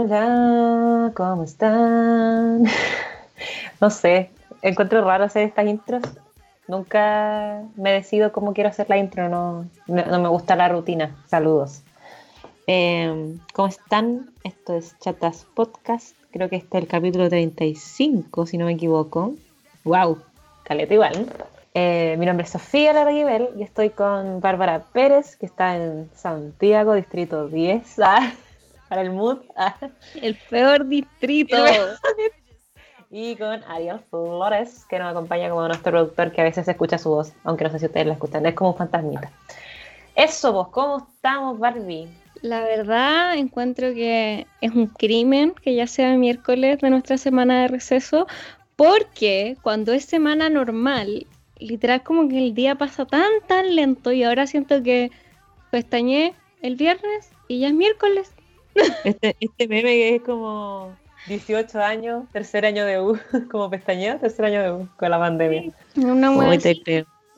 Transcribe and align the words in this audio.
Hola, 0.00 1.10
¿cómo 1.16 1.42
están? 1.42 2.62
No 3.80 3.90
sé, 3.90 4.30
encuentro 4.62 5.04
raro 5.04 5.24
hacer 5.24 5.42
estas 5.42 5.66
intros. 5.66 6.04
Nunca 6.68 7.64
me 7.74 7.90
decido 7.90 8.30
cómo 8.30 8.54
quiero 8.54 8.70
hacer 8.70 8.88
la 8.88 8.96
intro, 8.96 9.28
no, 9.28 9.66
no, 9.88 10.18
me 10.20 10.28
gusta 10.28 10.54
la 10.54 10.68
rutina. 10.68 11.16
Saludos. 11.26 11.82
Em, 12.68 13.40
¿Cómo 13.52 13.66
están? 13.66 14.30
Esto 14.44 14.76
es 14.76 14.96
Chatas 15.00 15.44
Podcast. 15.52 16.14
Creo 16.30 16.48
que 16.48 16.56
este 16.56 16.78
es 16.78 16.84
el 16.84 16.88
capítulo 16.88 17.28
35, 17.28 18.46
si 18.46 18.56
no 18.56 18.66
me 18.66 18.74
equivoco. 18.74 19.34
¡Wow! 19.82 20.18
Caleta 20.62 20.94
igual. 20.94 21.26
Eh, 21.74 22.14
mi 22.20 22.26
nombre 22.26 22.44
es 22.44 22.50
Sofía 22.50 22.92
Larguibel 22.92 23.48
y 23.58 23.64
estoy 23.64 23.90
con 23.90 24.40
Bárbara 24.40 24.84
Pérez, 24.92 25.34
que 25.34 25.46
está 25.46 25.76
en 25.76 26.08
Santiago, 26.14 26.94
Distrito 26.94 27.48
10. 27.48 27.96
Para 28.88 29.02
el 29.02 29.10
mood. 29.10 29.38
El 30.22 30.36
peor 30.48 30.86
distrito. 30.86 31.56
y 33.10 33.36
con 33.36 33.62
Ariel 33.64 34.00
Flores, 34.10 34.84
que 34.88 34.98
nos 34.98 35.10
acompaña 35.10 35.48
como 35.48 35.66
nuestro 35.66 35.92
productor, 35.92 36.32
que 36.32 36.40
a 36.40 36.44
veces 36.44 36.68
escucha 36.68 36.98
su 36.98 37.10
voz, 37.10 37.32
aunque 37.44 37.64
no 37.64 37.70
sé 37.70 37.78
si 37.78 37.86
ustedes 37.86 38.06
la 38.06 38.12
escuchan, 38.14 38.44
es 38.46 38.54
como 38.54 38.70
un 38.70 38.76
fantasmita. 38.76 39.30
Eso, 40.14 40.52
vos, 40.52 40.68
¿cómo 40.68 41.08
estamos, 41.14 41.58
Barbie? 41.58 42.08
La 42.42 42.60
verdad, 42.60 43.36
encuentro 43.36 43.94
que 43.94 44.46
es 44.60 44.72
un 44.72 44.86
crimen 44.86 45.54
que 45.62 45.74
ya 45.74 45.86
sea 45.86 46.16
miércoles 46.16 46.78
de 46.80 46.90
nuestra 46.90 47.18
semana 47.18 47.62
de 47.62 47.68
receso, 47.68 48.26
porque 48.76 49.56
cuando 49.62 49.92
es 49.92 50.04
semana 50.04 50.48
normal, 50.48 51.26
literal 51.58 52.02
como 52.02 52.28
que 52.28 52.38
el 52.38 52.54
día 52.54 52.76
pasa 52.76 53.06
tan, 53.06 53.28
tan 53.46 53.74
lento 53.74 54.12
y 54.12 54.22
ahora 54.22 54.46
siento 54.46 54.82
que 54.82 55.10
pestañé 55.70 56.34
el 56.62 56.76
viernes 56.76 57.30
y 57.48 57.60
ya 57.60 57.68
es 57.68 57.74
miércoles. 57.74 58.32
Este, 59.04 59.36
este 59.40 59.68
meme 59.68 60.14
es 60.14 60.22
como 60.22 60.96
18 61.26 61.80
años, 61.80 62.24
tercer 62.32 62.64
año 62.64 62.84
de 62.84 63.00
U, 63.00 63.18
como 63.50 63.70
pestañeo, 63.70 64.18
tercer 64.18 64.46
año 64.46 64.62
de 64.62 64.72
U 64.72 64.88
con 64.96 65.10
la 65.10 65.18
pandemia. 65.18 65.72
Una 65.96 66.30
Muy 66.30 66.58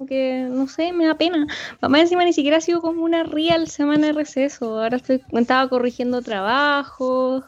que 0.06 0.47
no 0.48 0.66
sé, 0.66 0.92
me 0.92 1.06
da 1.06 1.14
pena. 1.14 1.47
Mamá 1.80 2.00
encima 2.00 2.24
ni 2.24 2.32
siquiera 2.32 2.58
ha 2.58 2.60
sido 2.60 2.80
como 2.80 3.05
una 3.05 3.22
real 3.24 3.69
semana 3.69 4.08
de 4.08 4.12
receso. 4.12 4.80
Ahora 4.80 4.97
estoy, 4.97 5.22
estaba 5.32 5.69
corrigiendo 5.69 6.22
trabajos. 6.22 7.44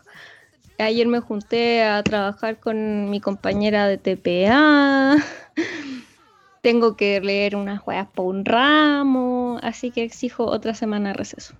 Ayer 0.78 1.06
me 1.06 1.20
junté 1.20 1.82
a 1.82 2.02
trabajar 2.02 2.58
con 2.58 3.08
mi 3.08 3.20
compañera 3.20 3.86
de 3.86 3.98
TPA. 3.98 5.16
Tengo 6.60 6.96
que 6.96 7.20
leer 7.20 7.56
unas 7.56 7.80
juegas 7.80 8.08
por 8.08 8.26
un 8.26 8.44
ramo. 8.44 9.58
Así 9.62 9.90
que 9.90 10.02
exijo 10.02 10.44
otra 10.44 10.74
semana 10.74 11.10
de 11.10 11.14
receso. 11.14 11.54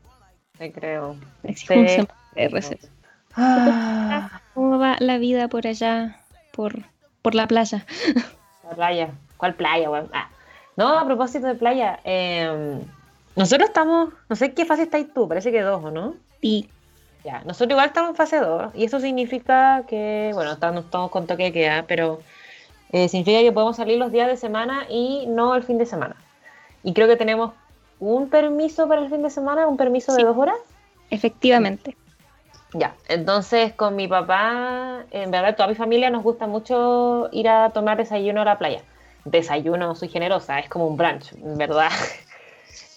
Te 0.58 0.72
creo. 0.72 1.16
Exijo 1.42 1.74
una 1.74 1.88
semana 1.88 2.21
receso. 2.34 2.88
Ah. 3.36 4.40
¿Cómo 4.54 4.78
va 4.78 4.96
la 4.98 5.18
vida 5.18 5.48
por 5.48 5.66
allá, 5.66 6.20
por, 6.52 6.82
por 7.22 7.34
la 7.34 7.46
playa? 7.46 7.86
La 8.68 8.74
playa. 8.74 9.10
¿Cuál 9.36 9.54
playa, 9.54 9.88
ah. 10.12 10.28
No, 10.76 10.98
a 10.98 11.04
propósito 11.04 11.46
de 11.46 11.54
playa, 11.54 12.00
em, 12.04 12.80
nosotros 13.36 13.68
estamos, 13.68 14.10
no 14.28 14.36
sé 14.36 14.52
qué 14.52 14.64
fase 14.64 14.82
estáis 14.82 15.12
tú, 15.12 15.28
parece 15.28 15.52
que 15.52 15.60
dos, 15.60 15.84
¿o 15.84 15.90
no? 15.90 16.14
Sí. 16.40 16.68
Ya, 17.24 17.42
nosotros 17.44 17.70
igual 17.70 17.86
estamos 17.86 18.10
en 18.10 18.16
fase 18.16 18.38
2 18.38 18.72
y 18.74 18.84
eso 18.84 18.98
significa 18.98 19.84
que, 19.86 20.32
bueno, 20.34 20.52
estamos, 20.52 20.84
estamos 20.84 21.10
con 21.10 21.26
toque 21.26 21.44
de 21.44 21.52
queda, 21.52 21.84
pero 21.86 22.20
eh, 22.90 23.08
significa 23.08 23.40
que 23.40 23.52
podemos 23.52 23.76
salir 23.76 23.98
los 23.98 24.10
días 24.10 24.26
de 24.26 24.36
semana 24.36 24.86
y 24.88 25.26
no 25.28 25.54
el 25.54 25.62
fin 25.62 25.78
de 25.78 25.86
semana. 25.86 26.16
Y 26.82 26.92
creo 26.94 27.06
que 27.06 27.16
tenemos 27.16 27.52
un 28.00 28.28
permiso 28.28 28.88
para 28.88 29.02
el 29.02 29.08
fin 29.08 29.22
de 29.22 29.30
semana, 29.30 29.68
un 29.68 29.76
permiso 29.76 30.12
de 30.14 30.24
dos 30.24 30.36
horas. 30.36 30.56
Efectivamente. 31.10 31.96
Ya, 32.74 32.94
entonces 33.08 33.74
con 33.74 33.96
mi 33.96 34.08
papá, 34.08 35.04
en 35.10 35.30
verdad 35.30 35.54
toda 35.56 35.68
mi 35.68 35.74
familia 35.74 36.08
nos 36.08 36.22
gusta 36.22 36.46
mucho 36.46 37.28
ir 37.30 37.48
a 37.48 37.70
tomar 37.70 37.98
desayuno 37.98 38.42
a 38.42 38.44
la 38.44 38.58
playa. 38.58 38.82
Desayuno, 39.24 39.94
soy 39.94 40.08
generosa, 40.08 40.58
es 40.58 40.68
como 40.68 40.86
un 40.86 40.96
brunch, 40.96 41.32
en 41.34 41.58
verdad. 41.58 41.90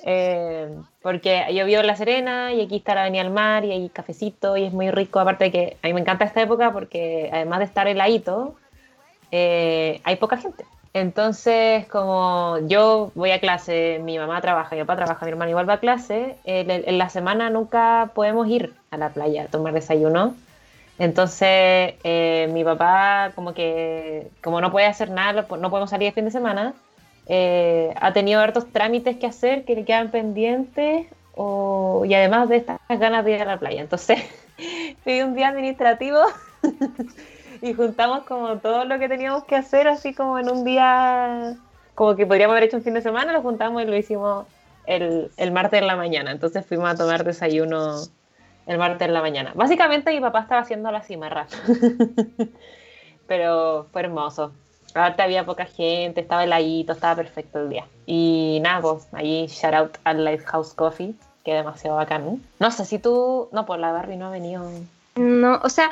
Eh, 0.07 0.69
porque 1.01 1.47
yo 1.51 1.65
vivo 1.65 1.81
en 1.81 1.87
La 1.87 1.95
Serena 1.95 2.53
y 2.53 2.61
aquí 2.61 2.75
está 2.75 2.93
la 2.93 3.01
Avenida 3.01 3.23
al 3.23 3.31
Mar 3.31 3.65
y 3.65 3.71
hay 3.71 3.89
cafecito 3.89 4.55
y 4.55 4.65
es 4.65 4.71
muy 4.71 4.91
rico. 4.91 5.19
Aparte 5.19 5.45
de 5.45 5.51
que 5.51 5.77
a 5.81 5.87
mí 5.87 5.95
me 5.95 6.01
encanta 6.01 6.25
esta 6.25 6.43
época 6.43 6.71
porque 6.71 7.27
además 7.33 7.57
de 7.57 7.65
estar 7.65 7.87
heladito, 7.87 8.53
eh, 9.31 10.01
hay 10.03 10.15
poca 10.17 10.37
gente. 10.37 10.63
Entonces, 10.95 11.85
como 11.87 12.57
yo 12.69 13.11
voy 13.15 13.31
a 13.31 13.41
clase, 13.41 13.99
mi 14.01 14.17
mamá 14.17 14.39
trabaja, 14.39 14.77
mi 14.77 14.81
papá 14.83 14.95
trabaja, 14.95 15.25
mi 15.25 15.31
hermano 15.31 15.49
igual 15.49 15.67
va 15.67 15.73
a 15.73 15.79
clase, 15.81 16.37
en, 16.45 16.97
la 16.97 17.09
semana 17.09 17.49
nunca 17.49 18.11
podemos 18.15 18.47
ir 18.47 18.73
a 18.91 18.97
la 18.97 19.09
playa 19.09 19.43
a 19.43 19.47
tomar 19.47 19.73
desayuno. 19.73 20.35
Entonces, 20.97 21.95
eh, 22.05 22.49
mi 22.53 22.63
papá, 22.63 23.33
como 23.35 23.53
que, 23.53 24.29
como 24.41 24.61
no 24.61 24.71
puede 24.71 24.85
hacer 24.85 25.09
nada, 25.09 25.45
no 25.59 25.69
podemos 25.69 25.89
salir 25.89 26.07
el 26.07 26.13
fin 26.13 26.23
de 26.23 26.31
semana, 26.31 26.73
eh, 27.27 27.93
ha 27.99 28.13
tenido 28.13 28.39
hartos 28.39 28.71
trámites 28.71 29.17
que 29.17 29.27
hacer 29.27 29.65
que 29.65 29.75
le 29.75 29.83
quedan 29.83 30.11
pendientes 30.11 31.07
y 32.05 32.13
además 32.13 32.47
de 32.47 32.55
estas 32.55 32.79
ganas 32.87 33.25
de 33.25 33.33
ir 33.33 33.41
a 33.41 33.45
la 33.45 33.57
playa. 33.57 33.81
Entonces, 33.81 34.19
pedí 35.03 35.23
un 35.23 35.35
día 35.35 35.49
administrativo 35.49 36.19
y 37.61 37.73
juntamos 37.73 38.23
como 38.25 38.57
todo 38.57 38.85
lo 38.85 38.99
que 38.99 39.07
teníamos 39.07 39.43
que 39.45 39.55
hacer, 39.55 39.87
así 39.87 40.13
como 40.13 40.39
en 40.39 40.49
un 40.49 40.63
día, 40.63 41.55
como 41.93 42.15
que 42.15 42.25
podríamos 42.25 42.53
haber 42.53 42.63
hecho 42.63 42.77
un 42.77 42.83
fin 42.83 42.93
de 42.93 43.01
semana, 43.01 43.33
lo 43.33 43.41
juntamos 43.41 43.81
y 43.83 43.85
lo 43.85 43.95
hicimos 43.95 44.45
el, 44.85 45.31
el 45.37 45.51
martes 45.51 45.81
en 45.81 45.87
la 45.87 45.95
mañana. 45.95 46.31
Entonces 46.31 46.65
fuimos 46.65 46.89
a 46.89 46.95
tomar 46.95 47.23
desayuno 47.23 48.01
el 48.67 48.77
martes 48.77 49.07
en 49.07 49.13
la 49.13 49.21
mañana. 49.21 49.51
Básicamente 49.55 50.11
mi 50.11 50.21
papá 50.21 50.41
estaba 50.41 50.61
haciendo 50.61 50.91
la 50.91 51.01
cimarra. 51.01 51.47
Pero 53.27 53.87
fue 53.91 54.01
hermoso. 54.01 54.51
Aparte 54.91 55.23
había 55.23 55.45
poca 55.45 55.65
gente, 55.65 56.21
estaba 56.21 56.45
heladito, 56.45 56.93
estaba 56.93 57.15
perfecto 57.15 57.59
el 57.59 57.69
día. 57.69 57.85
Y 58.05 58.59
nada, 58.63 58.81
pues 58.81 59.07
ahí 59.11 59.47
shout 59.47 59.73
out 59.73 59.97
al 60.05 60.23
Lighthouse 60.23 60.73
Coffee, 60.73 61.13
que 61.43 61.51
es 61.51 61.57
demasiado 61.57 61.97
bacán. 61.97 62.41
No 62.59 62.71
sé 62.71 62.85
si 62.85 62.99
tú. 62.99 63.49
No, 63.51 63.65
pues 63.65 63.79
la 63.79 63.91
Barry 63.91 64.15
no 64.15 64.27
ha 64.27 64.29
venido. 64.29 64.63
No, 65.15 65.59
o 65.63 65.69
sea, 65.69 65.89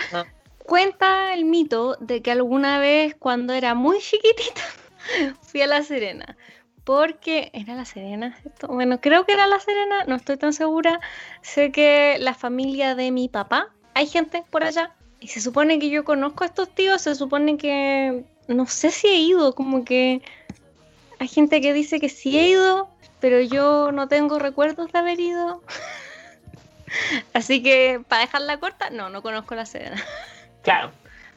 cuenta 0.63 1.33
el 1.33 1.45
mito 1.45 1.97
de 1.99 2.21
que 2.21 2.31
alguna 2.31 2.79
vez 2.79 3.15
cuando 3.17 3.53
era 3.53 3.75
muy 3.75 3.99
chiquitita 3.99 4.61
fui 5.41 5.61
a 5.61 5.67
La 5.67 5.83
Serena. 5.83 6.37
Porque 6.83 7.49
era 7.53 7.75
La 7.75 7.85
Serena, 7.85 8.37
Bueno, 8.67 8.99
creo 8.99 9.25
que 9.25 9.31
era 9.31 9.47
La 9.47 9.59
Serena, 9.59 10.03
no 10.05 10.15
estoy 10.15 10.35
tan 10.35 10.51
segura. 10.51 10.99
Sé 11.41 11.71
que 11.71 12.17
la 12.19 12.33
familia 12.33 12.93
de 12.95 13.11
mi 13.11 13.29
papá, 13.29 13.69
hay 13.93 14.07
gente 14.07 14.43
por 14.49 14.65
allá. 14.65 14.93
Y 15.21 15.27
se 15.27 15.39
supone 15.39 15.79
que 15.79 15.89
yo 15.89 16.03
conozco 16.03 16.43
a 16.43 16.47
estos 16.47 16.67
tíos, 16.75 17.01
se 17.03 17.15
supone 17.15 17.55
que 17.57 18.25
no 18.49 18.65
sé 18.65 18.91
si 18.91 19.07
he 19.07 19.19
ido, 19.19 19.55
como 19.55 19.85
que 19.85 20.21
hay 21.19 21.27
gente 21.29 21.61
que 21.61 21.71
dice 21.71 22.01
que 22.01 22.09
sí 22.09 22.37
he 22.37 22.49
ido, 22.49 22.89
pero 23.21 23.39
yo 23.39 23.93
no 23.93 24.09
tengo 24.09 24.37
recuerdos 24.37 24.91
de 24.91 24.99
haber 24.99 25.21
ido. 25.21 25.63
Así 27.33 27.63
que, 27.63 28.01
para 28.07 28.23
dejarla 28.23 28.59
corta, 28.59 28.89
no, 28.89 29.09
no 29.09 29.21
conozco 29.21 29.55
la 29.55 29.65
Serena. 29.65 30.03
Claro. 30.63 30.91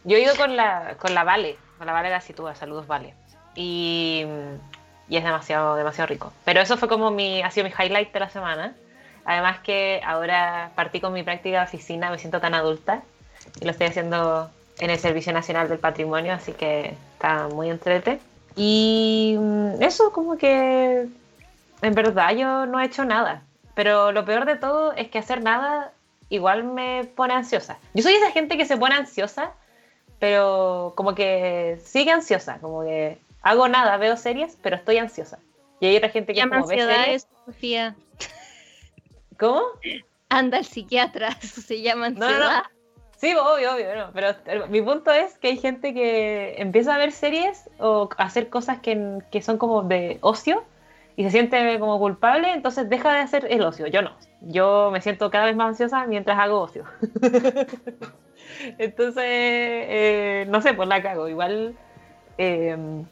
Yo 0.04 0.16
he 0.16 0.22
ido 0.22 0.34
con 0.37 0.56
la, 0.56 0.94
con 0.98 1.14
la 1.14 1.25
Vale, 1.25 1.59
con 1.78 1.87
la 1.87 1.92
Vale 1.92 2.10
Gacitúa, 2.10 2.54
saludos 2.54 2.87
Vale. 2.87 3.14
Y, 3.54 4.25
y, 5.09 5.16
es 5.16 5.25
demasiado, 5.25 5.76
demasiado 5.76 6.06
rico. 6.06 6.32
Pero 6.44 6.60
eso 6.60 6.76
fue 6.76 6.88
como 6.88 7.10
mi, 7.10 7.42
ha 7.42 7.50
sido 7.50 7.66
mi 7.66 7.72
highlight 7.76 8.12
de 8.12 8.20
la 8.20 8.31
semana. 8.31 8.75
Además 9.25 9.59
que 9.59 10.00
ahora 10.04 10.70
partí 10.76 11.00
con 11.00 11.12
mi 11.12 11.25
práctica 11.25 11.59
de 11.59 11.64
oficina, 11.64 12.10
me 12.10 12.19
siento 12.19 12.41
tan 12.41 12.54
adulta 12.54 13.03
y 13.60 13.64
lo 13.64 13.72
estoy 13.72 13.88
haciendo 13.88 14.50
en 14.78 14.91
el 14.91 14.98
Servicio 14.98 15.32
Nacional 15.32 15.69
del 15.69 15.78
Patrimonio, 15.78 16.32
así 16.32 16.53
que 16.53 16.94
está 17.14 17.48
muy 17.48 17.70
entrete. 17.70 18.20
Y 18.54 19.37
mm, 19.38 19.82
eso 19.82 20.12
como 20.12 20.38
que 20.38 21.08
en 21.82 21.94
verdad 21.94 22.31
yo 22.34 22.66
no 22.66 22.81
he 22.81 22.87
hecho 22.87 23.04
nada. 23.04 23.43
Pero 23.75 24.12
lo 24.12 24.25
peor 24.25 24.46
de 24.46 24.56
todo 24.56 24.93
es 24.93 25.08
que 25.08 25.19
hacer 25.19 25.43
nada 25.43 25.93
igual 26.28 26.64
me 26.64 27.05
pone 27.05 27.34
ansiosa. 27.34 27.78
Yo 27.94 28.02
soy 28.02 28.14
esa 28.14 28.31
gente 28.31 28.56
que 28.56 28.67
se 28.67 28.76
pone 28.76 28.94
ansiosa, 28.94 29.52
pero 30.19 30.94
como 30.96 31.14
que 31.14 31.78
sigue 31.84 32.11
ansiosa, 32.11 32.58
como 32.58 32.82
que 32.82 33.19
hago 33.43 33.69
nada, 33.69 33.96
veo 33.96 34.17
series, 34.17 34.56
pero 34.62 34.76
estoy 34.76 34.99
ansiosa. 34.99 35.38
Y 35.81 35.87
hay 35.87 35.96
otra 35.96 36.08
gente 36.08 36.34
que 36.34 36.43
como 36.49 36.67
ve 36.67 36.78
series. 36.78 37.28
Sofía. 37.44 37.94
¿Cómo? 39.38 39.62
Anda 40.28 40.58
al 40.58 40.64
psiquiatra, 40.64 41.28
eso 41.43 41.61
se 41.61 41.82
llama 41.82 42.06
ansiedad. 42.06 42.64
Sí, 43.19 43.34
obvio, 43.34 43.75
obvio, 43.75 44.11
pero 44.12 44.69
mi 44.69 44.82
punto 44.82 45.11
es 45.11 45.38
que 45.38 45.49
hay 45.49 45.56
gente 45.56 45.94
que 45.94 46.56
empieza 46.58 46.94
a 46.94 46.99
ver 46.99 47.12
series 47.12 47.70
o 47.78 48.11
hacer 48.19 48.50
cosas 48.50 48.81
que, 48.81 49.20
que 49.31 49.40
son 49.40 49.56
como 49.56 49.82
de 49.82 50.19
ocio 50.20 50.62
y 51.16 51.24
se 51.24 51.30
siente 51.30 51.78
como 51.78 51.98
culpable, 51.98 52.52
entonces 52.52 52.88
deja 52.90 53.12
de 53.12 53.20
hacer 53.20 53.46
el 53.50 53.62
ocio. 53.62 53.86
Yo 53.86 54.02
no. 54.02 54.12
Yo 54.42 54.90
me 54.92 55.00
siento 55.00 55.30
cada 55.30 55.46
vez 55.46 55.56
más 55.56 55.68
ansiosa 55.68 56.06
mientras 56.06 56.38
hago 56.38 56.60
ocio. 56.60 56.84
entonces, 58.78 59.24
eh, 59.24 60.46
no 60.48 60.60
sé, 60.60 60.74
pues 60.74 60.88
la 60.88 61.02
cago. 61.02 61.26
Igual, 61.28 61.74
em, 62.36 63.06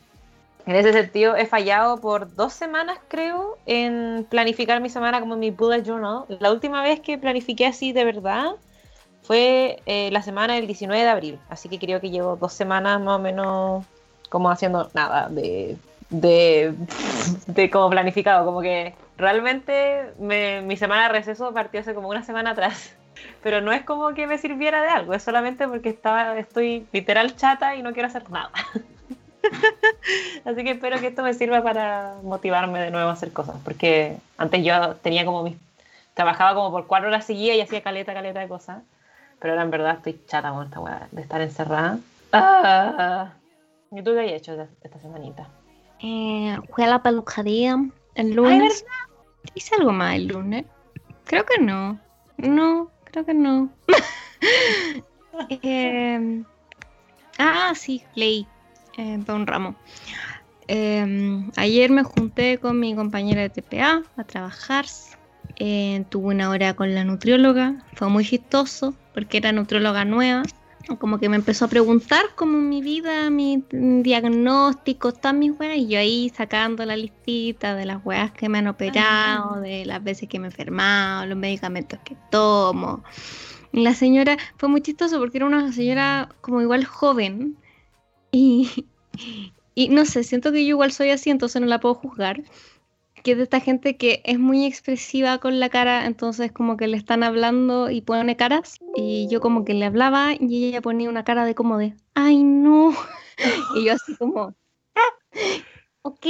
en 0.67 0.77
ese 0.77 0.93
sentido, 0.93 1.35
he 1.35 1.47
fallado 1.47 1.99
por 1.99 2.35
dos 2.35 2.53
semanas, 2.53 2.99
creo, 3.09 3.57
en 3.65 4.27
planificar 4.29 4.83
mi 4.83 4.91
semana 4.91 5.21
como 5.21 5.37
mi 5.37 5.51
bullet 5.51 5.83
journal. 5.83 6.25
La 6.29 6.53
última 6.53 6.83
vez 6.83 7.01
que 7.01 7.17
planifiqué 7.17 7.67
así 7.67 7.93
de 7.95 8.05
verdad 8.05 8.53
fue 9.23 9.83
eh, 9.87 10.11
la 10.13 10.21
semana 10.21 10.57
del 10.57 10.67
19 10.67 11.03
de 11.03 11.09
abril, 11.09 11.39
así 11.49 11.71
que 11.71 11.79
creo 11.79 12.01
que 12.01 12.11
llevo 12.11 12.37
dos 12.37 12.53
semanas 12.53 13.01
más 13.01 13.17
o 13.17 13.19
menos 13.19 13.85
como 14.29 14.51
haciendo 14.51 14.91
nada 14.93 15.29
de, 15.31 15.79
de, 16.21 16.75
de 17.47 17.71
como 17.71 17.91
planificado, 17.91 18.45
como 18.45 18.61
que 18.61 18.95
realmente 19.17 20.13
mi 20.19 20.77
semana 20.77 21.05
de 21.05 21.09
receso 21.11 21.53
partió 21.53 21.81
hace 21.81 21.95
como 21.95 22.09
una 22.09 22.23
semana 22.23 22.51
atrás, 22.51 22.95
pero 23.43 23.61
no 23.61 23.73
es 23.73 23.83
como 23.83 24.15
que 24.15 24.27
me 24.27 24.39
sirviera 24.39 24.83
de 24.83 24.89
algo, 24.89 25.15
es 25.15 25.23
solamente 25.23 25.67
porque 25.67 25.89
estaba, 25.89 26.39
estoy 26.39 26.87
literal 26.93 27.37
chata 27.37 27.77
y 27.77 27.83
no 27.83 27.93
quiero 27.93 28.09
hacer 28.09 28.31
nada. 28.31 28.51
Así 30.45 30.65
que 30.65 30.71
espero 30.71 30.99
que 31.01 31.09
esto 31.09 31.23
me 31.23 31.35
sirva 31.35 31.63
para 31.63 32.15
motivarme 32.23 32.81
de 32.81 32.91
nuevo 32.91 33.11
a 33.11 33.13
hacer 33.13 33.33
cosas, 33.33 33.57
porque 33.65 34.17
antes 34.39 34.65
yo 34.65 34.95
tenía 34.97 35.25
como 35.25 35.43
mis... 35.43 35.57
Trabajaba 36.15 36.55
como 36.55 36.71
por 36.71 36.87
cuatro 36.87 37.09
horas 37.09 37.25
seguidas 37.25 37.57
y 37.57 37.61
hacía 37.61 37.83
caleta, 37.83 38.15
caleta 38.15 38.39
de 38.39 38.47
cosas, 38.47 38.83
pero 39.41 39.53
ahora 39.53 39.65
en 39.65 39.71
verdad 39.73 39.97
estoy 39.97 40.21
chata 40.29 40.53
con 40.53 40.67
esta 40.67 40.79
weá 40.79 41.09
de 41.11 41.23
estar 41.23 41.41
encerrada. 41.41 41.99
Ah, 42.33 43.33
¿Y 43.91 44.01
tú 44.03 44.13
qué 44.15 44.21
has 44.21 44.33
hecho 44.33 44.57
esta 44.83 44.99
semanita? 45.01 45.49
Eh, 46.01 46.59
fui 46.73 46.85
a 46.85 46.89
la 46.89 47.03
peluquería 47.03 47.77
el 48.15 48.35
lunes. 48.35 48.85
¿Hice 49.55 49.75
algo 49.77 49.93
más 49.93 50.17
el 50.17 50.29
lunes? 50.29 50.65
Creo 51.25 51.45
que 51.45 51.63
no. 51.63 51.99
No, 52.37 52.91
creo 53.05 53.25
que 53.25 53.35
no. 53.35 53.71
eh, 55.49 56.43
ah, 57.39 57.73
sí, 57.75 58.03
leí 58.15 58.47
eh, 58.97 59.19
para 59.25 59.39
un 59.39 59.47
ramo. 59.47 59.75
Em, 60.67 61.51
ayer 61.57 61.91
me 61.91 62.05
junté 62.05 62.59
con 62.59 62.81
mi 62.81 62.95
compañera 62.95 63.43
de 63.43 63.51
TPA 63.51 64.03
a 64.17 64.25
trabajar. 64.25 64.87
Eh, 65.57 66.05
tuve 66.09 66.35
una 66.35 66.51
hora 66.51 66.75
con 66.75 66.95
la 66.95 67.05
nutrióloga. 67.05 67.85
Fue 67.95 68.09
muy 68.09 68.25
chistoso 68.25 68.95
porque 69.13 69.39
era 69.39 69.53
nutrióloga 69.53 70.05
nueva. 70.05 70.43
Como 70.99 71.19
que 71.19 71.29
me 71.29 71.37
empezó 71.37 71.65
a 71.65 71.69
preguntar 71.69 72.23
como 72.35 72.59
mi 72.59 72.83
vida, 72.83 73.31
mi 73.31 73.65
diagnóstico, 73.71 75.13
todas 75.13 75.35
mis 75.35 75.53
weas. 75.59 75.79
Y 75.79 75.89
yo 75.89 75.99
ahí 75.99 76.31
sacando 76.35 76.85
la 76.85 76.97
listita 76.97 77.75
de 77.75 77.87
las 77.87 78.05
weas 78.05 78.33
que 78.33 78.49
me 78.49 78.59
han 78.59 78.69
operado, 78.69 79.61
de 79.61 79.87
las 79.87 80.03
veces 80.03 80.29
que 80.29 80.39
me 80.39 80.47
he 80.47 80.51
enfermado, 80.51 81.27
los 81.27 81.39
medicamentos 81.39 81.99
que 82.05 82.17
tomo. 82.31 83.03
Y 83.73 83.83
la 83.83 83.95
señora 83.95 84.37
fue 84.57 84.69
muy 84.69 84.83
chistoso 84.83 85.19
porque 85.19 85.39
era 85.39 85.47
una 85.47 85.73
señora 85.73 86.29
como 86.41 86.61
igual 86.61 86.85
joven 86.85 87.57
y, 88.31 88.87
y 89.75 89.89
no 89.89 90.05
sé, 90.05 90.23
siento 90.23 90.53
que 90.53 90.65
yo 90.65 90.71
igual 90.71 90.93
soy 90.93 91.11
así, 91.11 91.31
entonces 91.31 91.61
no 91.61 91.67
la 91.67 91.81
puedo 91.81 91.95
juzgar. 91.95 92.43
Que 93.25 93.33
es 93.33 93.39
de 93.39 93.43
esta 93.43 93.59
gente 93.59 93.97
que 93.97 94.23
es 94.25 94.39
muy 94.39 94.67
expresiva 94.67 95.39
con 95.39 95.59
la 95.59 95.71
cara, 95.71 96.07
entonces 96.07 96.53
como 96.53 96.77
que 96.77 96.87
le 96.87 96.97
están 96.97 97.23
hablando 97.23 97.91
y 97.91 98.03
pone 98.03 98.37
caras. 98.37 98.77
Y 98.95 99.27
yo 99.29 99.41
como 99.41 99.65
que 99.65 99.75
le 99.75 99.87
hablaba 99.87 100.35
y 100.39 100.67
ella 100.67 100.81
ponía 100.81 101.09
una 101.09 101.25
cara 101.25 101.45
de 101.45 101.55
como 101.57 101.79
de, 101.79 101.95
ay 102.15 102.45
no. 102.45 102.95
Y 103.75 103.87
yo 103.87 103.95
así 103.95 104.15
como, 104.17 104.55
ah, 104.95 105.45
ok. 106.03 106.27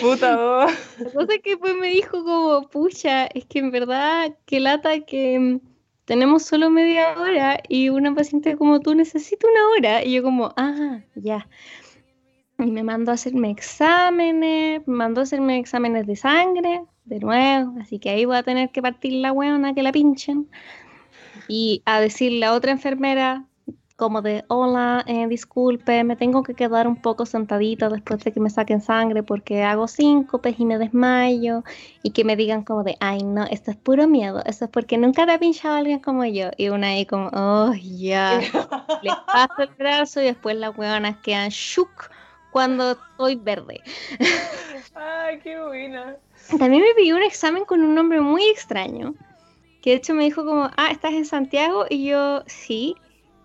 Puta 0.00 0.36
voz. 0.36 0.72
La 0.98 1.10
cosa 1.10 1.34
es 1.34 1.42
que 1.42 1.50
después 1.50 1.74
me 1.76 1.88
dijo 1.88 2.24
como, 2.24 2.68
pucha, 2.68 3.26
es 3.26 3.44
que 3.44 3.58
en 3.58 3.70
verdad, 3.70 4.34
qué 4.46 4.60
lata 4.60 5.00
que 5.00 5.60
tenemos 6.06 6.44
solo 6.44 6.70
media 6.70 7.18
hora 7.18 7.60
y 7.68 7.88
una 7.88 8.14
paciente 8.14 8.56
como 8.56 8.80
tú 8.80 8.94
necesita 8.94 9.46
una 9.48 9.68
hora. 9.70 10.04
Y 10.04 10.14
yo 10.14 10.22
como, 10.22 10.54
ah, 10.56 11.00
ya. 11.16 11.48
Y 12.58 12.70
me 12.70 12.82
mandó 12.82 13.10
a 13.10 13.14
hacerme 13.14 13.50
exámenes, 13.50 14.86
me 14.86 14.94
mandó 14.94 15.20
a 15.20 15.24
hacerme 15.24 15.58
exámenes 15.58 16.06
de 16.06 16.16
sangre, 16.16 16.82
de 17.04 17.18
nuevo. 17.20 17.74
Así 17.80 17.98
que 17.98 18.10
ahí 18.10 18.24
voy 18.24 18.36
a 18.36 18.42
tener 18.42 18.70
que 18.70 18.82
partir 18.82 19.12
la 19.14 19.32
hueona 19.32 19.74
que 19.74 19.82
la 19.82 19.92
pinchen. 19.92 20.48
Y 21.48 21.82
a 21.84 22.00
decirle 22.00 22.46
a 22.46 22.54
otra 22.54 22.72
enfermera, 22.72 23.44
como 23.96 24.20
de, 24.20 24.44
hola, 24.48 25.04
eh, 25.06 25.26
disculpe, 25.26 26.04
me 26.04 26.16
tengo 26.16 26.42
que 26.42 26.54
quedar 26.54 26.86
un 26.86 26.96
poco 26.96 27.24
sentadita 27.24 27.88
después 27.88 28.22
de 28.24 28.32
que 28.32 28.40
me 28.40 28.50
saquen 28.50 28.82
sangre 28.82 29.22
porque 29.22 29.62
hago 29.62 29.88
síncopes 29.88 30.60
y 30.60 30.66
me 30.66 30.78
desmayo 30.78 31.64
y 32.02 32.10
que 32.10 32.24
me 32.24 32.36
digan 32.36 32.62
como 32.62 32.84
de, 32.84 32.96
ay 33.00 33.22
no, 33.22 33.44
esto 33.44 33.70
es 33.70 33.76
puro 33.78 34.06
miedo, 34.06 34.42
eso 34.44 34.66
es 34.66 34.70
porque 34.70 34.98
nunca 34.98 35.24
te 35.24 35.32
ha 35.32 35.38
pinchado 35.38 35.76
alguien 35.76 36.00
como 36.00 36.24
yo. 36.26 36.50
Y 36.58 36.68
una 36.68 36.88
ahí 36.88 37.06
como, 37.06 37.30
oh, 37.32 37.72
ya, 37.74 38.38
le 39.02 39.10
paso 39.26 39.62
el 39.62 39.70
brazo 39.78 40.20
y 40.20 40.24
después 40.24 40.56
las 40.56 40.76
hueonas 40.76 41.16
quedan 41.18 41.48
shook 41.48 42.10
cuando 42.56 42.92
estoy 42.92 43.34
verde. 43.34 43.82
ay, 44.94 45.40
qué 45.40 45.60
buena. 45.60 46.16
También 46.58 46.82
me 46.82 46.94
pidió 46.94 47.16
un 47.16 47.22
examen 47.22 47.66
con 47.66 47.82
un 47.82 47.94
nombre 47.94 48.22
muy 48.22 48.48
extraño, 48.48 49.14
que 49.82 49.90
de 49.90 49.96
hecho 49.96 50.14
me 50.14 50.24
dijo 50.24 50.42
como, 50.42 50.70
ah, 50.78 50.88
¿estás 50.90 51.12
en 51.12 51.26
Santiago? 51.26 51.84
Y 51.90 52.06
yo, 52.06 52.44
sí 52.46 52.96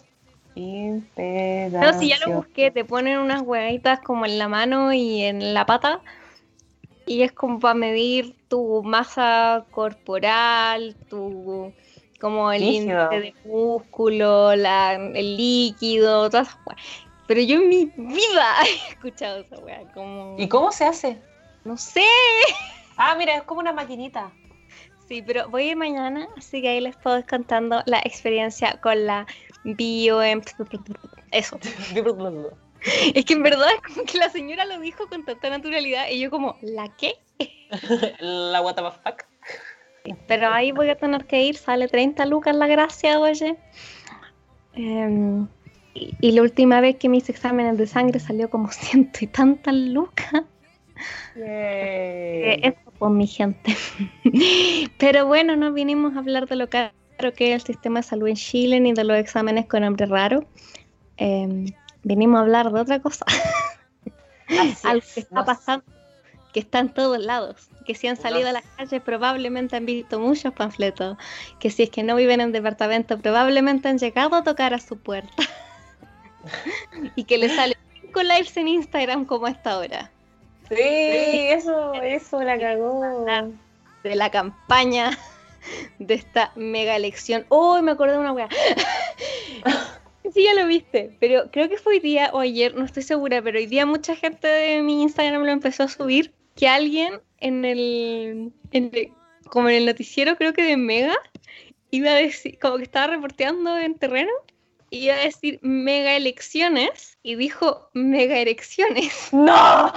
no, 0.59 1.99
si 1.99 2.09
ya 2.09 2.17
lo 2.27 2.35
busqué, 2.35 2.71
te 2.71 2.85
ponen 2.85 3.19
unas 3.19 3.43
huevitas 3.43 4.01
como 4.01 4.27
en 4.27 4.39
la 4.39 4.49
mano 4.49 4.93
y 4.93 5.23
en 5.23 5.55
la 5.55 5.67
pata. 5.67 6.01
Y 7.07 7.23
es 7.23 7.33
como 7.33 7.61
para 7.61 7.75
medir 7.75 8.35
tu 8.49 8.83
masa 8.83 9.65
corporal, 9.71 10.97
tu 11.09 11.73
como 12.21 12.51
el 12.51 12.65
índice 12.65 12.95
de 12.95 13.35
músculo, 13.45 14.57
la, 14.57 14.95
el 14.95 15.37
líquido, 15.37 16.29
todas 16.29 16.49
esas 16.49 16.61
Pero 17.29 17.43
yo 17.43 17.61
en 17.61 17.69
mi 17.69 17.85
vida 17.95 18.57
he 18.67 18.93
escuchado 18.93 19.41
esa 19.41 19.59
weá. 19.59 19.83
Como... 19.93 20.35
¿Y 20.39 20.49
cómo 20.49 20.73
se 20.73 20.87
hace? 20.87 21.19
No 21.65 21.77
sé. 21.77 22.03
Ah, 22.97 23.15
mira, 23.17 23.37
es 23.37 23.43
como 23.43 23.61
una 23.61 23.73
maquinita. 23.73 24.33
Sí, 25.07 25.23
pero 25.23 25.49
voy 25.49 25.63
a 25.63 25.71
ir 25.71 25.77
mañana, 25.77 26.29
así 26.37 26.61
que 26.61 26.69
ahí 26.69 26.81
les 26.81 26.97
puedo 26.97 27.19
ir 27.19 27.27
contando 27.27 27.83
la 27.87 27.99
experiencia 28.01 28.81
con 28.81 29.07
la 29.07 29.27
bio... 29.63 30.21
Eso. 31.31 31.59
es 33.15 33.25
que 33.25 33.33
en 33.35 33.43
verdad 33.43 33.69
es 33.75 33.95
como 33.95 34.07
que 34.07 34.19
la 34.19 34.31
señora 34.31 34.65
lo 34.65 34.81
dijo 34.81 35.07
con 35.09 35.25
tanta 35.25 35.51
naturalidad 35.51 36.09
y 36.11 36.21
yo 36.21 36.31
como, 36.31 36.57
¿la 36.63 36.89
qué? 36.97 37.15
la 38.21 38.61
what 38.63 38.75
the 38.75 38.83
fuck. 38.83 39.25
Pero 40.27 40.49
ahí 40.49 40.73
voy 40.73 40.89
a 40.89 40.97
tener 40.97 41.27
que 41.27 41.43
ir, 41.43 41.57
sale 41.57 41.89
30 41.89 42.25
lucas 42.27 42.57
la 42.57 42.67
gracia, 42.67 43.21
oye. 43.21 43.57
Em, 44.75 45.47
y, 46.21 46.33
la 46.33 46.43
última 46.43 46.81
vez 46.81 46.97
que 46.97 47.09
me 47.09 47.19
hice 47.19 47.33
exámenes 47.33 47.79
de 47.79 47.87
sangre 47.87 48.21
salió 48.21 48.51
como 48.51 48.69
ciento 48.73 49.21
y 49.23 49.27
tantas 49.27 49.75
lucas. 49.75 50.45
Eh, 51.37 52.61
eso 52.63 52.93
pues 52.99 53.13
mi 53.13 53.27
gente. 53.27 53.77
Pero 54.99 55.27
bueno, 55.27 55.57
no 55.57 55.73
vinimos 55.73 56.17
a 56.17 56.19
hablar 56.19 56.47
de 56.49 56.57
lo 56.57 56.69
caro 56.69 56.93
que 57.37 57.53
es 57.53 57.63
el 57.63 57.63
sistema 57.63 58.01
de 58.01 58.05
salud 58.05 58.29
en 58.29 58.37
Chile 58.37 58.81
ni 58.81 58.93
de 58.93 59.05
los 59.05 59.17
exámenes 59.17 59.67
con 59.67 59.83
nombre 59.83 60.07
raro. 60.07 60.47
Em, 61.17 61.67
vinimos 62.03 62.39
a 62.39 62.43
hablar 62.43 62.73
de 62.73 62.81
otra 62.81 63.01
cosa. 63.01 63.25
Algo 64.85 65.07
que 65.15 65.21
está 65.21 65.45
pasando, 65.45 65.85
que 66.53 66.61
está 66.61 66.79
en 66.81 66.89
todos 66.89 67.19
lados. 67.19 67.69
Que 67.87 67.95
si 67.95 68.07
han 68.07 68.17
salido 68.17 68.49
a 68.49 68.53
las 68.53 68.65
calles 68.77 69.01
probablemente 69.03 69.77
han 69.77 69.87
visto 69.87 70.21
muchos 70.21 70.53
panfletos. 70.53 71.17
Que 71.59 71.71
si 71.71 71.85
es 71.85 71.91
que 71.91 72.03
no 72.03 72.17
viven 72.17 72.41
en 72.41 72.53
departamento 72.53 73.19
probablemente 73.19 73.89
han 73.89 73.99
llegado 73.99 74.37
a 74.37 74.45
tocar 74.45 74.75
a 74.75 74.79
su 74.79 74.97
puerta. 74.97 75.45
y 77.17 77.25
que 77.25 77.39
les 77.39 77.55
sale 77.55 77.77
cinco 78.01 78.23
lives 78.23 78.57
en 78.57 78.69
Instagram 78.69 79.25
como 79.25 79.47
a 79.47 79.51
esta 79.51 79.79
hora. 79.79 80.11
Sí, 80.69 80.77
eso, 80.79 81.95
eso 81.95 82.43
la 82.43 82.59
cagó. 82.59 83.01
De 84.03 84.15
la 84.15 84.31
campaña 84.31 85.19
de 85.99 86.15
esta 86.15 86.53
mega 86.57 86.97
elección. 86.97 87.47
¡Oh! 87.49 87.81
Me 87.83 87.93
acordé 87.93 88.13
de 88.13 88.19
una 88.19 88.33
weá. 88.33 88.49
sí, 90.35 90.45
ya 90.45 90.55
lo 90.55 90.67
viste, 90.67 91.17
pero 91.21 91.51
creo 91.51 91.69
que 91.69 91.79
fue 91.79 91.95
hoy 91.95 92.01
día 92.01 92.31
o 92.33 92.41
ayer, 92.41 92.75
no 92.75 92.85
estoy 92.85 93.03
segura, 93.03 93.43
pero 93.43 93.59
hoy 93.59 93.67
día 93.67 93.87
mucha 93.87 94.15
gente 94.15 94.47
de 94.47 94.83
mi 94.83 95.03
Instagram 95.03 95.43
lo 95.43 95.51
empezó 95.51 95.85
a 95.85 95.89
subir. 95.89 96.33
Que 96.55 96.69
alguien 96.69 97.21
en 97.39 97.65
el, 97.65 98.53
como 99.49 99.69
en 99.69 99.77
el 99.77 99.87
noticiero, 99.87 100.37
creo 100.37 100.53
que 100.53 100.65
de 100.65 100.77
Mega, 100.77 101.15
iba 101.91 102.11
a 102.11 102.15
decir, 102.15 102.59
como 102.59 102.79
que 102.79 102.83
estaba 102.83 103.07
reporteando 103.15 103.79
en 103.79 103.95
terreno, 103.95 104.33
iba 104.91 105.15
a 105.15 105.19
decir 105.19 105.59
mega 105.63 106.17
elecciones 106.17 107.19
y 107.23 107.37
dijo 107.37 107.91
mega 107.95 108.39
elecciones. 108.39 109.29
¡No! 109.33 109.93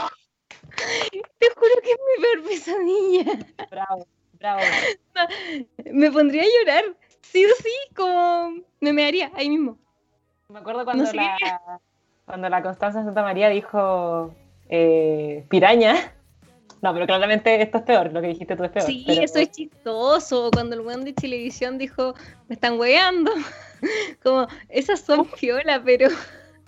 Te 1.39 1.49
juro 1.55 1.71
que 1.83 1.91
es 1.91 1.99
mi 2.07 2.23
peor 2.23 2.43
pesadilla. 2.47 3.47
Bravo, 3.69 4.07
bravo. 4.33 4.61
Me 5.91 6.11
pondría 6.11 6.43
a 6.43 6.45
llorar. 6.45 6.95
Sí 7.21 7.45
o 7.45 7.49
sí, 7.61 7.95
como 7.95 8.63
me 8.79 8.93
mearía 8.93 9.31
ahí 9.35 9.49
mismo. 9.49 9.77
Me 10.49 10.59
acuerdo 10.59 10.83
cuando, 10.83 11.11
la, 11.13 11.37
cuando 12.25 12.49
la 12.49 12.61
Constanza 12.61 13.03
Santa 13.03 13.23
María 13.23 13.49
dijo 13.49 14.33
eh, 14.69 15.45
piraña. 15.49 16.13
No, 16.81 16.93
pero 16.93 17.05
claramente 17.05 17.61
esto 17.61 17.77
es 17.77 17.83
peor, 17.83 18.11
lo 18.11 18.21
que 18.21 18.27
dijiste 18.27 18.55
tú 18.55 18.63
es 18.63 18.71
peor. 18.71 18.85
Sí, 18.85 19.05
eso 19.07 19.37
es 19.37 19.51
chistoso. 19.51 20.49
Cuando 20.51 20.75
el 20.75 20.81
buen 20.81 21.05
de 21.05 21.13
televisión 21.13 21.77
dijo, 21.77 22.15
me 22.47 22.55
están 22.55 22.79
hueveando. 22.79 23.31
Como, 24.23 24.47
esas 24.67 25.01
son 25.01 25.25
piola, 25.25 25.81
pero. 25.83 26.09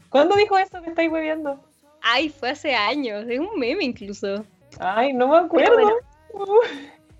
¿Cuándo 0.10 0.36
dijo 0.36 0.58
eso? 0.58 0.79
Me 0.82 0.89
estáis 0.89 1.12
hueveando. 1.12 1.60
Ay, 2.01 2.29
fue 2.29 2.51
hace 2.51 2.75
años, 2.75 3.25
es 3.27 3.39
un 3.39 3.58
meme 3.58 3.84
incluso. 3.84 4.46
Ay, 4.79 5.13
no 5.13 5.27
me 5.27 5.38
acuerdo. 5.38 5.89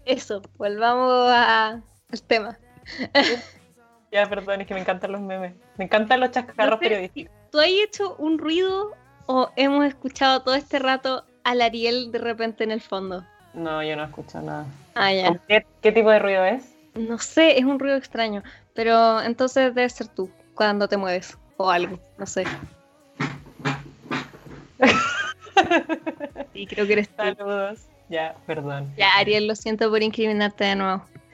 eso, 0.06 0.42
volvamos 0.58 1.32
al 1.32 1.84
tema. 2.28 2.60
ya, 4.12 4.30
perdón, 4.30 4.62
es 4.62 4.68
que 4.68 4.74
me 4.76 4.82
encantan 4.82 5.14
los 5.14 5.22
memes. 5.22 5.56
Me 5.78 5.86
encantan 5.86 6.20
los 6.20 6.32
chascarros 6.32 6.80
periodísticos. 6.80 7.34
¿Tú 7.52 7.60
has 7.60 7.68
hecho 7.68 8.16
un 8.18 8.38
ruido 8.38 8.92
o 9.26 9.50
hemos 9.56 9.86
escuchado 9.86 10.44
todo 10.44 10.56
este 10.56 10.80
rato 10.80 11.26
al 11.44 11.62
Ariel 11.62 12.12
de 12.12 12.20
repente 12.20 12.64
en 12.64 12.72
el 12.72 12.82
fondo? 12.82 13.26
No, 13.54 13.84
yo 13.84 13.96
no 13.96 14.04
escucho 14.04 14.42
nada. 14.42 14.66
Ah, 14.96 15.14
ya. 15.14 15.40
¿Qué, 15.48 15.66
¿Qué, 15.82 15.92
tipo 15.92 16.10
de 16.10 16.20
ruido 16.20 16.46
es? 16.46 16.76
No 16.96 17.18
sé, 17.20 17.58
es 17.58 17.66
un 17.66 17.80
ruido 17.80 17.98
extraño. 17.98 18.44
Pero 18.74 19.22
entonces 19.22 19.76
debe 19.76 19.90
ser 19.90 20.08
tú 20.08 20.30
cuando 20.56 20.88
te 20.88 20.98
mueves. 20.98 21.38
O 21.58 21.70
algo, 21.70 22.00
no 22.18 22.26
sé. 22.26 22.46
Sí, 26.54 26.68
creo 26.68 26.86
que 26.86 26.94
eres 26.94 27.10
tú. 27.10 27.16
Saludos. 27.18 27.88
Ya, 28.10 28.36
perdón. 28.46 28.94
Ya, 28.98 29.10
Ariel, 29.18 29.48
lo 29.48 29.56
siento 29.56 29.90
por 29.90 30.04
incriminarte 30.04 30.66
de 30.66 30.76
nuevo. 30.76 31.04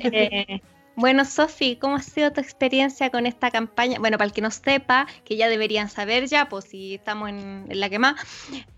eh, 0.00 0.60
bueno, 0.98 1.24
Sofi, 1.24 1.76
¿cómo 1.76 1.94
ha 1.94 2.02
sido 2.02 2.32
tu 2.32 2.40
experiencia 2.40 3.08
con 3.10 3.24
esta 3.24 3.52
campaña? 3.52 4.00
Bueno, 4.00 4.18
para 4.18 4.26
el 4.26 4.32
que 4.32 4.40
no 4.40 4.50
sepa, 4.50 5.06
que 5.24 5.36
ya 5.36 5.48
deberían 5.48 5.88
saber 5.88 6.26
ya, 6.26 6.48
pues 6.48 6.64
si 6.64 6.96
estamos 6.96 7.28
en, 7.28 7.66
la 7.68 7.88
que 7.88 8.00
más. 8.00 8.20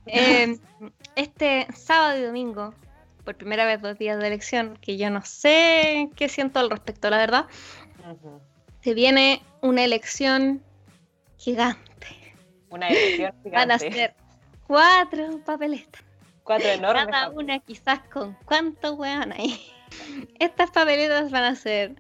Eh, 0.05 0.59
este 1.17 1.67
sábado 1.75 2.19
y 2.19 2.23
domingo, 2.23 2.75
por 3.25 3.37
primera 3.37 3.65
vez 3.65 3.81
dos 3.81 3.97
días 3.97 4.19
de 4.19 4.27
elección, 4.27 4.79
que 4.83 4.99
yo 4.99 5.09
no 5.09 5.25
sé 5.25 6.11
qué 6.15 6.29
siento 6.29 6.61
al 6.61 6.69
respecto, 6.69 7.09
la 7.09 7.17
verdad, 7.17 7.47
se 8.83 8.93
viene 8.93 9.41
una 9.63 9.83
elección 9.83 10.63
gigante. 11.39 12.35
Una 12.69 12.89
elección 12.89 13.33
gigante. 13.43 13.51
Van 13.57 13.71
a 13.71 13.79
ser 13.79 14.15
cuatro 14.67 15.41
papeletas. 15.47 16.05
Cuatro 16.45 16.69
enormes. 16.69 17.07
Cada 17.07 17.31
una 17.31 17.61
quizás 17.61 18.01
con 18.13 18.37
cuántos 18.45 18.99
weón 18.99 19.33
ahí. 19.33 19.59
Estas 20.39 20.71
papeletas 20.71 21.31
van 21.31 21.45
a 21.45 21.57
ser 21.57 21.95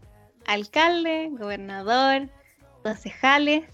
alcalde, 0.46 1.28
gobernador, 1.32 2.28
concejales 2.82 3.64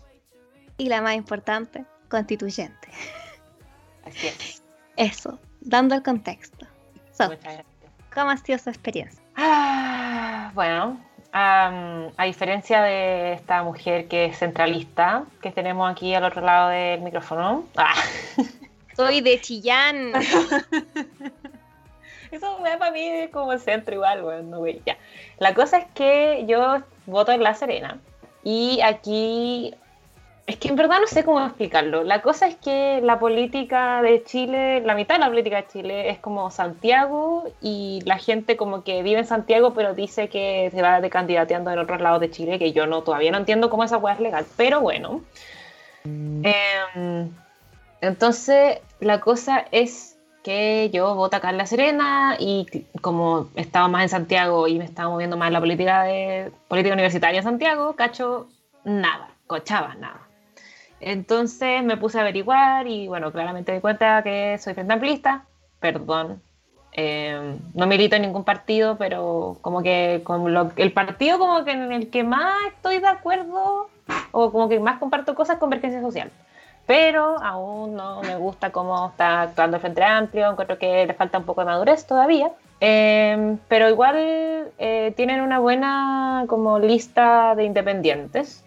y 0.79 0.89
la 0.89 1.03
más 1.03 1.15
importante, 1.15 1.85
constituyente. 2.09 2.89
Así 4.05 4.29
es. 4.29 4.63
Eso, 4.97 5.39
dando 5.61 5.95
el 5.95 6.03
contexto. 6.03 6.67
So, 7.13 7.31
¿Cómo 8.15 8.31
ha 8.31 8.37
sido 8.39 8.59
su 8.59 8.71
experiencia? 8.71 9.23
Ah, 9.37 10.51
bueno, 10.55 10.99
um, 11.35 12.13
a 12.17 12.25
diferencia 12.25 12.81
de 12.83 13.35
esta 13.35 13.63
mujer 13.63 14.09
que 14.09 14.27
es 14.27 14.39
centralista, 14.39 15.25
que 15.43 15.51
tenemos 15.51 15.91
aquí 15.91 16.15
al 16.15 16.25
otro 16.25 16.41
lado 16.41 16.71
del 16.71 17.03
micrófono. 17.03 17.67
Ah. 17.77 17.95
Soy 18.97 19.21
de 19.21 19.39
Chillán. 19.41 20.13
Eso 22.31 22.59
me 22.61 22.77
para 22.77 22.91
mí 22.91 23.01
es 23.01 23.31
como 23.31 23.57
centro 23.59 23.95
igual, 23.95 24.23
bueno, 24.23 24.59
güey, 24.59 24.81
ya. 24.85 24.97
La 25.39 25.55
cosa 25.55 25.79
es 25.79 25.87
que 25.95 26.45
yo 26.47 26.79
voto 27.07 27.33
en 27.33 27.43
La 27.43 27.55
Serena 27.55 27.99
y 28.43 28.81
aquí 28.83 29.75
es 30.47 30.57
que 30.57 30.69
en 30.69 30.77
verdad 30.77 31.01
no 31.01 31.09
sé 31.09 31.25
cómo 31.25 31.45
explicarlo. 31.45 32.05
La 32.05 32.23
cosa 32.23 32.47
es 32.47 32.55
que 32.55 33.01
la 33.03 33.19
política 33.19 34.01
de 34.03 34.23
Chile, 34.23 34.81
la 34.83 34.95
mitad 34.95 35.17
de 35.17 35.21
la 35.21 35.29
política 35.29 35.57
de 35.57 35.67
Chile 35.67 36.11
es 36.11 36.19
como 36.19 36.51
Santiago 36.53 37.51
y 37.61 38.01
la 38.05 38.19
gente 38.19 38.57
como 38.57 38.85
que 38.85 39.03
vive 39.03 39.19
en 39.19 39.27
Santiago 39.27 39.75
pero 39.75 39.95
dice 39.95 40.29
que 40.29 40.71
se 40.73 40.83
va 40.83 41.01
de 41.01 41.11
candidateando 41.11 41.73
en 41.73 41.81
otros 41.81 42.01
lados 42.01 42.21
de 42.21 42.31
Chile, 42.31 42.61
que 42.61 42.73
yo 42.73 42.87
no 42.87 43.03
todavía 43.03 43.33
no 43.33 43.39
entiendo 43.39 43.71
cómo 43.71 43.83
esa 43.83 43.99
hueá 43.99 44.15
es 44.15 44.21
legal, 44.21 44.47
pero 44.57 44.81
bueno. 44.81 45.23
Eh, 46.05 47.29
entonces, 48.01 48.79
la 49.01 49.21
cosa 49.21 49.65
es 49.73 50.16
que 50.47 50.91
yo 50.93 51.17
voto 51.17 51.37
acá 51.37 51.51
en 51.51 51.57
La 51.57 51.67
Serena 51.67 52.37
y 52.39 52.67
como 53.01 53.49
estaba 53.57 53.89
más 53.89 54.05
en 54.05 54.09
Santiago 54.11 54.69
y 54.69 54.79
me 54.79 54.85
estaba 54.85 55.11
moviendo 55.11 55.37
más 55.37 55.49
en 55.49 55.55
la 55.55 55.59
política, 55.59 56.05
de, 56.05 56.53
política 56.69 56.95
universitaria 56.95 57.39
en 57.39 57.43
Santiago, 57.43 57.97
cacho, 57.97 58.47
nada, 58.85 59.31
cochaba 59.49 59.97
nada. 59.97 60.21
Entonces 61.01 61.83
me 61.83 61.97
puse 61.97 62.19
a 62.19 62.21
averiguar 62.21 62.87
y 62.87 63.09
bueno, 63.09 63.33
claramente 63.33 63.73
me 63.73 63.79
di 63.79 63.83
cuenta 63.83 64.23
que 64.23 64.57
soy 64.59 64.75
frente 64.75 64.93
amplista, 64.93 65.47
perdón, 65.81 66.41
eh, 66.93 67.57
no 67.75 67.87
milito 67.89 68.15
en 68.15 68.23
ningún 68.23 68.45
partido, 68.45 68.97
pero 68.99 69.59
como 69.63 69.83
que 69.83 70.21
con 70.23 70.55
lo, 70.55 70.71
el 70.77 70.93
partido 70.93 71.41
como 71.41 71.65
que 71.65 71.73
en 71.73 71.91
el 71.91 72.09
que 72.09 72.23
más 72.23 72.55
estoy 72.69 73.01
de 73.01 73.09
acuerdo 73.09 73.91
o 74.31 74.53
como 74.53 74.69
que 74.69 74.79
más 74.79 75.01
comparto 75.01 75.35
cosas, 75.35 75.59
convergencia 75.59 76.01
social 76.01 76.31
pero 76.87 77.43
aún 77.43 77.97
no 77.97 78.23
me 78.23 78.37
gusta 78.37 78.71
cómo 78.71 79.09
está 79.09 79.43
actuando 79.43 79.77
el 79.77 79.81
Frente 79.81 80.05
Amplio, 80.05 80.51
encuentro 80.51 80.79
que 80.79 81.07
le 81.07 81.15
falta 81.15 81.39
un 81.39 81.45
poco 81.45 81.63
de 81.63 81.67
madurez 81.67 82.07
todavía. 82.07 82.51
Eh, 82.81 83.57
pero 83.69 83.89
igual 83.89 84.17
eh, 84.79 85.13
tienen 85.17 85.41
una 85.41 85.59
buena 85.59 86.45
como 86.49 86.79
lista 86.79 87.55
de 87.57 87.65
independientes. 87.65 88.65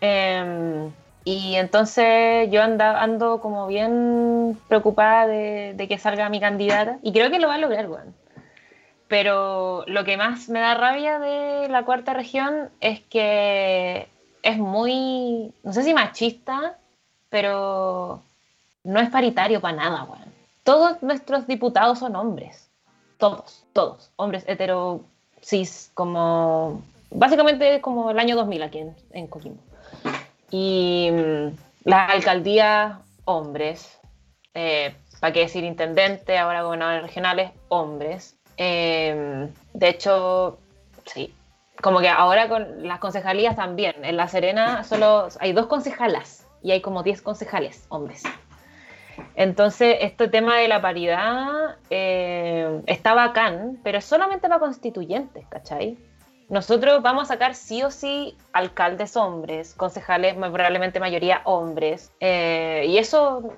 Eh, 0.00 0.90
y 1.24 1.54
entonces 1.54 2.50
yo 2.50 2.62
anda, 2.62 3.00
ando 3.00 3.40
como 3.40 3.66
bien 3.68 4.58
preocupada 4.68 5.26
de, 5.26 5.86
que 5.88 5.98
salga 5.98 6.28
mi 6.28 6.40
candidata. 6.40 6.98
Y 7.02 7.12
creo 7.12 7.30
que 7.30 7.38
lo 7.38 7.48
va 7.48 7.54
a 7.54 7.58
lograr, 7.58 7.86
bueno. 7.86 8.12
Pero 9.08 9.84
lo 9.86 10.04
que 10.04 10.16
más 10.16 10.48
me 10.48 10.60
da 10.60 10.74
rabia 10.74 11.18
de 11.18 11.68
la 11.68 11.84
cuarta 11.84 12.14
región 12.14 12.70
es 12.80 13.00
que 13.00 14.08
es 14.42 14.58
muy, 14.58 15.52
no 15.62 15.72
sé 15.72 15.82
si 15.82 15.94
machista, 15.94 16.78
pero 17.32 18.20
no 18.84 19.00
es 19.00 19.08
paritario 19.08 19.62
para 19.62 19.76
nada, 19.76 20.04
weón. 20.04 20.30
Todos 20.64 21.02
nuestros 21.02 21.46
diputados 21.46 21.98
son 21.98 22.14
hombres. 22.14 22.68
Todos, 23.16 23.64
todos. 23.72 24.10
Hombres 24.16 24.44
hetero, 24.46 25.00
cis, 25.40 25.90
como. 25.94 26.82
Básicamente 27.10 27.80
como 27.80 28.10
el 28.10 28.18
año 28.18 28.36
2000 28.36 28.62
aquí 28.62 28.84
en, 29.12 29.26
Coquimbo. 29.28 29.62
Y 30.50 31.08
mm, 31.10 31.88
las 31.88 32.10
alcaldías, 32.10 32.98
hombres. 33.24 33.98
Eh, 34.52 34.94
¿Para 35.18 35.32
qué 35.32 35.40
decir 35.40 35.64
intendente? 35.64 36.36
Ahora 36.36 36.62
gobernadores 36.62 37.02
regionales, 37.02 37.50
hombres. 37.68 38.36
Eh, 38.58 39.48
de 39.72 39.88
hecho, 39.88 40.58
sí. 41.06 41.34
Como 41.80 42.00
que 42.00 42.10
ahora 42.10 42.50
con 42.50 42.86
las 42.86 43.00
concejalías 43.00 43.56
también. 43.56 44.04
En 44.04 44.18
La 44.18 44.28
Serena 44.28 44.84
solo 44.84 45.28
hay 45.40 45.54
dos 45.54 45.66
concejalas 45.66 46.41
y 46.62 46.70
hay 46.70 46.80
como 46.80 47.02
10 47.02 47.22
concejales, 47.22 47.84
hombres. 47.88 48.22
Entonces, 49.34 49.96
este 50.00 50.28
tema 50.28 50.56
de 50.56 50.68
la 50.68 50.80
paridad 50.80 51.76
eh, 51.90 52.82
está 52.86 53.14
bacán, 53.14 53.78
pero 53.82 53.98
es 53.98 54.04
solamente 54.04 54.48
para 54.48 54.60
constituyentes, 54.60 55.46
¿cachai? 55.48 55.96
Nosotros 56.48 57.02
vamos 57.02 57.24
a 57.24 57.34
sacar 57.34 57.54
sí 57.54 57.82
o 57.82 57.90
sí 57.90 58.36
alcaldes 58.52 59.16
hombres, 59.16 59.74
concejales 59.74 60.34
probablemente 60.34 61.00
mayoría 61.00 61.40
hombres, 61.44 62.12
eh, 62.20 62.84
y 62.88 62.98
eso 62.98 63.54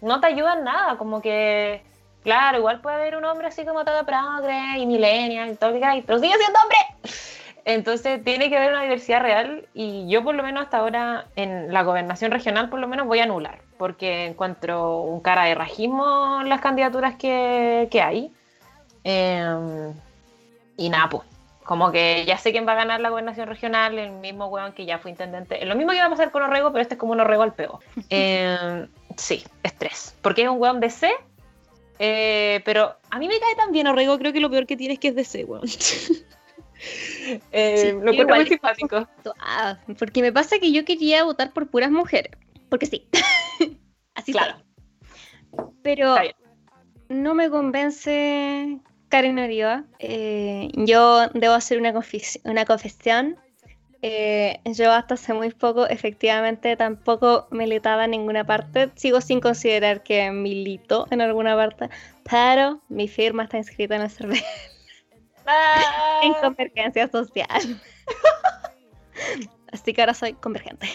no 0.00 0.20
te 0.20 0.28
ayuda 0.28 0.54
en 0.54 0.64
nada, 0.64 0.96
como 0.96 1.20
que, 1.20 1.82
claro, 2.22 2.58
igual 2.58 2.80
puede 2.80 2.96
haber 2.96 3.16
un 3.16 3.24
hombre 3.26 3.48
así 3.48 3.64
como 3.66 3.84
todo 3.84 4.06
progre 4.06 4.78
y 4.78 4.86
millennial 4.86 5.50
y 5.50 5.56
todo, 5.56 5.72
pero 5.72 6.18
sigue 6.18 6.34
siendo 6.38 6.58
hombre. 6.62 6.78
Entonces 7.64 8.22
tiene 8.24 8.48
que 8.48 8.56
haber 8.56 8.72
una 8.72 8.82
diversidad 8.82 9.20
real 9.20 9.68
y 9.74 10.08
yo 10.08 10.22
por 10.22 10.34
lo 10.34 10.42
menos 10.42 10.64
hasta 10.64 10.78
ahora 10.78 11.26
en 11.36 11.72
la 11.72 11.82
gobernación 11.82 12.30
regional 12.30 12.68
por 12.68 12.80
lo 12.80 12.88
menos 12.88 13.06
voy 13.06 13.20
a 13.20 13.24
anular 13.24 13.60
porque 13.80 14.26
encuentro 14.26 15.00
un 15.00 15.20
cara 15.20 15.44
de 15.44 15.54
rajismo 15.54 16.40
en 16.42 16.50
las 16.50 16.60
candidaturas 16.60 17.14
que, 17.16 17.88
que 17.90 18.02
hay. 18.02 18.30
Eh, 19.04 19.92
y 20.76 20.90
nada, 20.90 21.08
pues, 21.08 21.22
como 21.64 21.90
que 21.90 22.24
ya 22.26 22.36
sé 22.36 22.52
quién 22.52 22.66
va 22.66 22.72
a 22.72 22.74
ganar 22.74 23.00
la 23.00 23.08
gobernación 23.08 23.48
regional, 23.48 23.98
el 23.98 24.10
mismo 24.10 24.48
weón 24.48 24.72
que 24.72 24.84
ya 24.84 24.98
fue 24.98 25.10
intendente. 25.12 25.64
Lo 25.64 25.76
mismo 25.76 25.92
que 25.92 25.98
va 25.98 26.06
a 26.06 26.10
pasar 26.10 26.30
con 26.30 26.42
Orrego, 26.42 26.72
pero 26.72 26.82
este 26.82 26.94
es 26.94 27.00
como 27.00 27.12
un 27.12 27.20
Orrego 27.20 27.42
al 27.42 27.54
peo. 27.54 27.80
Eh, 28.10 28.86
sí, 29.16 29.44
estrés. 29.62 30.14
Porque 30.20 30.42
es 30.42 30.48
un 30.48 30.58
weón 30.60 30.80
de 30.80 30.90
C, 30.90 31.10
eh, 31.98 32.60
pero 32.64 32.96
a 33.10 33.18
mí 33.18 33.28
me 33.28 33.40
cae 33.40 33.54
tan 33.54 33.72
bien 33.72 33.86
Orrego, 33.86 34.18
creo 34.18 34.32
que 34.32 34.40
lo 34.40 34.50
peor 34.50 34.66
que 34.66 34.76
tiene 34.76 34.94
es 34.94 35.00
que 35.00 35.08
es 35.08 35.14
de 35.14 35.24
C, 35.24 35.44
weón. 35.44 35.62
Eh, 37.52 37.92
lo 37.92 38.10
encuentro 38.10 38.36
muy 38.36 38.46
simpático. 38.46 39.08
Ah, 39.38 39.78
porque 39.98 40.22
me 40.22 40.32
pasa 40.32 40.58
que 40.58 40.72
yo 40.72 40.84
quería 40.84 41.24
votar 41.24 41.52
por 41.52 41.68
puras 41.68 41.90
mujeres. 41.90 42.32
Porque 42.68 42.86
sí. 42.86 43.08
Así 44.14 44.32
claro. 44.32 44.56
Pero 45.82 46.16
no 47.08 47.34
me 47.34 47.50
convence 47.50 48.78
Karen 49.08 49.38
Oriva. 49.38 49.84
Eh, 49.98 50.68
yo 50.74 51.28
debo 51.34 51.54
hacer 51.54 51.78
una, 51.78 51.92
una 52.44 52.64
confesión. 52.64 53.36
Eh, 54.02 54.60
yo 54.64 54.92
hasta 54.92 55.14
hace 55.14 55.34
muy 55.34 55.50
poco, 55.50 55.86
efectivamente, 55.86 56.74
tampoco 56.76 57.48
militaba 57.50 58.06
en 58.06 58.12
ninguna 58.12 58.44
parte. 58.44 58.90
Sigo 58.94 59.20
sin 59.20 59.40
considerar 59.40 60.02
que 60.02 60.30
milito 60.30 61.06
en 61.10 61.20
alguna 61.20 61.54
parte, 61.54 61.90
pero 62.28 62.80
mi 62.88 63.08
firma 63.08 63.42
está 63.42 63.58
inscrita 63.58 63.96
en 63.96 64.02
el 64.02 64.10
CERVEL. 64.10 64.42
Ah. 65.50 66.20
en 66.22 66.34
convergencia 66.34 67.08
social. 67.08 67.80
Así 69.72 69.92
que 69.92 70.00
ahora 70.00 70.14
soy 70.14 70.32
convergente. 70.34 70.88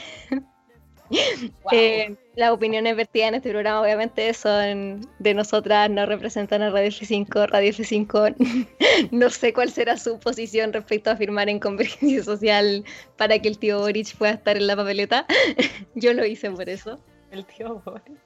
Eh, 1.72 2.16
las 2.36 2.52
opiniones 2.52 2.96
vertidas 2.96 3.30
en 3.30 3.36
este 3.36 3.52
programa 3.52 3.82
obviamente 3.82 4.34
son 4.34 5.08
de 5.20 5.34
nosotras, 5.36 5.90
no 5.90 6.06
representan 6.06 6.64
a 6.64 6.72
Radio 6.72 6.90
F5. 6.90 7.48
Radio 7.48 7.72
F5 7.72 9.10
no 9.12 9.30
sé 9.30 9.54
cuál 9.54 9.72
será 9.72 9.98
su 9.98 10.20
posición 10.20 10.74
respecto 10.74 11.12
a 11.12 11.16
firmar 11.16 11.48
en 11.48 11.60
convergencia 11.60 12.24
social 12.24 12.84
para 13.18 13.38
que 13.40 13.50
el 13.50 13.60
tío 13.60 13.80
Boric 13.80 14.16
pueda 14.18 14.34
estar 14.34 14.58
en 14.58 14.68
la 14.68 14.76
papeleta. 14.76 15.26
Yo 15.96 16.14
lo 16.14 16.26
hice 16.26 16.50
por 16.50 16.68
eso. 16.68 17.00
El 17.32 17.46
tío 17.46 17.82
Boric. 17.86 18.18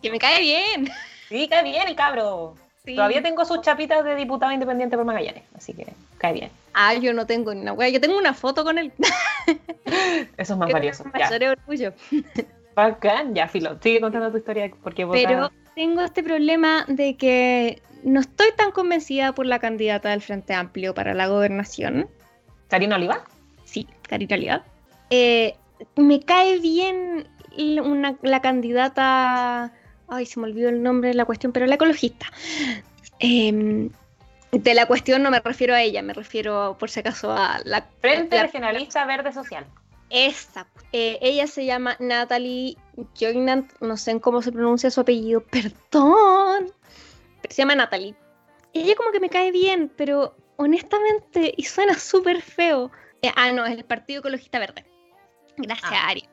Que 0.00 0.10
me 0.10 0.18
cae 0.18 0.40
bien. 0.40 0.88
Sí, 1.28 1.48
cae 1.48 1.62
bien 1.62 1.88
el 1.88 1.96
cabro. 1.96 2.54
Todavía 2.84 3.22
tengo 3.22 3.44
sus 3.44 3.60
chapitas 3.60 4.04
de 4.04 4.16
diputado 4.16 4.50
independiente 4.50 4.96
por 4.96 5.06
Magallanes, 5.06 5.44
así 5.54 5.72
que 5.72 5.86
cae 6.18 6.32
bien. 6.32 6.50
Ah, 6.74 6.94
yo 6.94 7.12
no 7.12 7.26
tengo 7.26 7.54
ni 7.54 7.60
una 7.60 7.74
wea, 7.74 7.88
yo 7.90 8.00
tengo 8.00 8.18
una 8.18 8.34
foto 8.34 8.64
con 8.64 8.76
él. 8.76 8.92
Eso 10.36 10.54
es 10.54 10.58
más 10.58 10.72
valioso. 10.72 11.04
Mayor 11.04 11.58
orgullo. 11.58 11.92
Bacán, 12.74 13.36
ya, 13.36 13.46
Filo, 13.46 13.78
sigue 13.80 14.00
contando 14.00 14.32
tu 14.32 14.38
historia 14.38 14.68
porque 14.82 15.06
Pero 15.06 15.52
tengo 15.76 16.00
este 16.00 16.24
problema 16.24 16.84
de 16.88 17.16
que 17.16 17.80
no 18.02 18.18
estoy 18.18 18.48
tan 18.56 18.72
convencida 18.72 19.32
por 19.32 19.46
la 19.46 19.60
candidata 19.60 20.10
del 20.10 20.20
Frente 20.20 20.52
Amplio 20.52 20.92
para 20.92 21.14
la 21.14 21.28
gobernación. 21.28 22.08
¿Karina 22.66 22.96
Oliva? 22.96 23.22
Sí, 23.64 23.86
Karina 24.08 24.34
Oliva. 24.34 24.64
Eh, 25.10 25.54
me 25.94 26.18
cae 26.18 26.58
bien 26.58 27.28
la 28.22 28.40
candidata. 28.40 29.72
Ay, 30.08 30.26
se 30.26 30.40
me 30.40 30.46
olvidó 30.46 30.68
el 30.68 30.82
nombre 30.82 31.08
de 31.08 31.14
la 31.14 31.24
cuestión, 31.24 31.52
pero 31.52 31.66
la 31.66 31.76
ecologista. 31.76 32.26
Eh, 33.20 33.88
de 34.52 34.74
la 34.74 34.86
cuestión 34.86 35.22
no 35.22 35.30
me 35.30 35.40
refiero 35.40 35.74
a 35.74 35.82
ella, 35.82 36.02
me 36.02 36.12
refiero 36.12 36.76
por 36.78 36.90
si 36.90 37.00
acaso 37.00 37.32
a 37.32 37.60
la... 37.64 37.86
Frente 38.00 38.40
Regionalista 38.40 39.04
Verde 39.06 39.32
Social. 39.32 39.66
Esa. 40.10 40.66
Eh, 40.92 41.18
ella 41.22 41.46
se 41.46 41.64
llama 41.64 41.96
Natalie 41.98 42.76
Joinant, 43.18 43.72
no 43.80 43.96
sé 43.96 44.20
cómo 44.20 44.42
se 44.42 44.52
pronuncia 44.52 44.90
su 44.90 45.00
apellido, 45.00 45.42
perdón. 45.42 46.70
Pero 47.40 47.54
se 47.54 47.62
llama 47.62 47.74
Natalie. 47.74 48.14
Ella 48.74 48.94
como 48.94 49.10
que 49.10 49.20
me 49.20 49.30
cae 49.30 49.50
bien, 49.52 49.90
pero 49.96 50.36
honestamente, 50.56 51.54
y 51.56 51.64
suena 51.64 51.94
súper 51.94 52.42
feo. 52.42 52.90
Eh, 53.22 53.32
ah, 53.34 53.52
no, 53.52 53.64
es 53.64 53.72
el 53.78 53.84
Partido 53.84 54.20
Ecologista 54.20 54.58
Verde. 54.58 54.84
Gracias, 55.56 55.90
ah. 55.92 56.08
Ari. 56.08 56.28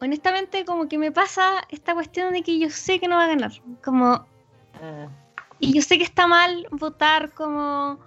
Honestamente, 0.00 0.64
como 0.64 0.88
que 0.88 0.98
me 0.98 1.10
pasa 1.10 1.66
esta 1.70 1.94
cuestión 1.94 2.32
de 2.32 2.42
que 2.42 2.58
yo 2.58 2.70
sé 2.70 3.00
que 3.00 3.08
no 3.08 3.16
va 3.16 3.24
a 3.24 3.28
ganar. 3.28 3.52
Como... 3.82 4.26
Ah. 4.80 5.08
Y 5.60 5.72
yo 5.72 5.82
sé 5.82 5.98
que 5.98 6.04
está 6.04 6.26
mal 6.26 6.68
votar 6.70 7.32
como 7.32 7.98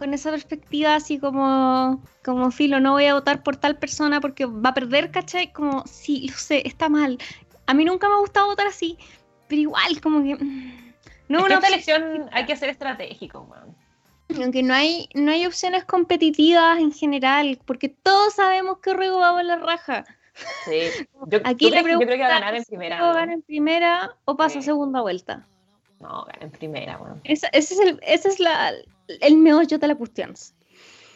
con 0.00 0.14
esa 0.14 0.30
perspectiva 0.30 0.94
así 0.94 1.18
como, 1.18 2.02
como 2.24 2.50
filo, 2.50 2.80
no 2.80 2.92
voy 2.92 3.04
a 3.04 3.12
votar 3.12 3.42
por 3.42 3.56
tal 3.56 3.76
persona 3.76 4.18
porque 4.18 4.46
va 4.46 4.70
a 4.70 4.74
perder, 4.74 5.10
¿cachai? 5.10 5.52
Como, 5.52 5.84
sí, 5.86 6.26
lo 6.26 6.36
sé, 6.36 6.66
está 6.66 6.88
mal. 6.88 7.18
A 7.66 7.74
mí 7.74 7.84
nunca 7.84 8.08
me 8.08 8.14
ha 8.14 8.18
gustado 8.18 8.46
votar 8.46 8.66
así, 8.66 8.96
pero 9.46 9.60
igual 9.60 10.00
como 10.00 10.22
que... 10.22 10.42
Mm, 10.42 10.94
no, 11.28 11.44
una 11.44 11.58
elección 11.58 12.30
hay 12.32 12.46
que 12.46 12.56
ser 12.56 12.70
estratégico, 12.70 13.44
man. 13.44 13.76
Aunque 14.42 14.62
no 14.62 14.72
hay, 14.72 15.08
no 15.14 15.32
hay 15.32 15.44
opciones 15.44 15.84
competitivas 15.84 16.78
en 16.78 16.92
general, 16.92 17.58
porque 17.66 17.90
todos 17.90 18.34
sabemos 18.34 18.78
que 18.78 18.94
Ruego 18.94 19.18
va 19.18 19.38
a 19.38 19.42
la 19.42 19.56
raja. 19.56 20.06
Sí. 20.64 21.06
Yo, 21.26 21.40
Aquí 21.44 21.70
le 21.70 21.76
yo 21.76 21.82
creo 21.82 21.98
que 21.98 22.18
va 22.18 22.26
a 22.26 22.40
ganar 22.40 22.54
en 22.54 22.64
primera. 22.64 23.10
¿O 23.10 23.14
gana 23.14 23.34
en 23.34 23.42
primera 23.42 24.16
o 24.24 24.36
pasa 24.36 24.62
segunda 24.62 25.00
vuelta? 25.00 25.46
No, 26.00 26.26
en 26.40 26.50
primera, 26.50 26.96
bueno. 26.96 27.20
Ese, 27.24 27.48
es, 27.52 27.78
el, 27.78 28.00
ese 28.02 28.28
es 28.28 28.40
la, 28.40 28.72
el 29.20 29.36
meollo 29.36 29.78
de 29.78 29.86
la 29.86 29.94
cuestión. 29.94 30.34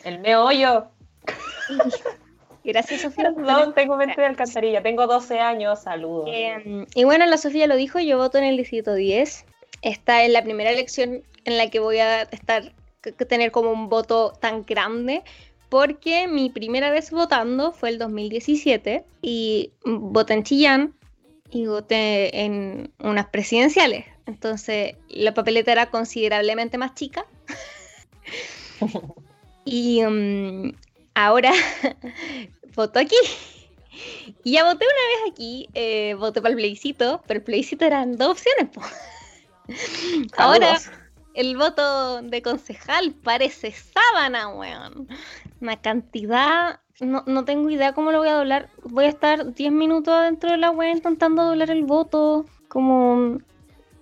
El 0.05 0.19
meollo. 0.19 0.89
Gracias, 2.65 3.03
Sofía. 3.03 3.31
No, 3.37 3.73
tengo 3.73 3.97
mente 3.97 4.21
de 4.21 4.27
alcantarilla. 4.27 4.83
Tengo 4.83 5.07
12 5.07 5.41
años, 5.41 5.83
saludos. 5.83 6.29
Em, 6.31 6.87
y 6.95 7.05
bueno, 7.05 7.25
la 7.27 7.39
Sofía 7.39 7.67
lo 7.67 7.77
dijo, 7.77 7.99
yo 7.99 8.19
voto 8.19 8.39
en 8.39 8.45
el 8.45 8.57
distrito 8.57 8.95
10. 8.95 9.47
Esta 9.83 10.23
es 10.23 10.31
la 10.31 10.43
primera 10.43 10.71
elección 10.71 11.23
en 11.45 11.59
la 11.59 11.71
que 11.71 11.81
voy 11.81 11.99
a 11.99 12.23
estar 12.23 12.73
tener 13.29 13.51
como 13.51 13.71
un 13.71 13.89
voto 13.89 14.33
tan 14.41 14.65
grande 14.65 15.23
porque 15.75 16.29
mi 16.29 16.51
primera 16.51 16.89
vez 16.91 17.11
votando 17.11 17.73
fue 17.73 17.89
el 17.89 17.99
2017 17.99 19.05
y 19.23 19.73
voté 19.85 20.35
en 20.35 20.45
Chillán 20.45 20.95
y 21.51 21.67
voté 21.67 22.45
en 22.45 22.93
unas 23.01 23.27
presidenciales. 23.27 24.05
Entonces 24.27 24.95
la 25.09 25.35
papeleta 25.35 25.73
era 25.73 25.91
considerablemente 25.91 26.79
más 26.79 26.95
chica. 26.95 27.27
y 29.65 30.05
um, 30.05 30.71
ahora 31.13 31.51
voto 32.77 33.01
aquí. 33.01 33.17
Y 34.45 34.53
ya 34.53 34.63
voté 34.63 34.85
una 34.85 35.25
vez 35.25 35.33
aquí, 35.33 35.69
eh, 35.75 36.15
voté 36.15 36.41
para 36.41 36.51
el 36.51 36.57
plebiscito, 36.57 37.21
pero 37.27 37.39
el 37.39 37.45
plebiscito 37.45 37.85
eran 37.85 38.17
dos 38.17 38.29
opciones. 38.29 38.69
Ahora 40.37 40.79
el 41.35 41.57
voto 41.57 42.23
de 42.23 42.43
concejal 42.43 43.13
parece 43.23 43.73
sábana, 43.73 44.49
weón. 44.49 45.09
Una 45.61 45.81
cantidad, 45.81 46.81
no, 47.01 47.23
no, 47.27 47.45
tengo 47.45 47.71
idea 47.71 47.93
cómo 47.93 48.13
lo 48.13 48.19
voy 48.19 48.29
a 48.29 48.37
doblar. 48.37 48.71
Voy 48.85 49.05
a 49.05 49.09
estar 49.09 49.53
10 49.55 49.73
minutos 49.73 50.23
dentro 50.23 50.51
de 50.51 50.59
la 50.59 50.71
web 50.71 50.95
intentando 50.95 51.45
doblar 51.45 51.71
el 51.71 51.85
voto. 51.85 52.47
Como 52.69 53.39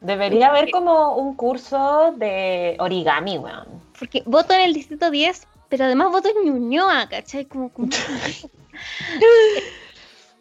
Debería 0.03 0.49
haber 0.49 0.71
como 0.73 1.17
un 1.17 1.37
curso 1.37 2.13
de 2.17 2.77
origami, 2.81 3.39
weón. 3.39 3.67
Porque 3.97 4.23
voto 4.27 4.53
en 4.53 4.63
el 4.63 4.73
distrito 4.73 5.11
10, 5.11 5.47
pero 5.69 5.85
además 5.85 6.11
voto 6.11 6.29
en 6.29 6.45
Ñuñoa, 6.45 7.09
¿cachai? 7.09 7.45
Como, 7.45 7.71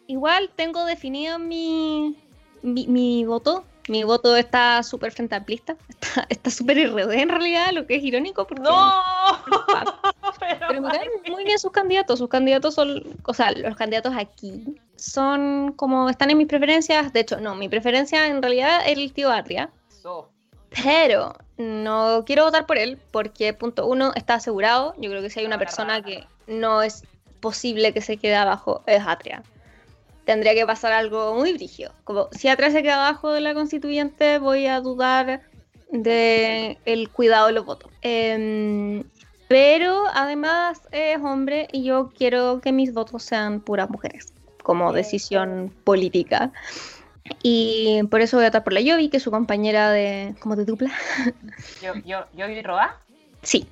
Igual 0.08 0.50
tengo 0.56 0.84
definido 0.84 1.38
mi, 1.38 2.16
mi, 2.62 3.24
voto. 3.24 3.64
Mi 3.88 4.04
voto 4.04 4.36
está 4.36 4.82
súper 4.82 5.12
frente 5.12 5.34
amplista. 5.34 5.76
Está 6.28 6.50
súper 6.50 6.76
RD 6.90 7.10
en 7.12 7.28
realidad, 7.28 7.72
lo 7.72 7.86
que 7.86 7.96
es 7.96 8.04
irónico. 8.04 8.46
Porque 8.46 8.62
¡No! 8.62 8.92
pero, 10.38 10.80
me 10.80 10.88
caen 10.88 11.10
muy 11.28 11.44
bien 11.44 11.58
sus 11.58 11.72
candidatos. 11.72 12.18
Sus 12.18 12.28
candidatos 12.28 12.74
son, 12.74 13.02
o 13.24 13.34
sea, 13.34 13.52
los 13.52 13.76
candidatos 13.76 14.14
aquí 14.16 14.76
son 14.96 15.72
como 15.72 16.08
están 16.08 16.30
en 16.30 16.38
mis 16.38 16.46
preferencias. 16.46 17.12
De 17.12 17.20
hecho, 17.20 17.40
no, 17.40 17.54
mi 17.54 17.68
preferencia 17.68 18.26
en 18.26 18.40
realidad 18.40 18.82
es 18.86 18.98
el 18.98 19.12
tío 19.12 19.30
Atria. 19.30 19.70
Pero 20.82 21.34
no 21.58 22.24
quiero 22.24 22.44
votar 22.44 22.66
por 22.66 22.78
él 22.78 22.98
porque, 23.10 23.52
punto 23.52 23.86
uno, 23.86 24.12
está 24.14 24.34
asegurado. 24.34 24.94
Yo 24.98 25.10
creo 25.10 25.22
que 25.22 25.30
si 25.30 25.40
hay 25.40 25.46
una 25.46 25.58
persona 25.58 26.02
que 26.02 26.26
no 26.46 26.82
es 26.82 27.04
posible 27.40 27.92
que 27.92 28.00
se 28.00 28.16
quede 28.16 28.36
abajo, 28.36 28.82
es 28.86 29.02
Atria. 29.06 29.42
Tendría 30.24 30.54
que 30.54 30.66
pasar 30.66 30.92
algo 30.92 31.34
muy 31.34 31.52
brígido. 31.52 31.92
Como 32.04 32.28
si 32.32 32.48
Atria 32.48 32.70
se 32.70 32.82
queda 32.82 33.06
abajo 33.06 33.32
de 33.32 33.40
la 33.40 33.54
constituyente, 33.54 34.38
voy 34.38 34.66
a 34.66 34.80
dudar 34.80 35.42
de 35.90 36.78
el 36.84 37.08
cuidado 37.10 37.48
de 37.48 37.52
los 37.52 37.66
votos. 37.66 37.90
Em, 38.02 39.04
pero 39.48 40.04
además 40.14 40.80
es 40.92 41.18
hombre 41.18 41.68
y 41.72 41.84
yo 41.84 42.10
quiero 42.16 42.60
que 42.60 42.72
mis 42.72 42.94
votos 42.94 43.22
sean 43.22 43.60
puras 43.60 43.90
mujeres 43.90 44.32
como 44.62 44.92
decisión 44.92 45.72
política. 45.84 46.52
Y 47.42 48.02
por 48.10 48.20
eso 48.20 48.36
voy 48.36 48.44
a 48.44 48.48
votar 48.48 48.64
por 48.64 48.72
la 48.72 48.80
Yovi, 48.80 49.08
que 49.08 49.18
es 49.18 49.22
su 49.22 49.30
compañera 49.30 49.90
de, 49.90 50.34
como 50.40 50.56
de 50.56 50.64
dupla. 50.64 50.90
¿Yo, 51.82 51.94
yo, 52.04 52.24
¿Yovi 52.36 52.62
Roa? 52.62 52.98
Sí. 53.42 53.66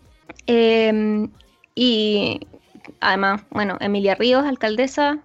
Em, 0.46 1.30
y 1.74 2.46
además, 3.00 3.42
bueno, 3.50 3.76
Emilia 3.80 4.14
Ríos, 4.14 4.44
alcaldesa, 4.44 5.18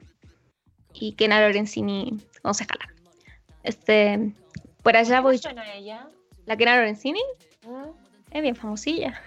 y 1.00 1.14
Kena 1.14 1.42
Lorenzini, 1.42 2.20
concejala. 2.42 2.90
Este, 3.64 4.32
por 4.84 4.96
allá 4.96 5.22
voy. 5.22 5.38
suena 5.38 5.74
ella? 5.74 6.08
¿La 6.46 6.58
Kena 6.58 6.78
Lorenzini? 6.78 7.22
Mm. 7.64 7.90
Es 8.32 8.42
bien 8.42 8.56
famosilla. 8.56 9.22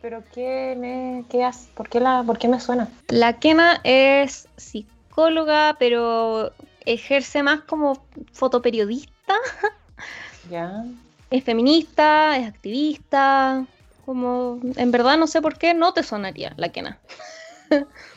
¿Pero 0.00 0.22
qué 0.32 0.74
me, 0.76 1.24
qué 1.30 1.44
hace? 1.44 1.70
¿Por 1.74 1.88
qué, 1.88 2.00
la, 2.00 2.22
¿Por 2.24 2.38
qué 2.38 2.48
me 2.48 2.60
suena? 2.60 2.88
La 3.08 3.38
Kena 3.38 3.80
es 3.84 4.48
psicóloga, 4.56 5.76
pero 5.78 6.52
ejerce 6.84 7.42
más 7.42 7.62
como 7.62 8.04
fotoperiodista. 8.32 9.34
Ya. 10.50 10.84
Es 11.30 11.42
feminista, 11.42 12.36
es 12.36 12.46
activista. 12.46 13.66
Como, 14.04 14.60
en 14.76 14.90
verdad 14.90 15.16
no 15.16 15.26
sé 15.26 15.40
por 15.40 15.56
qué 15.56 15.72
no 15.72 15.94
te 15.94 16.02
sonaría 16.02 16.52
la 16.56 16.68
quena. 16.68 16.98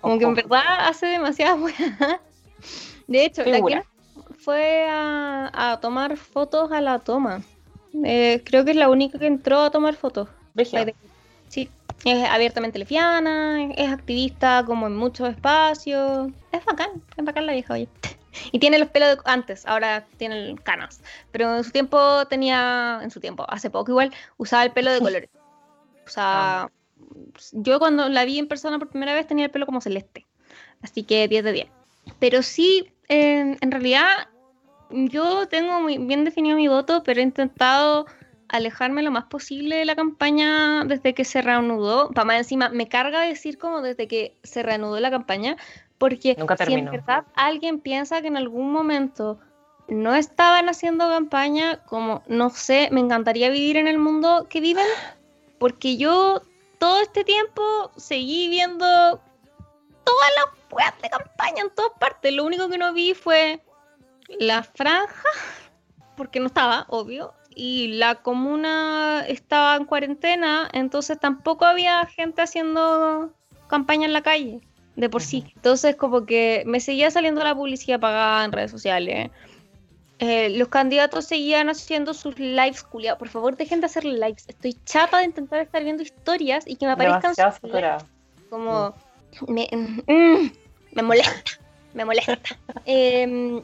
como 0.00 0.18
que 0.18 0.24
en 0.24 0.34
verdad 0.34 0.88
hace 0.88 1.06
demasiada 1.06 1.54
buena. 1.54 2.20
De 3.06 3.24
hecho, 3.24 3.44
la 3.44 3.60
quena 3.60 3.84
fue 4.38 4.86
a, 4.88 5.78
tomar 5.82 6.16
fotos 6.16 6.72
a 6.72 6.80
la 6.80 6.98
toma. 6.98 7.42
Eh, 8.04 8.42
creo 8.44 8.64
que 8.64 8.70
es 8.70 8.76
la 8.76 8.88
única 8.88 9.18
que 9.18 9.26
entró 9.26 9.60
a 9.60 9.70
tomar 9.70 9.94
fotos. 9.94 10.28
Sí, 11.48 11.68
es 12.04 12.28
abiertamente 12.28 12.78
lesbiana, 12.78 13.64
es 13.76 13.90
activista 13.90 14.64
como 14.64 14.86
en 14.86 14.96
muchos 14.96 15.28
espacios. 15.28 16.30
Es 16.52 16.64
bacán, 16.64 16.90
es 17.16 17.24
bacán 17.24 17.46
la 17.46 17.52
vieja, 17.52 17.74
oye. 17.74 17.88
Y 18.52 18.60
tiene 18.60 18.78
los 18.78 18.88
pelos 18.90 19.16
de 19.16 19.22
antes, 19.24 19.66
ahora 19.66 20.06
tiene 20.16 20.54
canas. 20.62 21.02
Pero 21.32 21.56
en 21.56 21.64
su 21.64 21.72
tiempo 21.72 22.24
tenía, 22.26 23.00
en 23.02 23.10
su 23.10 23.18
tiempo, 23.18 23.44
hace 23.48 23.70
poco 23.70 23.90
igual, 23.90 24.12
usaba 24.36 24.62
el 24.62 24.70
pelo 24.70 24.92
de 24.92 25.00
colores. 25.00 25.30
O 26.06 26.08
sea, 26.08 26.62
Ah. 26.62 26.70
Yo 27.52 27.78
cuando 27.78 28.08
la 28.08 28.24
vi 28.24 28.38
en 28.38 28.48
persona 28.48 28.78
por 28.78 28.88
primera 28.88 29.14
vez 29.14 29.26
tenía 29.26 29.46
el 29.46 29.50
pelo 29.50 29.66
como 29.66 29.80
celeste. 29.80 30.26
Así 30.82 31.02
que 31.02 31.28
10 31.28 31.44
de 31.44 31.52
10. 31.52 31.68
Pero 32.18 32.42
sí, 32.42 32.92
en, 33.08 33.56
en 33.60 33.70
realidad, 33.70 34.28
yo 34.90 35.46
tengo 35.48 35.80
muy 35.80 35.98
bien 35.98 36.24
definido 36.24 36.56
mi 36.56 36.68
voto, 36.68 37.02
pero 37.02 37.20
he 37.20 37.22
intentado 37.22 38.06
alejarme 38.48 39.02
lo 39.02 39.10
más 39.10 39.24
posible 39.24 39.76
de 39.76 39.84
la 39.84 39.94
campaña 39.94 40.84
desde 40.84 41.14
que 41.14 41.24
se 41.24 41.42
reanudó. 41.42 42.10
Para 42.10 42.24
más 42.24 42.38
encima, 42.38 42.68
me 42.68 42.88
carga 42.88 43.20
decir 43.20 43.58
como 43.58 43.80
desde 43.80 44.08
que 44.08 44.36
se 44.42 44.62
reanudó 44.62 44.98
la 45.00 45.10
campaña, 45.10 45.56
porque 45.98 46.34
Nunca 46.38 46.56
si 46.56 46.72
en 46.72 46.90
verdad 46.90 47.24
alguien 47.34 47.80
piensa 47.80 48.20
que 48.20 48.28
en 48.28 48.36
algún 48.36 48.72
momento 48.72 49.38
no 49.88 50.14
estaban 50.14 50.68
haciendo 50.68 51.08
campaña, 51.08 51.82
como 51.84 52.22
no 52.28 52.50
sé, 52.50 52.88
me 52.92 53.00
encantaría 53.00 53.50
vivir 53.50 53.76
en 53.76 53.88
el 53.88 53.98
mundo 53.98 54.46
que 54.48 54.60
viven, 54.60 54.86
porque 55.58 55.96
yo 55.96 56.42
todo 56.80 57.02
este 57.02 57.24
tiempo 57.24 57.92
seguí 57.96 58.48
viendo 58.48 58.86
todas 58.86 60.30
las 60.36 60.72
weas 60.72 60.94
de 61.02 61.10
campaña 61.10 61.62
en 61.62 61.70
todas 61.74 61.92
partes. 62.00 62.32
Lo 62.32 62.44
único 62.44 62.70
que 62.70 62.78
no 62.78 62.92
vi 62.94 63.12
fue 63.12 63.60
la 64.38 64.62
franja, 64.62 65.28
porque 66.16 66.40
no 66.40 66.46
estaba, 66.46 66.86
obvio, 66.88 67.34
y 67.54 67.88
la 67.98 68.14
comuna 68.16 69.24
estaba 69.28 69.76
en 69.76 69.84
cuarentena, 69.84 70.70
entonces 70.72 71.20
tampoco 71.20 71.66
había 71.66 72.06
gente 72.06 72.40
haciendo 72.40 73.34
campaña 73.68 74.06
en 74.06 74.14
la 74.14 74.22
calle, 74.22 74.60
de 74.96 75.10
por 75.10 75.22
sí. 75.22 75.52
Entonces 75.56 75.96
como 75.96 76.24
que 76.24 76.62
me 76.64 76.80
seguía 76.80 77.10
saliendo 77.10 77.44
la 77.44 77.54
publicidad 77.54 78.00
pagada 78.00 78.42
en 78.46 78.52
redes 78.52 78.70
sociales. 78.70 79.26
Eh, 79.26 79.30
los 80.20 80.68
candidatos 80.68 81.24
seguían 81.24 81.70
haciendo 81.70 82.12
sus 82.12 82.38
lives, 82.38 82.82
culiados. 82.82 83.18
Por 83.18 83.28
favor, 83.28 83.56
dejen 83.56 83.80
de 83.80 83.86
hacer 83.86 84.04
lives. 84.04 84.44
Estoy 84.48 84.74
chata 84.84 85.18
de 85.18 85.24
intentar 85.24 85.60
estar 85.60 85.82
viendo 85.82 86.02
historias 86.02 86.66
y 86.66 86.76
que 86.76 86.86
me 86.86 86.92
aparezcan 86.92 87.34
sus 87.34 87.70
lives. 87.70 88.04
Como. 88.50 88.94
Me, 89.48 89.68
mm, 89.72 90.50
me 90.92 91.02
molesta. 91.02 91.52
Me 91.94 92.04
molesta. 92.04 92.34
Em, 92.84 93.62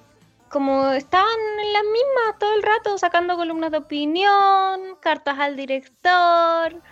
como 0.49 0.89
estaban 0.91 1.39
en 1.61 1.73
las 1.73 1.83
mismas 1.83 2.39
todo 2.39 2.55
el 2.55 2.63
rato, 2.63 2.99
sacando 2.99 3.37
columnas 3.37 3.71
de 3.71 3.79
opinión, 3.79 4.97
cartas 5.01 5.39
al 5.39 5.57
director. 5.57 6.73
¿Por 6.73 6.83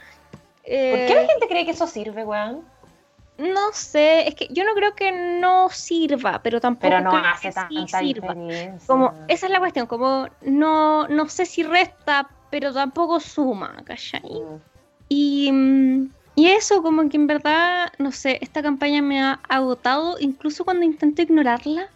eh, 0.65 1.05
qué 1.09 1.15
la 1.15 1.27
gente 1.27 1.49
cree 1.49 1.65
que 1.65 1.71
eso 1.71 1.87
sirve, 1.87 2.25
weón? 2.25 2.65
No 3.37 3.73
sé, 3.73 4.29
es 4.29 4.35
que 4.37 4.47
yo 4.51 4.65
no 4.65 4.75
creo 4.75 4.95
que 4.95 5.11
no 5.11 5.69
sirva, 5.69 6.41
pero 6.43 6.61
tampoco 6.61 6.89
Pero 6.89 7.01
no 7.01 7.11
creo 7.11 7.25
hace 7.25 7.49
que 7.49 7.61
sí 7.69 7.87
sirva. 7.89 8.35
Como, 8.87 9.13
esa 9.27 9.47
es 9.47 9.53
la 9.53 9.59
cuestión, 9.59 9.87
como 9.87 10.29
no, 10.43 11.09
no 11.09 11.29
sé 11.29 11.45
si 11.45 11.65
resta, 11.65 12.29
pero 12.51 12.73
tampoco 12.73 13.19
suma, 13.19 13.75
¿cachai? 13.85 14.23
Mm. 14.23 14.61
Y, 15.09 15.51
y 16.37 16.47
eso, 16.47 16.83
como 16.83 17.09
que 17.09 17.17
en 17.17 17.27
verdad, 17.27 17.93
no 17.99 18.13
sé, 18.13 18.39
esta 18.41 18.63
campaña 18.63 19.03
me 19.03 19.21
ha 19.21 19.41
agotado, 19.49 20.17
incluso 20.21 20.65
cuando 20.65 20.85
intento 20.85 21.23
ignorarla. 21.23 21.89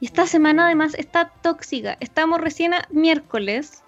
Y 0.00 0.06
esta 0.06 0.26
semana 0.26 0.66
además 0.66 0.94
está 0.94 1.28
tóxica. 1.42 1.96
Estamos 2.00 2.40
recién 2.40 2.74
a 2.74 2.86
miércoles. 2.90 3.82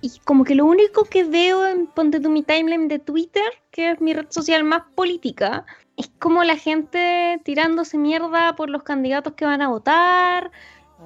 Y 0.00 0.12
como 0.24 0.44
que 0.44 0.54
lo 0.54 0.66
único 0.66 1.04
que 1.04 1.24
veo 1.24 1.66
en 1.66 1.86
Ponte 1.86 2.20
tu 2.20 2.28
mi 2.28 2.42
timeline 2.42 2.88
de 2.88 2.98
Twitter, 2.98 3.50
que 3.70 3.92
es 3.92 4.00
mi 4.00 4.12
red 4.12 4.26
social 4.28 4.62
más 4.62 4.82
política, 4.94 5.64
es 5.96 6.10
como 6.18 6.44
la 6.44 6.56
gente 6.56 7.40
tirándose 7.44 7.96
mierda 7.96 8.54
por 8.56 8.68
los 8.68 8.82
candidatos 8.82 9.32
que 9.32 9.46
van 9.46 9.62
a 9.62 9.68
votar, 9.68 10.50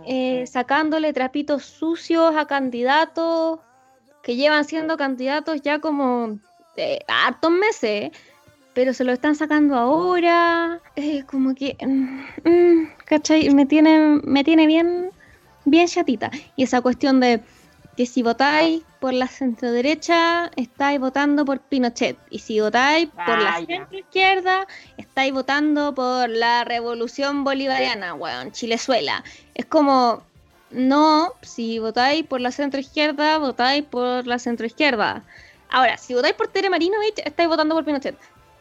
eh, 0.07 0.44
sacándole 0.46 1.12
trapitos 1.12 1.64
sucios 1.64 2.35
a 2.37 2.46
candidatos 2.46 3.61
que 4.22 4.37
llevan 4.37 4.64
siendo 4.64 4.96
candidatos 4.96 5.62
ya 5.62 5.79
como 5.81 6.38
eh, 6.76 7.00
hartos 7.09 7.50
meses, 7.50 8.11
pero 8.74 8.92
se 8.92 9.05
lo 9.05 9.12
están 9.12 9.35
sacando 9.35 9.76
ahora. 9.76 10.81
Eh, 10.96 11.24
como 11.24 11.55
que, 11.55 11.76
mm, 11.81 12.48
mm, 12.48 12.88
¿cachai? 13.05 13.50
Me 13.50 13.66
tiene, 13.66 14.20
me 14.24 14.44
tiene 14.44 14.66
bien, 14.66 15.11
bien 15.64 15.87
chatita. 15.87 16.31
Y 16.57 16.64
esa 16.64 16.81
cuestión 16.81 17.20
de 17.20 17.40
que 18.00 18.06
si 18.06 18.22
votáis 18.22 18.82
por 18.98 19.12
la 19.12 19.26
centro 19.26 19.70
derecha, 19.72 20.50
estáis 20.56 20.98
votando 20.98 21.44
por 21.44 21.60
Pinochet. 21.60 22.16
Y 22.30 22.38
si 22.38 22.58
votáis 22.58 23.10
por 23.10 23.38
la 23.38 23.56
Ah, 23.56 23.60
ya. 23.60 23.66
centro 23.66 23.98
izquierda, 23.98 24.66
estáis 24.96 25.34
votando 25.34 25.94
por 25.94 26.30
la 26.30 26.64
revolución 26.64 27.44
bolivariana, 27.44 28.14
weón, 28.14 28.52
Chilezuela. 28.52 29.22
Es 29.54 29.66
como, 29.66 30.22
no, 30.70 31.34
si 31.42 31.78
votáis 31.78 32.24
por 32.24 32.40
la 32.40 32.52
centro 32.52 32.80
izquierda, 32.80 33.36
votáis 33.36 33.84
por 33.84 34.26
la 34.26 34.38
centro 34.38 34.64
izquierda. 34.64 35.22
Ahora, 35.68 35.98
si 35.98 36.14
votáis 36.14 36.32
por 36.32 36.48
Tere 36.48 36.70
Marinovich, 36.70 37.18
estáis 37.22 37.50
votando 37.50 37.74
por 37.74 37.84
Pinochet. 37.84 38.16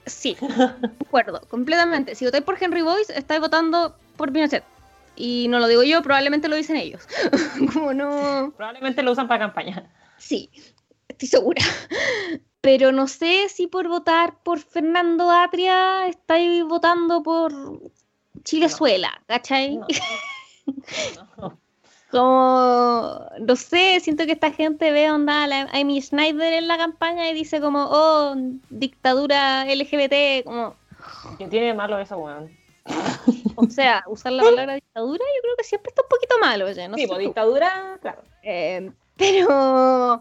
Sí, 0.05 0.35
de 0.41 0.89
acuerdo, 1.07 1.39
completamente. 1.47 2.13
Si 2.13 2.25
votáis 2.25 2.43
por 2.43 2.61
Henry 2.61 2.81
Boyce, 2.81 3.17
estáis 3.17 3.39
votando 3.39 3.95
por 4.17 4.33
Pinochet. 4.33 4.65
Y 5.19 5.49
no 5.49 5.59
lo 5.59 5.67
digo 5.67 5.83
yo, 5.83 6.01
probablemente 6.01 6.47
lo 6.47 6.55
dicen 6.55 6.77
ellos. 6.77 7.05
Como 7.73 7.93
no. 7.93 8.53
Probablemente 8.55 9.03
lo 9.03 9.11
usan 9.11 9.27
para 9.27 9.45
campaña. 9.45 9.91
Sí, 10.17 10.49
estoy 11.09 11.27
segura. 11.27 11.61
Pero 12.61 12.93
no 12.93 13.07
sé 13.07 13.49
si 13.49 13.67
por 13.67 13.89
votar 13.89 14.41
por 14.43 14.59
Fernando 14.59 15.29
Atria 15.29 16.07
estáis 16.07 16.63
votando 16.63 17.21
por 17.21 17.51
Chilezuela, 18.43 19.21
¿cachai? 19.27 19.75
No. 19.77 19.87
No. 21.37 21.59
Como, 22.11 23.21
no 23.39 23.55
sé, 23.55 23.99
siento 23.99 24.25
que 24.25 24.31
esta 24.31 24.51
gente 24.51 24.91
ve 24.91 25.11
onda 25.11 25.43
a 25.43 25.79
Amy 25.79 26.01
Schneider 26.01 26.53
en 26.53 26.67
la 26.67 26.77
campaña 26.77 27.29
y 27.29 27.35
dice 27.35 27.61
como, 27.61 27.85
oh, 27.87 28.33
dictadura 28.71 29.65
LGBT, 29.65 30.43
como, 30.43 30.75
¿Qué 31.37 31.47
tiene 31.47 31.67
de 31.67 31.73
malo 31.75 31.99
eso, 31.99 32.17
weón? 32.17 32.49
O 33.55 33.69
sea, 33.69 34.03
usar 34.07 34.31
la 34.31 34.43
palabra 34.49 34.75
dictadura 34.75 35.23
yo 35.35 35.41
creo 35.41 35.55
que 35.57 35.63
siempre 35.63 35.89
está 35.89 36.01
un 36.01 36.09
poquito 36.09 36.35
malo, 36.39 36.65
oye, 36.65 36.87
no 36.87 36.95
sí, 36.95 37.03
sé 37.03 37.07
pues 37.07 37.19
dictadura, 37.19 37.97
claro. 38.01 38.21
Eh, 38.43 38.91
pero, 39.19 40.19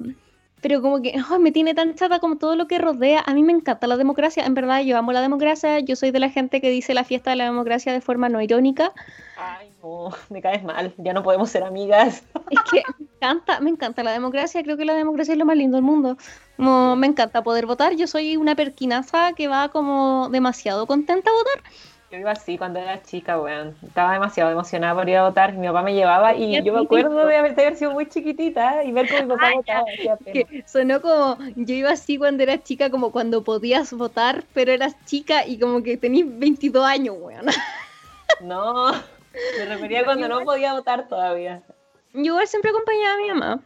pero 0.60 0.82
como 0.82 1.00
que 1.00 1.14
ay, 1.14 1.38
me 1.38 1.52
tiene 1.52 1.72
tan 1.72 1.94
chata 1.94 2.18
como 2.18 2.36
todo 2.36 2.56
lo 2.56 2.66
que 2.66 2.78
rodea. 2.78 3.22
A 3.24 3.32
mí 3.32 3.42
me 3.42 3.52
encanta 3.52 3.86
la 3.86 3.96
democracia, 3.96 4.44
en 4.44 4.54
verdad 4.54 4.80
yo 4.82 4.98
amo 4.98 5.12
la 5.12 5.20
democracia, 5.20 5.78
yo 5.78 5.94
soy 5.94 6.10
de 6.10 6.18
la 6.18 6.30
gente 6.30 6.60
que 6.60 6.68
dice 6.68 6.94
la 6.94 7.04
fiesta 7.04 7.30
de 7.30 7.36
la 7.36 7.44
democracia 7.44 7.92
de 7.92 8.00
forma 8.00 8.28
no 8.28 8.42
irónica. 8.42 8.92
Ay, 9.36 9.70
no, 9.82 10.10
me 10.30 10.42
caes 10.42 10.64
mal. 10.64 10.92
Ya 10.98 11.12
no 11.12 11.22
podemos 11.22 11.48
ser 11.50 11.62
amigas. 11.62 12.24
Es 12.50 12.58
que 12.70 12.82
me 12.98 13.06
encanta, 13.14 13.60
me 13.60 13.70
encanta 13.70 14.02
la 14.02 14.10
democracia, 14.10 14.62
creo 14.64 14.76
que 14.76 14.84
la 14.84 14.94
democracia 14.94 15.32
es 15.32 15.38
lo 15.38 15.44
más 15.44 15.56
lindo 15.56 15.76
del 15.76 15.84
mundo. 15.84 16.16
Como, 16.56 16.96
me 16.96 17.06
encanta 17.06 17.42
poder 17.42 17.66
votar, 17.66 17.94
yo 17.94 18.08
soy 18.08 18.36
una 18.36 18.56
perquinaza 18.56 19.32
que 19.34 19.46
va 19.46 19.68
como 19.68 20.28
demasiado 20.30 20.86
contenta 20.88 21.30
a 21.30 21.34
votar. 21.34 21.72
Yo 22.10 22.16
iba 22.16 22.30
así 22.30 22.56
cuando 22.56 22.78
era 22.78 23.02
chica, 23.02 23.38
weón. 23.38 23.76
Estaba 23.86 24.14
demasiado 24.14 24.50
emocionada 24.50 24.94
por 24.94 25.08
ir 25.08 25.16
a 25.16 25.24
votar. 25.24 25.52
Mi 25.52 25.66
papá 25.66 25.82
me 25.82 25.92
llevaba 25.92 26.34
y 26.34 26.62
yo 26.62 26.72
me 26.72 26.80
acuerdo 26.80 27.26
de 27.26 27.36
haber, 27.36 27.76
sido 27.76 27.92
muy 27.92 28.08
chiquitita 28.08 28.82
y 28.82 28.92
ver 28.92 29.08
cómo 29.08 29.22
mi 29.22 29.28
papá 29.28 29.48
Ay, 29.48 29.56
votaba. 29.56 29.84
Que 30.32 30.64
sonó 30.66 31.02
como, 31.02 31.36
yo 31.56 31.74
iba 31.74 31.90
así 31.90 32.16
cuando 32.16 32.42
era 32.42 32.62
chica, 32.62 32.88
como 32.88 33.12
cuando 33.12 33.44
podías 33.44 33.92
votar, 33.92 34.44
pero 34.54 34.72
eras 34.72 34.96
chica 35.04 35.46
y 35.46 35.58
como 35.58 35.82
que 35.82 35.98
tenías 35.98 36.26
22 36.30 36.84
años, 36.84 37.16
weón. 37.18 37.46
No, 38.40 38.92
me 38.92 39.64
refería 39.66 40.04
cuando 40.04 40.28
no 40.28 40.42
podía 40.42 40.72
votar 40.72 41.08
todavía. 41.08 41.62
Yo 42.12 42.20
igual 42.20 42.46
siempre 42.46 42.70
acompañaba 42.70 43.14
a 43.14 43.16
mi 43.16 43.28
mamá. 43.28 43.60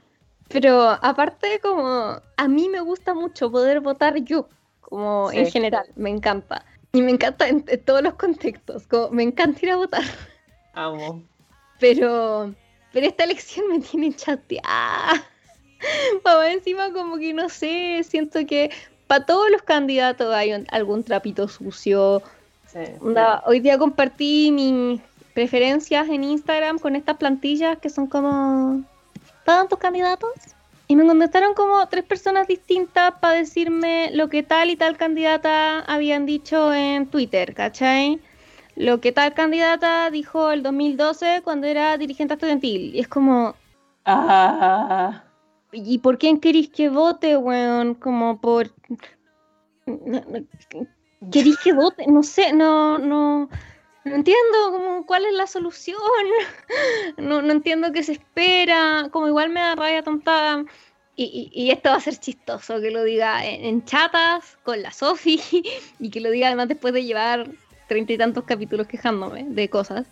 Pero 0.48 0.98
aparte 1.02 1.60
como 1.60 2.16
a 2.36 2.48
mí 2.48 2.68
me 2.68 2.80
gusta 2.80 3.12
mucho 3.12 3.50
poder 3.50 3.80
votar 3.80 4.16
yo, 4.22 4.48
como 4.80 5.30
Sí. 5.30 5.38
en 5.38 5.50
general, 5.50 5.86
me 5.94 6.10
encanta. 6.10 6.64
Y 6.92 7.00
me 7.02 7.12
encanta 7.12 7.48
en, 7.48 7.64
en 7.68 7.84
todos 7.84 8.02
los 8.02 8.14
contextos, 8.14 8.86
como 8.86 9.10
me 9.10 9.22
encanta 9.22 9.60
ir 9.62 9.70
a 9.72 9.76
votar. 9.76 10.04
Amo. 10.74 11.22
Pero, 11.80 12.54
pero 12.92 13.06
esta 13.06 13.24
elección 13.24 13.66
me 13.68 13.80
tiene 13.80 14.14
chateada. 14.14 15.24
Papá, 16.22 16.50
encima 16.52 16.92
como 16.92 17.16
que 17.18 17.32
no 17.32 17.48
sé, 17.48 18.04
siento 18.08 18.40
que 18.46 18.70
para 19.06 19.26
todos 19.26 19.50
los 19.50 19.62
candidatos 19.62 20.32
hay 20.34 20.52
un- 20.52 20.66
algún 20.70 21.02
trapito 21.02 21.48
sucio. 21.48 22.22
Sí. 22.66 22.80
Hoy 23.46 23.60
día 23.60 23.78
compartí 23.78 24.50
mis 24.52 25.00
preferencias 25.34 26.08
en 26.08 26.24
Instagram 26.24 26.78
con 26.78 26.94
estas 26.94 27.16
plantillas 27.16 27.78
que 27.78 27.88
son 27.90 28.06
como 28.06 28.82
¿Estaban 29.38 29.68
tus 29.68 29.78
candidatos? 29.78 30.30
Y 30.92 30.96
me 30.96 31.06
contestaron 31.06 31.54
como 31.54 31.86
tres 31.88 32.04
personas 32.04 32.46
distintas 32.46 33.14
para 33.18 33.32
decirme 33.32 34.10
lo 34.12 34.28
que 34.28 34.42
tal 34.42 34.68
y 34.68 34.76
tal 34.76 34.98
candidata 34.98 35.80
habían 35.80 36.26
dicho 36.26 36.74
en 36.74 37.06
Twitter, 37.06 37.54
¿cachai? 37.54 38.20
Lo 38.76 39.00
que 39.00 39.10
tal 39.10 39.32
candidata 39.32 40.10
dijo 40.10 40.50
el 40.50 40.62
2012 40.62 41.40
cuando 41.44 41.66
era 41.66 41.96
dirigente 41.96 42.34
estudiantil. 42.34 42.94
Y 42.94 43.00
es 43.00 43.08
como, 43.08 43.54
Ah, 44.04 45.24
¿y 45.72 45.96
por 45.96 46.18
quién 46.18 46.38
queréis 46.38 46.68
que 46.68 46.90
vote, 46.90 47.38
weón? 47.38 47.94
Como 47.94 48.38
por... 48.38 48.70
¿Queréis 51.32 51.56
que 51.64 51.72
vote? 51.72 52.06
No 52.06 52.22
sé, 52.22 52.52
no, 52.52 52.98
no... 52.98 53.48
No 54.04 54.16
entiendo 54.16 54.70
como, 54.70 55.06
cuál 55.06 55.26
es 55.26 55.34
la 55.34 55.46
solución. 55.46 55.98
No, 57.16 57.42
no 57.42 57.52
entiendo 57.52 57.92
qué 57.92 58.02
se 58.02 58.12
espera. 58.12 59.08
Como 59.10 59.28
igual 59.28 59.50
me 59.50 59.60
da 59.60 59.74
rabia 59.74 60.02
tonta. 60.02 60.64
Y, 61.14 61.50
y, 61.52 61.70
esto 61.70 61.90
va 61.90 61.96
a 61.96 62.00
ser 62.00 62.16
chistoso 62.16 62.80
que 62.80 62.90
lo 62.90 63.04
diga 63.04 63.44
en, 63.44 63.84
chatas 63.84 64.56
con 64.62 64.80
la 64.80 64.92
Sofi 64.92 65.40
y 66.00 66.10
que 66.10 66.20
lo 66.20 66.30
diga 66.30 66.46
además 66.46 66.68
después 66.68 66.94
de 66.94 67.04
llevar 67.04 67.50
treinta 67.86 68.14
y 68.14 68.18
tantos 68.18 68.44
capítulos 68.44 68.86
quejándome 68.86 69.44
de 69.46 69.68
cosas. 69.68 70.06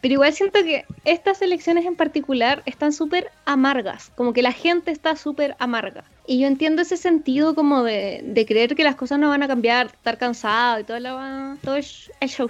Pero 0.00 0.14
igual 0.14 0.32
siento 0.32 0.62
que 0.62 0.86
estas 1.04 1.42
elecciones 1.42 1.84
en 1.84 1.94
particular 1.94 2.62
están 2.64 2.92
súper 2.94 3.30
amargas, 3.44 4.10
como 4.16 4.32
que 4.32 4.40
la 4.40 4.52
gente 4.52 4.90
está 4.90 5.14
súper 5.14 5.56
amarga. 5.58 6.04
Y 6.26 6.40
yo 6.40 6.46
entiendo 6.46 6.80
ese 6.80 6.96
sentido 6.96 7.54
como 7.54 7.82
de, 7.82 8.22
de, 8.24 8.46
creer 8.46 8.74
que 8.74 8.84
las 8.84 8.96
cosas 8.96 9.18
no 9.18 9.28
van 9.28 9.42
a 9.42 9.48
cambiar, 9.48 9.88
estar 9.88 10.16
cansado 10.16 10.80
y 10.80 10.84
todo, 10.84 10.98
la, 11.00 11.58
todo 11.62 11.76
el 11.76 11.82
show. 11.82 12.48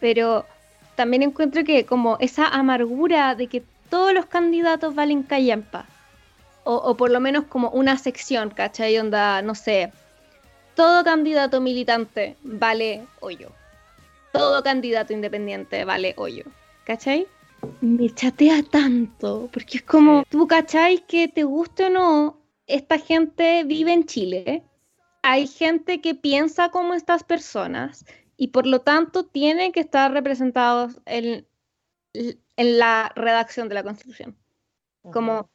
Pero 0.00 0.46
también 0.94 1.22
encuentro 1.22 1.64
que 1.64 1.84
como 1.86 2.16
esa 2.20 2.48
amargura 2.48 3.34
de 3.34 3.46
que 3.46 3.62
todos 3.88 4.12
los 4.12 4.26
candidatos 4.26 4.94
valen 4.94 5.22
callampa. 5.22 5.86
O, 6.64 6.74
o 6.76 6.96
por 6.96 7.10
lo 7.10 7.18
menos 7.18 7.44
como 7.44 7.70
una 7.70 7.98
sección, 7.98 8.50
¿cachai? 8.50 8.96
Onda, 8.96 9.42
no 9.42 9.54
sé, 9.54 9.92
todo 10.74 11.04
candidato 11.04 11.60
militante 11.60 12.36
vale 12.42 13.06
hoyo. 13.20 13.50
Todo 14.32 14.62
candidato 14.62 15.12
independiente 15.12 15.84
vale 15.84 16.14
hoyo. 16.16 16.44
¿Cachai? 16.84 17.26
Me 17.80 18.08
chatea 18.10 18.62
tanto, 18.62 19.48
porque 19.52 19.78
es 19.78 19.82
como, 19.82 20.24
tú 20.28 20.46
cachai 20.46 21.04
que 21.06 21.28
te 21.28 21.44
guste 21.44 21.84
o 21.84 21.90
no, 21.90 22.38
esta 22.66 22.98
gente 22.98 23.62
vive 23.64 23.92
en 23.92 24.06
Chile. 24.06 24.64
Hay 25.22 25.46
gente 25.46 26.00
que 26.00 26.14
piensa 26.14 26.70
como 26.70 26.94
estas 26.94 27.22
personas 27.22 28.04
y 28.42 28.48
por 28.48 28.66
lo 28.66 28.80
tanto 28.80 29.22
tienen 29.22 29.70
que 29.70 29.78
estar 29.78 30.10
representados 30.10 31.00
en, 31.06 31.46
en 32.12 32.78
la 32.80 33.12
redacción 33.14 33.68
de 33.68 33.76
la 33.76 33.84
Constitución. 33.84 34.36
Como 35.12 35.48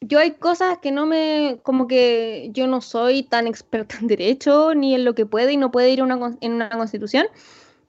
yo 0.00 0.20
hay 0.20 0.34
cosas 0.34 0.78
que 0.78 0.92
no 0.92 1.04
me, 1.04 1.58
como 1.64 1.88
que 1.88 2.50
yo 2.52 2.68
no 2.68 2.80
soy 2.80 3.24
tan 3.24 3.48
experta 3.48 3.96
en 4.00 4.06
derecho 4.06 4.72
ni 4.76 4.94
en 4.94 5.04
lo 5.04 5.16
que 5.16 5.26
puede 5.26 5.54
y 5.54 5.56
no 5.56 5.72
puede 5.72 5.90
ir 5.90 6.00
una, 6.00 6.36
en 6.40 6.52
una 6.52 6.70
Constitución, 6.70 7.26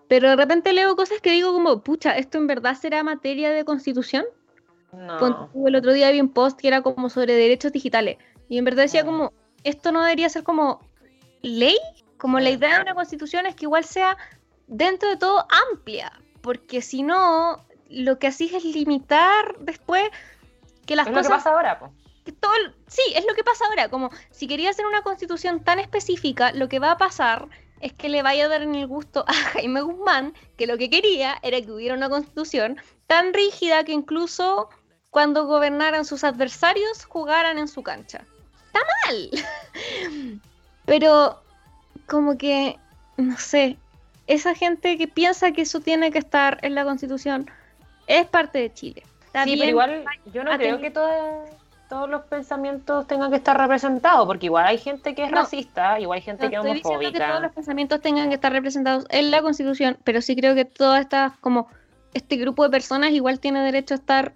pero 0.07 0.31
de 0.31 0.35
repente 0.35 0.73
leo 0.73 0.95
cosas 0.95 1.21
que 1.21 1.29
digo 1.29 1.53
como, 1.53 1.83
pucha, 1.83 2.17
¿esto 2.17 2.39
en 2.39 2.47
verdad 2.47 2.73
será 2.73 3.03
materia 3.03 3.51
de 3.51 3.63
Constitución? 3.65 4.25
No. 4.91 5.51
El 5.67 5.75
otro 5.75 5.93
día 5.93 6.09
vi 6.09 6.21
un 6.21 6.33
post 6.33 6.59
que 6.59 6.69
era 6.69 6.81
como 6.81 7.11
sobre 7.11 7.35
derechos 7.35 7.71
digitales 7.71 8.17
y 8.47 8.57
en 8.57 8.65
verdad 8.65 8.81
decía 8.81 9.05
como, 9.05 9.31
esto 9.63 9.91
no 9.91 10.01
debería 10.01 10.27
ser 10.27 10.41
como 10.41 10.79
ley, 11.43 11.77
como 12.17 12.39
la 12.39 12.49
idea 12.49 12.77
de 12.77 12.81
una 12.81 12.95
constitución 12.95 13.45
es 13.45 13.53
que 13.53 13.65
igual 13.65 13.83
sea 13.83 14.17
dentro 14.69 15.09
de 15.09 15.17
todo 15.17 15.45
amplia, 15.71 16.11
porque 16.41 16.81
si 16.81 17.03
no, 17.03 17.65
lo 17.89 18.19
que 18.19 18.27
así 18.27 18.49
es 18.55 18.63
limitar 18.63 19.57
después 19.59 20.03
que 20.85 20.95
las 20.95 21.07
cosas... 21.07 21.23
Lo 21.23 21.29
que 21.29 21.35
pasa 21.35 21.49
ahora, 21.51 21.79
pues. 21.79 21.91
Todo, 22.39 22.53
sí, 22.87 23.01
es 23.15 23.25
lo 23.25 23.33
que 23.33 23.43
pasa 23.43 23.65
ahora, 23.65 23.89
como 23.89 24.11
si 24.29 24.47
quería 24.47 24.69
hacer 24.69 24.85
una 24.85 25.01
constitución 25.01 25.63
tan 25.63 25.79
específica, 25.79 26.51
lo 26.51 26.69
que 26.69 26.77
va 26.77 26.91
a 26.91 26.97
pasar 26.97 27.47
es 27.81 27.93
que 27.93 28.09
le 28.09 28.21
vaya 28.21 28.45
a 28.45 28.49
dar 28.49 28.61
en 28.61 28.75
el 28.75 28.87
gusto 28.87 29.25
a 29.27 29.33
Jaime 29.53 29.81
Guzmán, 29.81 30.33
que 30.57 30.67
lo 30.67 30.77
que 30.77 30.89
quería 30.89 31.39
era 31.41 31.59
que 31.59 31.71
hubiera 31.71 31.95
una 31.95 32.09
constitución 32.09 32.79
tan 33.07 33.33
rígida 33.33 33.83
que 33.83 33.93
incluso 33.93 34.69
cuando 35.09 35.45
gobernaran 35.45 36.05
sus 36.05 36.23
adversarios 36.23 37.05
jugaran 37.05 37.57
en 37.57 37.67
su 37.67 37.81
cancha. 37.81 38.23
Está 38.67 38.79
mal. 39.05 39.29
Pero 40.85 41.41
como 42.05 42.37
que, 42.37 42.77
no 43.17 43.37
sé, 43.37 43.77
esa 44.29 44.53
gente 44.53 44.95
que 44.97 45.07
piensa 45.07 45.51
que 45.51 45.63
eso 45.63 45.79
tiene 45.79 46.11
que 46.11 46.19
estar 46.19 46.59
en 46.61 46.75
la 46.75 46.85
constitución 46.85 47.49
es 48.05 48.27
parte 48.27 48.59
de 48.59 48.71
Chile. 48.71 49.03
sí, 49.43 49.57
pero 49.57 49.65
igual 49.65 50.05
yo 50.31 50.43
no 50.43 50.55
creo 50.55 50.79
que 50.79 50.91
todos 50.91 52.07
los 52.07 52.21
pensamientos 52.25 53.07
tengan 53.07 53.31
que 53.31 53.37
estar 53.37 53.57
representados, 53.57 54.27
porque 54.27 54.45
igual 54.45 54.67
hay 54.67 54.77
gente 54.77 55.15
que 55.15 55.23
es 55.23 55.31
racista, 55.31 55.99
igual 55.99 56.17
hay 56.17 56.21
gente 56.21 56.47
que 56.47 56.55
es 56.55 56.61
homofóbica. 56.61 57.11
que 57.11 57.19
todos 57.19 57.41
los 57.41 57.51
pensamientos 57.51 58.01
tengan 58.01 58.29
que 58.29 58.35
estar 58.35 58.51
representados 58.51 59.07
en 59.09 59.31
la 59.31 59.41
constitución, 59.41 59.97
pero 60.03 60.21
sí 60.21 60.35
creo 60.35 60.53
que 60.53 60.65
todas 60.65 61.01
estas, 61.01 61.35
como 61.39 61.67
este 62.13 62.37
grupo 62.37 62.63
de 62.63 62.69
personas 62.69 63.11
igual 63.11 63.39
tiene 63.39 63.63
derecho 63.63 63.95
a 63.95 63.97
estar 63.97 64.33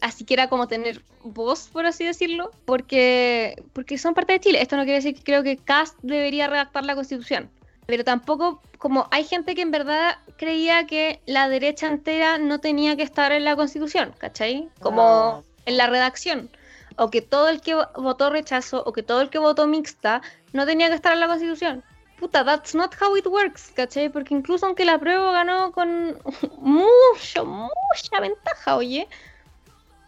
así 0.00 0.18
siquiera 0.18 0.48
como 0.48 0.66
tener 0.66 1.02
voz, 1.22 1.68
por 1.72 1.86
así 1.86 2.04
decirlo, 2.04 2.50
porque, 2.64 3.62
porque 3.72 3.96
son 3.96 4.14
parte 4.14 4.32
de 4.32 4.40
Chile. 4.40 4.60
Esto 4.60 4.76
no 4.76 4.82
quiere 4.82 4.96
decir 4.96 5.14
que 5.14 5.22
creo 5.22 5.44
que 5.44 5.56
Cast 5.56 5.96
debería 6.02 6.48
redactar 6.48 6.84
la 6.84 6.96
constitución 6.96 7.48
pero 7.88 8.04
tampoco, 8.04 8.60
como 8.76 9.08
hay 9.10 9.24
gente 9.24 9.54
que 9.54 9.62
en 9.62 9.70
verdad 9.70 10.18
creía 10.36 10.86
que 10.86 11.22
la 11.24 11.48
derecha 11.48 11.86
entera 11.86 12.36
no 12.36 12.60
tenía 12.60 12.96
que 12.96 13.02
estar 13.02 13.32
en 13.32 13.44
la 13.44 13.56
constitución, 13.56 14.14
¿cachai? 14.18 14.68
Como 14.80 15.42
en 15.64 15.78
la 15.78 15.86
redacción. 15.86 16.50
O 16.98 17.08
que 17.08 17.22
todo 17.22 17.48
el 17.48 17.62
que 17.62 17.74
votó 17.96 18.28
rechazo 18.28 18.82
o 18.84 18.92
que 18.92 19.02
todo 19.02 19.22
el 19.22 19.30
que 19.30 19.38
votó 19.38 19.66
mixta 19.66 20.20
no 20.52 20.66
tenía 20.66 20.88
que 20.88 20.96
estar 20.96 21.14
en 21.14 21.20
la 21.20 21.28
constitución. 21.28 21.82
Puta, 22.20 22.44
that's 22.44 22.74
not 22.74 22.94
how 23.00 23.16
it 23.16 23.26
works, 23.26 23.72
¿cachai? 23.74 24.10
Porque 24.10 24.34
incluso 24.34 24.66
aunque 24.66 24.84
la 24.84 24.98
prueba 24.98 25.32
ganó 25.32 25.72
con 25.72 26.18
mucho, 26.58 27.46
mucha 27.46 28.20
ventaja, 28.20 28.76
oye, 28.76 29.08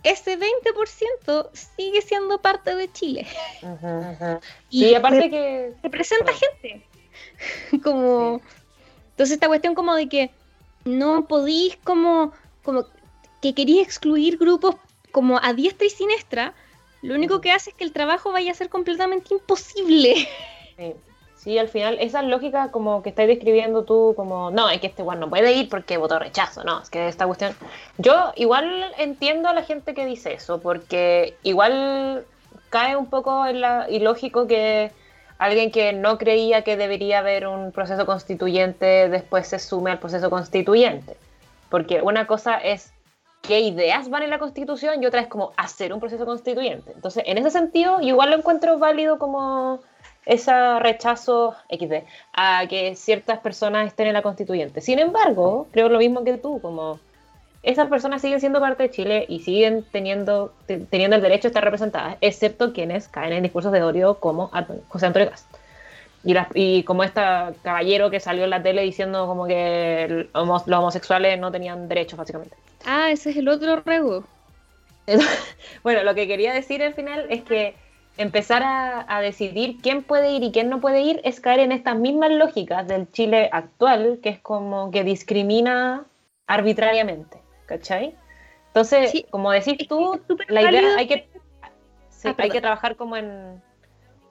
ese 0.03 0.38
20% 0.38 1.49
sigue 1.55 2.03
siendo 2.03 2.43
parte 2.43 2.75
de 2.75 2.93
Chile. 2.93 3.27
Y 4.69 4.95
aparte 4.95 5.31
que... 5.31 5.73
Representa 5.83 6.31
gente. 6.35 6.89
como... 7.83 8.40
Entonces 9.11 9.35
esta 9.35 9.48
cuestión 9.48 9.74
como 9.74 9.94
de 9.94 10.09
que 10.09 10.31
no 10.85 11.26
podís 11.26 11.76
como, 11.85 12.33
como 12.62 12.87
que 13.42 13.55
queréis 13.55 13.83
excluir 13.83 14.38
grupos 14.38 14.76
como 15.12 15.38
a 15.42 15.53
diestra 15.53 15.87
y 15.87 15.90
siniestra, 15.90 16.55
lo 17.03 17.14
único 17.14 17.40
que 17.40 17.53
hace 17.53 17.70
es 17.70 17.76
que 17.76 17.85
el 17.85 17.92
trabajo 17.92 18.33
vaya 18.33 18.53
a 18.53 18.55
ser 18.55 18.68
completamente 18.68 19.35
imposible. 19.35 20.29
Sí. 21.42 21.59
al 21.59 21.68
final 21.68 21.96
esa 22.00 22.20
lógica 22.20 22.70
como 22.70 23.03
que 23.03 23.09
estáis 23.09 23.29
describiendo 23.29 23.85
tú, 23.85 24.12
como, 24.14 24.50
no, 24.50 24.68
es 24.68 24.79
que 24.79 24.88
este 24.88 25.00
igual 25.00 25.20
no 25.20 25.31
puede 25.31 25.55
ir 25.55 25.70
porque 25.70 25.96
votó 25.96 26.18
rechazo, 26.18 26.64
no, 26.64 26.83
es 26.83 26.90
que 26.90 27.09
esta 27.09 27.26
cuestión... 27.26 27.55
Yo 27.96 28.33
igual 28.37 28.92
entiendo 28.98 29.48
a 29.48 29.55
la 29.55 29.62
gente 29.62 29.94
que 29.94 30.05
dice 30.05 30.35
eso, 30.35 30.61
porque 30.61 31.38
igual 31.42 32.26
cae 32.68 32.94
un 32.94 33.07
poco 33.07 33.46
en 33.46 33.62
la 33.62 33.87
ilógico 33.88 34.46
que 34.46 34.92
alguien 35.40 35.70
que 35.70 35.94
no 35.94 36.18
creía 36.18 36.62
que 36.62 36.76
debería 36.76 37.20
haber 37.20 37.46
un 37.46 37.72
proceso 37.72 38.05
constituyente 38.05 39.09
después 39.09 39.48
se 39.48 39.59
sume 39.59 39.90
al 39.90 39.98
proceso 39.98 40.29
constituyente. 40.29 41.16
Porque 41.70 42.03
una 42.03 42.26
cosa 42.26 42.59
es 42.59 42.92
qué 43.40 43.61
ideas 43.61 44.11
van 44.11 44.22
en 44.22 44.29
la 44.29 44.38
constitución 44.38 45.03
y 45.03 45.07
otra 45.07 45.22
es 45.22 45.29
como 45.29 45.53
hacer 45.57 45.94
un 45.94 45.98
proceso 45.98 46.26
constituyente. 46.26 46.92
Entonces, 46.94 47.22
en 47.26 47.38
ese 47.38 47.50
sentido, 47.50 48.03
igual 48.03 48.31
lo 48.31 48.37
encuentro 48.37 48.79
válido 48.79 49.18
como 49.18 49.81
ese 50.26 50.53
rechazo 50.81 51.55
XD 51.70 52.05
a 52.35 52.66
que 52.68 52.94
ciertas 52.94 53.38
personas 53.38 53.87
estén 53.87 54.09
en 54.09 54.12
la 54.12 54.22
constituyente. 54.22 54.83
Sin 54.83 54.98
embargo, 54.98 55.68
creo 55.72 55.88
lo 55.88 55.98
mismo 55.98 56.22
que 56.22 56.37
tú, 56.37 56.61
como 56.61 57.00
esas 57.62 57.88
personas 57.88 58.23
siguen 58.23 58.40
siendo 58.40 58.61
parte 58.61 58.85
de 58.85 58.90
Chile 58.90 59.27
y 59.29 59.40
siguen 59.40 59.85
teniendo, 59.92 60.53
teniendo 60.66 61.16
el 61.16 61.23
derecho 61.23 61.49
a 61.49 61.51
estar 61.51 61.64
representadas, 61.64 62.16
excepto 62.20 62.73
quienes 62.73 63.09
caen 63.09 63.35
en 63.35 63.42
discursos 63.42 63.73
de 63.73 63.83
odio 63.83 64.18
como 64.18 64.51
José 64.88 65.07
Antonio 65.07 65.31
Cast. 65.31 65.46
Y, 66.25 66.35
y 66.55 66.83
como 66.85 67.03
este 67.03 67.20
caballero 67.62 68.11
que 68.11 68.20
salió 68.20 68.44
en 68.44 68.51
la 68.51 68.62
tele 68.62 68.83
diciendo 68.83 69.27
como 69.27 69.46
que 69.46 70.29
los 70.35 70.68
homosexuales 70.68 71.38
no 71.38 71.51
tenían 71.51 71.88
derechos, 71.88 72.18
básicamente. 72.18 72.57
Ah, 72.87 73.11
ese 73.11 73.31
es 73.31 73.37
el 73.37 73.49
otro 73.49 73.83
rego. 73.85 74.25
bueno, 75.83 76.03
lo 76.03 76.14
que 76.14 76.27
quería 76.27 76.55
decir 76.55 76.83
al 76.83 76.94
final 76.94 77.27
es 77.29 77.42
que 77.42 77.75
empezar 78.16 78.62
a, 78.62 79.05
a, 79.09 79.20
decidir 79.20 79.79
quién 79.83 80.03
puede 80.03 80.31
ir 80.33 80.42
y 80.42 80.53
quién 80.53 80.68
no 80.68 80.81
puede 80.81 81.01
ir 81.01 81.20
es 81.25 81.40
caer 81.40 81.61
en 81.61 81.73
estas 81.73 81.96
mismas 81.96 82.31
lógicas 82.31 82.87
del 82.87 83.11
Chile 83.12 83.49
actual, 83.53 84.20
que 84.23 84.31
es 84.31 84.38
como 84.40 84.90
que 84.90 85.05
discrimina 85.05 86.05
arbitrariamente. 86.46 87.39
¿Cachai? 87.70 88.16
Entonces, 88.66 89.24
como 89.30 89.52
decís 89.52 89.87
tú, 89.88 90.20
la 90.48 90.62
idea 90.62 90.96
hay 90.96 91.06
que, 91.06 91.28
ah, 91.62 92.35
hay 92.37 92.50
que 92.50 92.61
trabajar 92.61 92.96
como 92.96 93.16
en, 93.16 93.62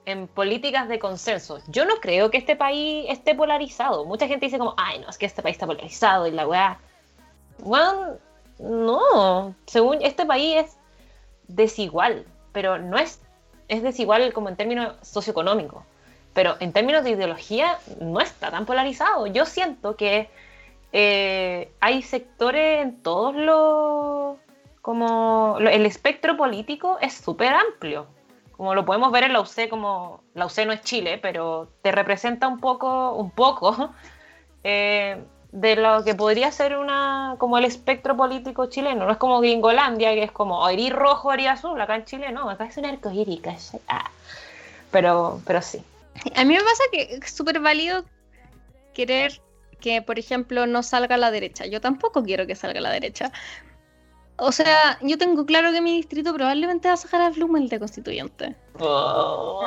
en 0.04 0.28
políticas 0.28 0.88
de 0.88 0.98
consenso. 0.98 1.58
Yo 1.68 1.86
no 1.86 1.96
creo 1.96 2.30
que 2.30 2.36
este 2.36 2.54
país 2.54 3.06
esté 3.08 3.34
polarizado. 3.34 4.04
Mucha 4.04 4.28
gente 4.28 4.46
dice 4.46 4.58
como, 4.58 4.74
ay, 4.76 4.98
no, 4.98 5.08
es 5.08 5.16
que 5.16 5.26
este 5.26 5.42
país 5.42 5.54
está 5.54 5.66
polarizado 5.66 6.26
y 6.26 6.32
la 6.32 6.46
weá. 6.46 6.78
Bueno, 7.58 8.18
no, 8.58 9.54
según 9.66 10.02
este 10.02 10.26
país 10.26 10.56
es 10.56 10.76
desigual, 11.48 12.26
pero 12.52 12.78
no 12.78 12.98
es, 12.98 13.20
es 13.68 13.82
desigual 13.82 14.32
como 14.34 14.50
en 14.50 14.56
términos 14.56 14.96
socioeconómicos. 15.02 15.82
Pero 16.34 16.56
en 16.60 16.72
términos 16.72 17.04
de 17.04 17.10
ideología 17.10 17.78
no 18.00 18.20
está 18.20 18.50
tan 18.50 18.66
polarizado. 18.66 19.26
Yo 19.26 19.46
siento 19.46 19.96
que 19.96 20.30
eh, 20.92 21.72
hay 21.80 22.02
sectores 22.02 22.82
en 22.82 23.02
todos 23.02 23.34
los 23.34 24.38
como 24.82 25.58
el 25.58 25.86
espectro 25.86 26.36
político 26.36 26.98
es 27.00 27.14
súper 27.14 27.52
amplio. 27.52 28.06
Como 28.56 28.74
lo 28.74 28.84
podemos 28.84 29.12
ver 29.12 29.24
en 29.24 29.32
la 29.32 29.40
UC, 29.40 29.68
como 29.68 30.22
la 30.34 30.46
UC 30.46 30.66
no 30.66 30.72
es 30.72 30.82
Chile, 30.82 31.18
pero 31.18 31.68
te 31.82 31.92
representa 31.92 32.48
un 32.48 32.58
poco, 32.60 33.12
un 33.12 33.30
poco 33.30 33.90
eh, 34.64 35.22
de 35.52 35.76
lo 35.76 36.04
que 36.04 36.14
podría 36.14 36.52
ser 36.52 36.76
una 36.76 37.36
como 37.38 37.58
el 37.58 37.64
espectro 37.64 38.16
político 38.16 38.66
chileno. 38.66 39.06
No 39.06 39.12
es 39.12 39.18
como 39.18 39.40
Gringolandia, 39.40 40.12
que 40.12 40.24
es 40.24 40.32
como 40.32 40.68
iris 40.70 40.92
rojo, 40.92 41.32
iris 41.34 41.48
azul. 41.48 41.80
Acá 41.80 41.96
en 41.96 42.04
Chile 42.04 42.32
no, 42.32 42.48
acá 42.48 42.66
es 42.66 42.76
un 42.76 42.86
arcoíris. 42.86 43.72
Ah. 43.88 44.10
Pero, 44.90 45.40
pero 45.46 45.62
sí. 45.62 45.82
A 46.34 46.44
mí 46.44 46.54
me 46.54 46.60
pasa 46.60 46.82
que 46.92 47.18
es 47.22 47.32
súper 47.32 47.60
válido 47.60 48.04
querer 48.92 49.40
que, 49.80 50.02
por 50.02 50.18
ejemplo, 50.18 50.66
no 50.66 50.82
salga 50.82 51.16
a 51.16 51.18
la 51.18 51.30
derecha. 51.30 51.66
Yo 51.66 51.80
tampoco 51.80 52.22
quiero 52.22 52.46
que 52.46 52.54
salga 52.54 52.78
a 52.78 52.82
la 52.82 52.90
derecha. 52.90 53.32
O 54.36 54.52
sea, 54.52 54.98
yo 55.02 55.18
tengo 55.18 55.44
claro 55.44 55.70
que 55.72 55.80
mi 55.80 55.96
distrito 55.96 56.32
probablemente 56.32 56.88
va 56.88 56.94
a 56.94 56.96
sacar 56.96 57.20
a 57.20 57.30
Blumel 57.30 57.68
de 57.68 57.78
constituyente. 57.78 58.56
Oh. 58.78 59.62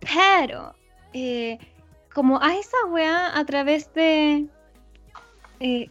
Pero, 0.00 0.74
eh, 1.12 1.58
como 2.12 2.42
a 2.42 2.54
esa 2.56 2.76
weá 2.88 3.38
a 3.38 3.44
través 3.44 3.92
de 3.94 4.46
eh, 5.60 5.90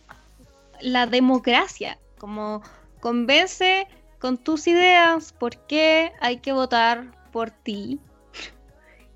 la 0.81 1.05
democracia, 1.05 1.97
como 2.17 2.61
convence 2.99 3.87
con 4.19 4.37
tus 4.37 4.67
ideas 4.67 5.33
por 5.33 5.57
qué 5.67 6.11
hay 6.21 6.37
que 6.37 6.53
votar 6.53 7.11
por 7.31 7.51
ti 7.51 7.99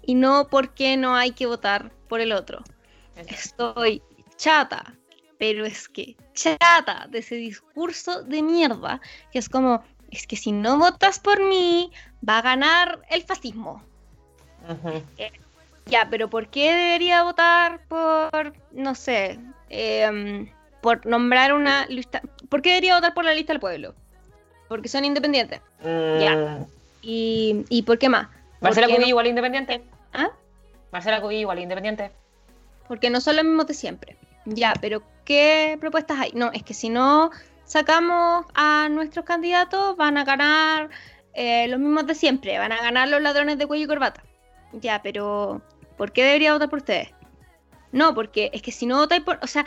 y 0.02 0.16
no 0.16 0.48
por 0.48 0.74
qué 0.74 0.98
no 0.98 1.16
hay 1.16 1.32
que 1.32 1.46
votar 1.46 1.92
por 2.08 2.22
el 2.22 2.32
otro. 2.32 2.64
Estoy 3.28 4.02
chata, 4.36 4.94
pero 5.38 5.66
es 5.66 5.90
que 5.90 6.16
chata 6.34 7.08
de 7.10 7.20
ese 7.20 7.36
discurso 7.36 8.24
de 8.24 8.42
mierda, 8.42 9.02
que 9.32 9.40
es 9.40 9.50
como, 9.50 9.84
es 10.12 10.28
que 10.28 10.36
si 10.36 10.52
no 10.52 10.78
votas 10.78 11.20
por 11.20 11.44
mí, 11.44 11.92
va 12.28 12.40
a 12.40 12.42
ganar 12.42 13.02
el 13.10 13.24
fascismo. 13.24 13.84
Eh, 15.18 15.32
ya, 15.86 16.08
pero 16.10 16.30
¿por 16.30 16.48
qué 16.50 16.74
debería 16.74 17.24
votar 17.24 17.82
por, 17.88 18.54
no 18.72 18.96
sé, 18.96 19.40
em, 19.70 20.50
por 20.82 21.06
nombrar 21.06 21.54
una 21.54 21.86
lista? 21.88 22.22
¿Por 22.50 22.62
qué 22.62 22.70
debería 22.70 22.96
votar 22.96 23.14
por 23.14 23.26
la 23.26 23.34
lista 23.34 23.54
del 23.54 23.60
pueblo? 23.60 23.96
Porque 24.68 24.90
son 24.90 25.06
independientes. 25.06 25.62
Ya. 25.82 26.36
Mm. 26.36 26.66
¿Y, 27.02 27.66
¿Y 27.70 27.84
por 27.84 27.98
qué 27.98 28.10
más? 28.10 28.28
Marcela 28.60 28.88
Cubillo 28.88 29.08
igual 29.08 29.28
independiente. 29.28 29.82
¿Ah? 30.14 30.30
Marcela 30.92 31.22
Cubillo 31.22 31.42
igual 31.42 31.60
independiente. 31.60 32.12
Porque 32.88 33.10
no 33.10 33.22
son 33.22 33.36
los 33.36 33.46
mismos 33.46 33.68
de 33.68 33.74
siempre. 33.74 34.18
Ya, 34.46 34.74
pero 34.80 35.04
¿qué 35.26 35.78
propuestas 35.80 36.20
hay? 36.20 36.32
No, 36.34 36.52
es 36.52 36.64
que 36.64 36.74
si 36.74 36.90
no 36.90 37.32
sacamos 37.66 38.46
a 38.54 38.88
nuestros 38.90 39.26
candidatos, 39.26 39.98
van 39.98 40.18
a 40.18 40.24
ganar 40.24 40.90
eh, 41.34 41.68
los 41.68 41.80
mismos 41.80 42.08
de 42.08 42.16
siempre, 42.16 42.58
van 42.58 42.72
a 42.72 42.82
ganar 42.82 43.10
los 43.10 43.22
ladrones 43.22 43.58
de 43.58 43.68
cuello 43.68 43.86
y 43.86 43.88
corbata. 43.88 44.24
Ya, 44.74 45.02
pero 45.02 45.62
¿por 45.98 46.12
qué 46.12 46.24
debería 46.24 46.54
votar 46.54 46.70
por 46.70 46.80
ustedes? 46.80 47.10
No, 47.92 48.14
porque 48.14 48.50
es 48.54 48.62
que 48.62 48.72
si 48.72 48.86
no 48.86 48.98
votáis 48.98 49.24
por. 49.24 49.40
O 49.42 49.48
sea, 49.48 49.66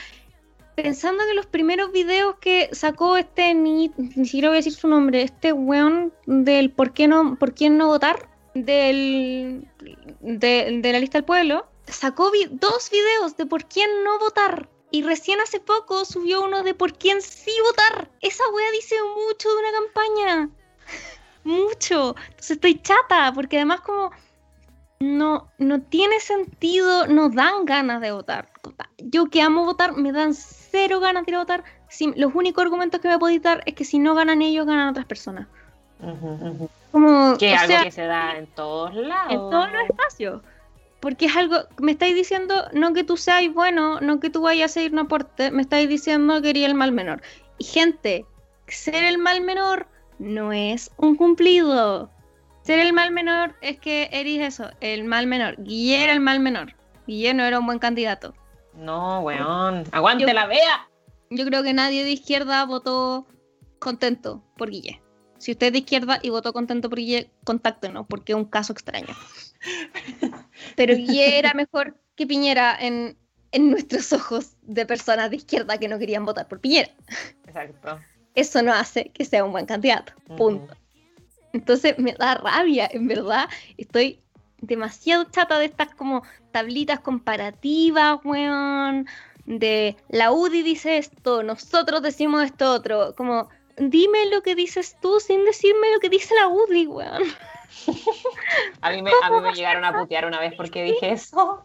pensando 0.74 1.24
que 1.28 1.34
los 1.34 1.46
primeros 1.46 1.92
videos 1.92 2.36
que 2.40 2.68
sacó 2.72 3.16
este, 3.16 3.54
ni, 3.54 3.92
ni 3.96 4.24
siquiera 4.24 4.48
voy 4.48 4.56
a 4.56 4.60
decir 4.60 4.72
su 4.72 4.88
nombre, 4.88 5.22
este 5.22 5.52
weón 5.52 6.12
del 6.26 6.70
por 6.70 6.92
qué 6.92 7.08
no, 7.08 7.36
por 7.36 7.54
quién 7.54 7.76
no 7.76 7.86
votar, 7.88 8.28
del, 8.54 9.68
de, 10.20 10.80
de 10.82 10.92
la 10.92 10.98
lista 10.98 11.18
del 11.18 11.24
pueblo, 11.24 11.69
sacó 11.90 12.30
dos 12.50 12.90
videos 12.90 13.36
de 13.36 13.46
por 13.46 13.64
quién 13.66 14.04
no 14.04 14.18
votar. 14.18 14.68
Y 14.90 15.02
recién 15.02 15.40
hace 15.40 15.60
poco 15.60 16.04
subió 16.04 16.42
uno 16.42 16.62
de 16.62 16.74
por 16.74 16.94
quién 16.94 17.22
sí 17.22 17.52
votar. 17.64 18.10
Esa 18.20 18.42
wea 18.52 18.70
dice 18.72 18.96
mucho 19.02 19.48
de 19.48 19.56
una 19.56 19.72
campaña. 19.72 20.50
mucho. 21.44 22.16
Entonces 22.28 22.50
estoy 22.52 22.80
chata, 22.82 23.32
porque 23.32 23.56
además 23.56 23.82
como 23.82 24.10
no, 24.98 25.48
no 25.58 25.80
tiene 25.80 26.20
sentido, 26.20 27.06
no 27.06 27.30
dan 27.30 27.64
ganas 27.64 28.00
de 28.00 28.12
votar. 28.12 28.50
Yo 28.98 29.26
que 29.26 29.42
amo 29.42 29.64
votar, 29.64 29.96
me 29.96 30.12
dan 30.12 30.34
cero 30.34 31.00
ganas 31.00 31.24
de 31.24 31.32
ir 31.32 31.36
a 31.36 31.40
votar. 31.40 31.64
Si, 31.88 32.12
los 32.16 32.34
únicos 32.34 32.62
argumentos 32.62 33.00
que 33.00 33.08
me 33.08 33.18
podéis 33.18 33.42
dar 33.42 33.62
es 33.66 33.74
que 33.74 33.84
si 33.84 33.98
no 33.98 34.14
ganan 34.14 34.42
ellos, 34.42 34.66
ganan 34.66 34.88
otras 34.88 35.06
personas. 35.06 35.46
Como, 36.92 37.36
que 37.38 37.54
algo 37.54 37.84
que 37.84 37.90
se 37.90 38.04
da 38.04 38.36
en 38.36 38.46
todos 38.48 38.94
lados. 38.94 39.32
En 39.32 39.38
todos 39.38 39.72
los 39.72 39.82
espacios 39.84 40.42
porque 41.00 41.26
es 41.26 41.36
algo, 41.36 41.56
me 41.78 41.92
estáis 41.92 42.14
diciendo 42.14 42.54
no 42.72 42.92
que 42.92 43.04
tú 43.04 43.16
seas 43.16 43.42
bueno, 43.52 44.00
no 44.00 44.20
que 44.20 44.30
tú 44.30 44.42
vayas 44.42 44.76
a 44.76 44.82
ir 44.82 44.92
un 44.92 45.00
aporte, 45.00 45.50
me 45.50 45.62
estáis 45.62 45.88
diciendo 45.88 46.40
que 46.42 46.50
eres 46.50 46.64
el 46.64 46.74
mal 46.74 46.92
menor. 46.92 47.22
Y 47.58 47.64
gente, 47.64 48.26
ser 48.68 49.02
el 49.04 49.18
mal 49.18 49.40
menor 49.40 49.88
no 50.18 50.52
es 50.52 50.90
un 50.98 51.16
cumplido. 51.16 52.10
Ser 52.62 52.78
el 52.78 52.92
mal 52.92 53.10
menor 53.10 53.56
es 53.62 53.78
que 53.78 54.10
eres 54.12 54.54
eso, 54.54 54.70
el 54.80 55.04
mal 55.04 55.26
menor. 55.26 55.56
Guille 55.62 56.04
era 56.04 56.12
el 56.12 56.20
mal 56.20 56.40
menor. 56.40 56.76
Guille 57.06 57.34
no 57.34 57.44
era 57.44 57.58
un 57.58 57.66
buen 57.66 57.78
candidato. 57.78 58.34
No, 58.74 59.20
weón, 59.20 59.84
aguante 59.92 60.32
la 60.32 60.46
vea. 60.46 60.88
Yo 61.30 61.44
creo 61.46 61.62
que 61.62 61.72
nadie 61.72 62.04
de 62.04 62.10
izquierda 62.10 62.64
votó 62.66 63.26
contento 63.78 64.44
por 64.56 64.70
Guille. 64.70 65.02
Si 65.38 65.52
usted 65.52 65.68
es 65.68 65.72
de 65.72 65.78
izquierda 65.78 66.18
y 66.22 66.28
votó 66.28 66.52
contento 66.52 66.90
por 66.90 66.98
Guille, 66.98 67.30
contáctenos, 67.44 68.06
porque 68.08 68.32
es 68.32 68.36
un 68.36 68.44
caso 68.44 68.74
extraño. 68.74 69.14
Pero 70.76 70.94
era 70.94 71.54
mejor 71.54 71.96
que 72.14 72.26
Piñera 72.26 72.76
en, 72.80 73.16
nuestros 73.52 74.12
ojos 74.12 74.56
de 74.62 74.86
personas 74.86 75.30
de 75.30 75.36
izquierda 75.36 75.78
que 75.78 75.88
no 75.88 75.98
querían 75.98 76.24
votar 76.24 76.46
por 76.48 76.60
Piñera. 76.60 76.90
Exacto. 77.46 77.98
Eso 78.34 78.62
no 78.62 78.72
hace 78.72 79.10
que 79.10 79.24
sea 79.24 79.44
un 79.44 79.52
buen 79.52 79.66
candidato. 79.66 80.12
Punto. 80.36 80.76
Entonces 81.52 81.98
me 81.98 82.12
da 82.12 82.36
rabia, 82.36 82.88
en 82.92 83.08
verdad. 83.08 83.48
Estoy 83.76 84.20
demasiado 84.60 85.24
chata 85.24 85.58
de 85.58 85.66
estas 85.66 85.94
como 85.94 86.22
tablitas 86.52 87.00
comparativas, 87.00 88.20
weón. 88.24 89.06
De 89.46 89.96
la 90.08 90.30
UDI 90.30 90.62
dice 90.62 90.98
esto, 90.98 91.42
nosotros 91.42 92.02
decimos 92.02 92.44
esto 92.44 92.72
otro. 92.72 93.14
Como, 93.16 93.48
dime 93.76 94.26
lo 94.30 94.42
que 94.42 94.54
dices 94.54 94.96
tú 95.00 95.18
sin 95.18 95.44
decirme 95.44 95.92
lo 95.92 95.98
que 95.98 96.08
dice 96.08 96.34
la 96.36 96.48
UDI, 96.48 96.86
weón. 96.86 97.22
a, 98.82 98.90
mí 98.90 99.02
me, 99.02 99.10
llegaron 99.54 99.84
a 99.84 99.98
putear 99.98 100.26
una 100.26 100.40
vez 100.40 100.54
porque 100.54 100.82
dije 100.82 101.12
eso. 101.12 101.64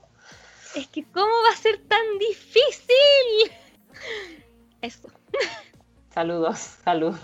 Es 0.76 0.88
que, 0.88 1.04
¿cómo 1.06 1.32
va 1.44 1.54
a 1.54 1.58
ser 1.58 1.78
tan 1.88 2.18
difícil? 2.20 3.52
Eso. 4.82 5.10
Saludos, 6.14 6.60
salud. 6.84 7.16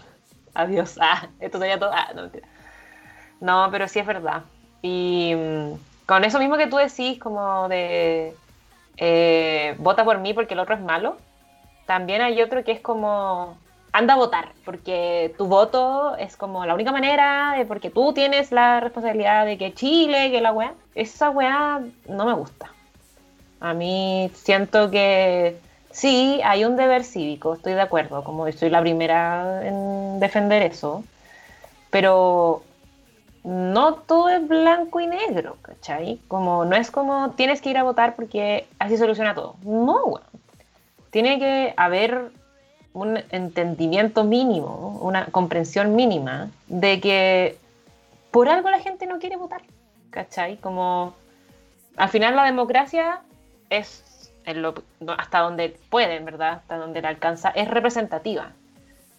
Adiós. 0.53 0.97
Ah, 0.99 1.29
esto 1.39 1.59
sería 1.59 1.79
todo. 1.79 1.91
Ah, 1.93 2.11
no, 2.13 2.29
No, 3.39 3.71
pero 3.71 3.87
sí 3.87 3.99
es 3.99 4.05
verdad. 4.05 4.43
Y 4.81 5.33
mm, 5.35 5.73
con 6.05 6.23
eso 6.23 6.39
mismo 6.39 6.57
que 6.57 6.67
tú 6.67 6.77
decís, 6.77 7.19
como 7.19 7.69
de 7.69 8.35
eh, 8.97 9.75
vota 9.79 10.03
por 10.03 10.19
mí 10.19 10.33
porque 10.33 10.53
el 10.53 10.59
otro 10.59 10.75
es 10.75 10.81
malo, 10.81 11.17
también 11.85 12.21
hay 12.21 12.41
otro 12.41 12.63
que 12.63 12.71
es 12.71 12.81
como 12.81 13.57
anda 13.93 14.13
a 14.13 14.17
votar, 14.17 14.49
porque 14.63 15.33
tu 15.37 15.47
voto 15.47 16.15
es 16.15 16.37
como 16.37 16.65
la 16.65 16.73
única 16.73 16.91
manera, 16.91 17.55
de, 17.57 17.65
porque 17.65 17.89
tú 17.89 18.13
tienes 18.13 18.51
la 18.51 18.79
responsabilidad 18.79 19.45
de 19.45 19.57
que 19.57 19.73
Chile, 19.73 20.31
que 20.31 20.41
la 20.41 20.53
weá, 20.53 20.73
esa 20.95 21.29
weá 21.29 21.81
no 22.07 22.25
me 22.25 22.33
gusta. 22.33 22.71
A 23.59 23.73
mí 23.73 24.31
siento 24.33 24.89
que 24.89 25.57
sí, 25.91 26.39
hay 26.43 26.65
un 26.65 26.77
deber 26.77 27.03
cívico, 27.03 27.53
estoy 27.53 27.73
de 27.73 27.81
acuerdo, 27.81 28.23
como 28.23 28.49
soy 28.51 28.69
la 28.69 28.81
primera 28.81 29.65
en 29.67 30.19
defender 30.19 30.63
eso, 30.63 31.03
pero 31.89 32.63
no 33.43 33.95
todo 33.95 34.29
es 34.29 34.47
blanco 34.47 34.99
y 34.99 35.07
negro, 35.07 35.57
¿cachai? 35.61 36.19
Como 36.27 36.63
no 36.65 36.75
es 36.75 36.91
como 36.91 37.31
tienes 37.31 37.61
que 37.61 37.71
ir 37.71 37.77
a 37.77 37.83
votar 37.83 38.15
porque 38.15 38.67
así 38.79 38.97
soluciona 38.97 39.35
todo. 39.35 39.55
No, 39.63 40.05
weón. 40.05 40.21
Tiene 41.09 41.39
que 41.39 41.73
haber 41.75 42.31
un 42.93 43.17
entendimiento 43.31 44.23
mínimo, 44.23 44.99
una 45.01 45.25
comprensión 45.27 45.95
mínima 45.95 46.49
de 46.67 46.99
que 46.99 47.57
por 48.31 48.49
algo 48.49 48.69
la 48.69 48.79
gente 48.79 49.05
no 49.05 49.19
quiere 49.19 49.37
votar, 49.37 49.61
¿cachai? 50.09 50.57
Como 50.57 51.13
al 51.97 52.09
final 52.09 52.35
la 52.35 52.45
democracia 52.45 53.21
es 53.69 54.03
hasta 55.17 55.39
donde 55.39 55.77
puede, 55.89 56.19
¿verdad? 56.19 56.53
Hasta 56.53 56.77
donde 56.77 57.01
la 57.01 57.09
alcanza, 57.09 57.49
es 57.49 57.67
representativa. 57.67 58.51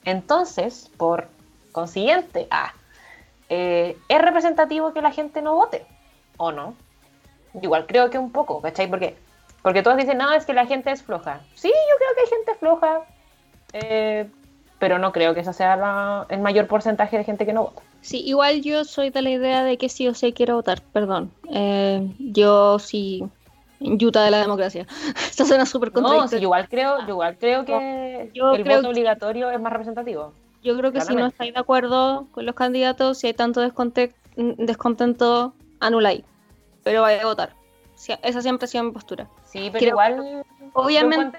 Entonces, 0.04 0.90
por 0.96 1.28
consiguiente, 1.70 2.48
ah, 2.50 2.72
es 3.48 3.96
representativo 4.08 4.92
que 4.92 5.02
la 5.02 5.12
gente 5.12 5.42
no 5.42 5.54
vote, 5.54 5.86
¿o 6.36 6.52
no? 6.52 6.74
Igual 7.60 7.86
creo 7.86 8.10
que 8.10 8.18
un 8.18 8.32
poco, 8.32 8.60
¿cachai? 8.60 8.88
Porque, 8.88 9.16
porque 9.62 9.82
todos 9.82 9.96
dicen, 9.96 10.18
no, 10.18 10.32
es 10.32 10.46
que 10.46 10.54
la 10.54 10.66
gente 10.66 10.90
es 10.90 11.02
floja. 11.02 11.40
Sí, 11.54 11.68
yo 11.68 11.96
creo 11.98 12.14
que 12.14 12.20
hay 12.22 12.38
gente 12.38 12.54
floja, 12.58 13.02
eh, 13.72 14.28
pero 14.78 14.98
no 14.98 15.12
creo 15.12 15.32
que 15.34 15.40
esa 15.40 15.52
sea 15.52 16.26
el 16.28 16.40
mayor 16.40 16.66
porcentaje 16.66 17.16
de 17.16 17.24
gente 17.24 17.46
que 17.46 17.52
no 17.52 17.64
vota. 17.64 17.82
Sí, 18.00 18.20
igual 18.26 18.62
yo 18.62 18.84
soy 18.84 19.10
de 19.10 19.22
la 19.22 19.30
idea 19.30 19.62
de 19.62 19.78
que 19.78 19.88
sí 19.88 20.08
o 20.08 20.14
sí 20.14 20.32
quiero 20.32 20.56
votar, 20.56 20.82
perdón. 20.92 21.30
Eh, 21.50 22.04
yo 22.18 22.80
sí, 22.80 23.22
yuta 23.78 24.24
de 24.24 24.32
la 24.32 24.40
democracia. 24.40 24.86
Esto 25.30 25.44
suena 25.44 25.66
súper 25.66 25.92
contradictorio. 25.92 26.38
No, 26.38 26.42
igual 26.42 26.68
creo, 26.68 27.08
igual 27.08 27.38
creo 27.38 27.64
que 27.64 28.32
el 28.34 28.64
voto 28.64 28.88
obligatorio 28.88 29.50
es 29.50 29.60
más 29.60 29.72
representativo. 29.72 30.32
Yo 30.64 30.76
creo 30.76 30.92
que 30.92 31.00
si 31.00 31.14
no 31.14 31.26
estáis 31.26 31.54
de 31.54 31.60
acuerdo 31.60 32.26
con 32.32 32.44
los 32.46 32.54
candidatos, 32.54 33.18
si 33.18 33.28
hay 33.28 33.34
tanto 33.34 33.60
descontento, 33.60 35.54
anuláis. 35.80 36.24
Pero 36.82 37.02
vaya 37.02 37.22
a 37.22 37.26
votar. 37.26 37.54
Esa 38.22 38.42
siempre 38.42 38.64
ha 38.64 38.68
sido 38.68 38.84
mi 38.84 38.90
postura. 38.90 39.28
Sí, 39.44 39.70
pero 39.72 39.86
igual. 39.86 40.44
Obviamente 40.72 41.38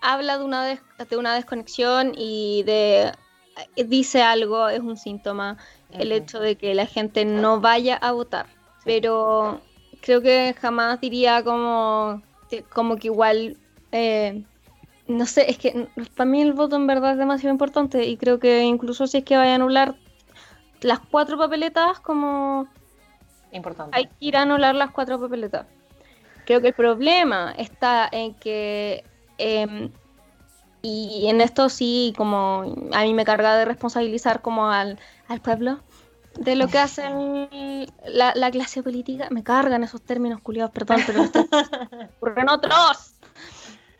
habla 0.00 0.38
de 0.38 0.44
una, 0.44 0.64
de 0.64 1.16
una 1.16 1.34
desconexión 1.34 2.12
y 2.16 2.62
de. 2.64 3.12
Dice 3.76 4.22
algo, 4.22 4.68
es 4.68 4.80
un 4.80 4.96
síntoma, 4.96 5.56
el 5.90 6.12
hecho 6.12 6.38
de 6.38 6.54
que 6.56 6.74
la 6.74 6.86
gente 6.86 7.24
no 7.24 7.60
vaya 7.60 7.96
a 7.96 8.12
votar. 8.12 8.46
Pero 8.84 9.60
creo 10.00 10.22
que 10.22 10.54
jamás 10.60 11.00
diría 11.00 11.42
como, 11.42 12.22
como 12.72 12.96
que 12.96 13.08
igual. 13.08 13.56
Eh, 13.90 14.44
no 15.08 15.26
sé, 15.26 15.50
es 15.50 15.58
que 15.58 15.88
para 16.14 16.30
mí 16.30 16.42
el 16.42 16.52
voto 16.52 16.76
en 16.76 16.86
verdad 16.86 17.12
es 17.12 17.18
demasiado 17.18 17.52
importante 17.52 18.04
y 18.06 18.18
creo 18.18 18.38
que 18.38 18.62
incluso 18.62 19.06
si 19.06 19.18
es 19.18 19.24
que 19.24 19.38
vaya 19.38 19.52
a 19.52 19.54
anular 19.54 19.96
las 20.82 21.00
cuatro 21.00 21.38
papeletas, 21.38 21.98
como 22.00 22.68
importante. 23.52 23.96
Hay 23.96 24.06
que 24.06 24.14
ir 24.20 24.36
a 24.36 24.42
anular 24.42 24.74
las 24.74 24.90
cuatro 24.90 25.18
papeletas. 25.18 25.66
Creo 26.44 26.60
que 26.60 26.68
el 26.68 26.74
problema 26.74 27.54
está 27.56 28.08
en 28.10 28.34
que, 28.34 29.04
em, 29.38 29.90
y 30.82 31.26
en 31.28 31.40
esto 31.40 31.68
sí, 31.68 32.12
como 32.16 32.90
a 32.92 33.02
mí 33.02 33.14
me 33.14 33.24
carga 33.24 33.56
de 33.56 33.64
responsabilizar 33.64 34.42
como 34.42 34.70
al, 34.70 34.98
pueblo 35.42 35.80
de 36.38 36.54
lo 36.54 36.68
que 36.68 36.78
hacen 36.78 37.86
la, 38.06 38.50
clase 38.50 38.82
política. 38.82 39.28
Me 39.30 39.42
cargan 39.42 39.82
esos 39.82 40.02
términos 40.02 40.40
culiados, 40.40 40.72
perdón, 40.72 41.00
pero 41.06 41.22
ocurren 42.16 42.48
otros. 42.48 43.14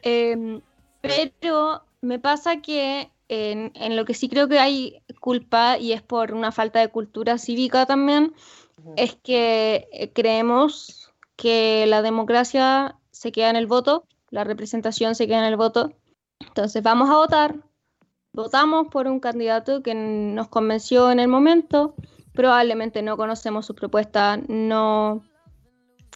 Em, 0.03 0.61
pero 1.01 1.82
me 2.01 2.18
pasa 2.18 2.61
que 2.61 3.11
en, 3.28 3.72
en, 3.74 3.97
lo 3.97 4.05
que 4.05 4.14
sí 4.14 4.28
creo 4.28 4.49
que 4.49 4.61
hay 4.61 5.03
culpa, 5.20 5.78
y 5.78 5.93
es 5.93 6.03
por 6.03 6.32
una 6.32 6.53
falta 6.53 6.80
de 6.80 6.89
cultura 6.89 7.39
cívica 7.39 7.86
también, 7.86 8.34
es 8.97 9.16
que 9.16 9.89
eh, 9.93 10.12
creemos 10.12 11.12
que 11.36 11.86
la 11.86 12.03
democracia 12.03 12.97
se 13.11 13.32
queda 13.32 13.51
en 13.51 13.57
el 13.57 13.66
voto, 13.66 14.07
la 14.31 14.45
representación 14.45 15.14
se 15.14 15.26
queda 15.26 15.39
en 15.39 15.45
el 15.45 15.57
voto. 15.57 15.93
Entonces 16.41 16.83
vamos 16.83 17.11
a 17.11 17.16
votar, 17.16 17.57
votamos 18.33 18.89
por 18.89 19.07
un 19.07 19.20
candidato 19.20 19.83
que 19.83 19.95
nos 19.95 20.49
convenció 20.49 21.11
en 21.11 21.20
el 21.20 21.29
momento, 21.29 21.95
probablemente 22.33 23.03
no 23.03 23.16
conocemos 23.16 23.66
su 23.66 23.74
propuesta, 23.74 24.39
no 24.49 25.22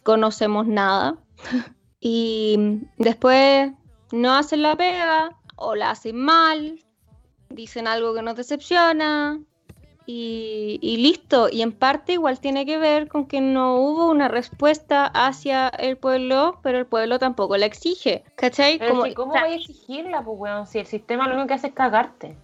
conocemos 0.03 0.67
nada. 0.67 1.17
Y 2.05 2.81
después 2.99 3.71
no 4.11 4.35
hacen 4.35 4.63
la 4.63 4.75
pega 4.75 5.39
o 5.55 5.77
la 5.77 5.93
hacen 5.93 6.17
mal, 6.17 6.81
dicen 7.49 7.87
algo 7.87 8.13
que 8.13 8.23
nos 8.23 8.35
decepciona, 8.35 9.41
y, 10.07 10.97
listo. 10.99 11.49
Y 11.51 11.63
en 11.63 11.73
parte 11.73 12.15
igual 12.15 12.41
tiene 12.41 12.67
que 12.67 12.79
ver 12.79 13.09
con 13.09 13.27
que 13.27 13.41
no 13.41 13.77
hubo 13.77 14.11
una 14.11 14.29
respuesta 14.29 15.07
hacia 15.07 15.69
el 15.69 15.97
pueblo, 15.97 16.59
pero 16.63 16.79
el 16.79 16.87
pueblo 16.87 17.19
tampoco 17.19 17.57
la 17.57 17.67
exige. 17.67 18.25
¿Cachai? 18.37 18.79
Como, 18.79 19.05
¿Cómo 19.15 19.33
voy 19.33 19.53
a 19.53 19.55
exigirla, 19.55 20.23
pues, 20.23 20.39
weón? 20.39 20.67
Si 20.67 20.79
el 20.79 20.87
sistema 20.87 21.27
lo 21.27 21.35
único 21.35 21.49
que 21.49 21.55
hace 21.55 21.69
es 21.69 21.75
cagarte. 21.75 22.37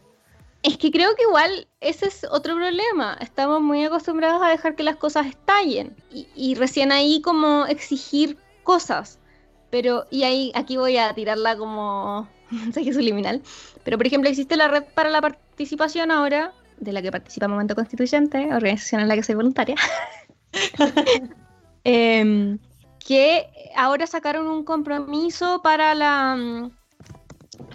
Es 0.62 0.76
que 0.76 0.90
creo 0.90 1.14
que 1.14 1.22
igual 1.22 1.68
ese 1.80 2.06
es 2.06 2.26
otro 2.30 2.56
problema. 2.56 3.16
Estamos 3.20 3.60
muy 3.60 3.84
acostumbrados 3.84 4.42
a 4.42 4.48
dejar 4.48 4.74
que 4.74 4.82
las 4.82 4.96
cosas 4.96 5.26
estallen. 5.26 5.96
Y, 6.10 6.54
recién 6.56 6.92
ahí 6.92 7.20
como 7.22 7.66
exigir 7.66 8.36
cosas. 8.64 9.18
Pero, 9.70 10.06
y 10.10 10.24
ahí, 10.24 10.52
aquí 10.54 10.76
voy 10.76 10.96
a 10.96 11.14
tirarla 11.14 11.56
como 11.56 12.28
mensaje 12.50 12.92
subliminal. 12.92 13.42
Pero, 13.84 13.96
por 13.96 14.06
ejemplo, 14.06 14.28
existe 14.28 14.56
la 14.56 14.68
red 14.68 14.84
para 14.94 15.10
la 15.10 15.20
participación 15.20 16.10
ahora, 16.10 16.52
de 16.80 16.92
la 16.92 17.02
que 17.02 17.10
participa 17.10 17.48
Momento 17.48 17.74
Constituyente, 17.74 18.52
organización 18.52 19.00
en 19.00 19.08
la 19.08 19.16
que 19.16 19.22
soy 19.22 19.34
voluntaria, 19.34 19.76
em, 21.84 22.58
que 23.06 23.48
ahora 23.76 24.06
sacaron 24.06 24.46
un 24.46 24.64
compromiso 24.64 25.60
para 25.62 25.94
la, 25.94 26.36
mm, 26.36 26.70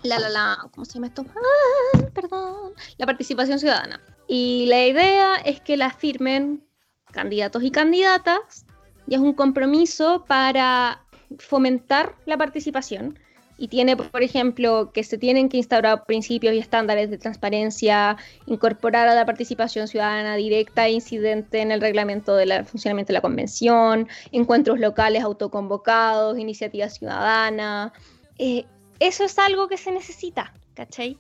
la, 0.04 0.20
la, 0.20 0.30
la 0.30 0.58
¿cómo 0.72 0.86
se 0.86 0.94
llama 0.94 1.08
esto? 1.08 1.26
Ah, 1.30 2.00
perdón, 2.14 2.74
la 2.98 3.06
participación 3.06 3.60
ciudadana. 3.60 4.02
Y 4.28 4.66
la 4.68 4.86
idea 4.86 5.36
es 5.46 5.62
que 5.62 5.78
la 5.78 5.92
firmen 5.92 6.64
candidatos 7.12 7.64
y 7.64 7.72
candidatas, 7.72 8.66
y 9.08 9.16
es 9.16 9.22
un 9.22 9.34
compromiso 9.34 10.26
para 10.26 11.06
fomentar 11.40 12.16
la 12.26 12.38
participación 12.38 13.20
y 13.64 13.70
tiene, 13.70 13.96
por 13.96 14.22
ejemplo, 14.22 14.92
que 14.92 15.06
se 15.06 15.18
tienen 15.18 15.48
que 15.48 15.56
instaurar 15.56 16.04
principios 16.04 16.54
y 16.54 16.58
estándares 16.58 17.10
de 17.10 17.18
transparencia, 17.18 18.18
incorporar 18.46 19.08
a 19.08 19.16
la 19.16 19.26
participación 19.26 19.88
ciudadana 19.88 20.36
directa 20.36 20.86
e 20.86 20.92
incidente 20.92 21.62
en 21.62 21.72
el 21.72 21.80
reglamento 21.80 22.36
del 22.36 22.66
funcionamiento 22.66 23.14
de 23.14 23.20
la 23.20 23.22
convención, 23.22 24.10
encuentros 24.34 24.82
locales 24.82 25.24
autoconvocados, 25.24 26.38
iniciativa 26.38 26.90
ciudadana. 26.90 27.94
Eh, 28.38 28.66
eso 29.00 29.24
es 29.24 29.40
algo 29.40 29.70
que 29.70 29.78
se 29.78 29.94
necesita, 29.94 30.54
¿cachai? 30.74 31.18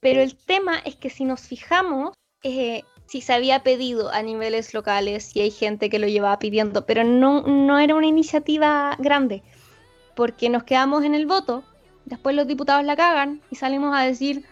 Pero 0.00 0.22
el 0.22 0.36
tema 0.36 0.78
es 0.86 0.96
que 0.96 1.10
si 1.10 1.26
nos 1.26 1.42
fijamos, 1.42 2.14
eh, 2.44 2.82
si 3.04 3.20
se 3.20 3.34
había 3.34 3.62
pedido 3.62 4.10
a 4.10 4.22
niveles 4.22 4.72
locales, 4.72 5.36
y 5.36 5.40
hay 5.40 5.50
gente 5.50 5.90
que 5.90 5.98
lo 5.98 6.08
llevaba 6.08 6.38
pidiendo, 6.38 6.86
pero 6.86 7.04
no, 7.04 7.42
no 7.42 7.78
era 7.78 7.94
una 7.94 8.06
iniciativa 8.06 8.96
grande 8.98 9.42
porque 10.18 10.50
nos 10.50 10.64
quedamos 10.64 11.04
en 11.04 11.14
el 11.14 11.26
voto, 11.26 11.62
después 12.04 12.34
los 12.34 12.48
diputados 12.48 12.84
la 12.84 12.96
cagan 12.96 13.40
y 13.52 13.54
salimos 13.54 13.96
a 13.96 14.02
decir, 14.02 14.44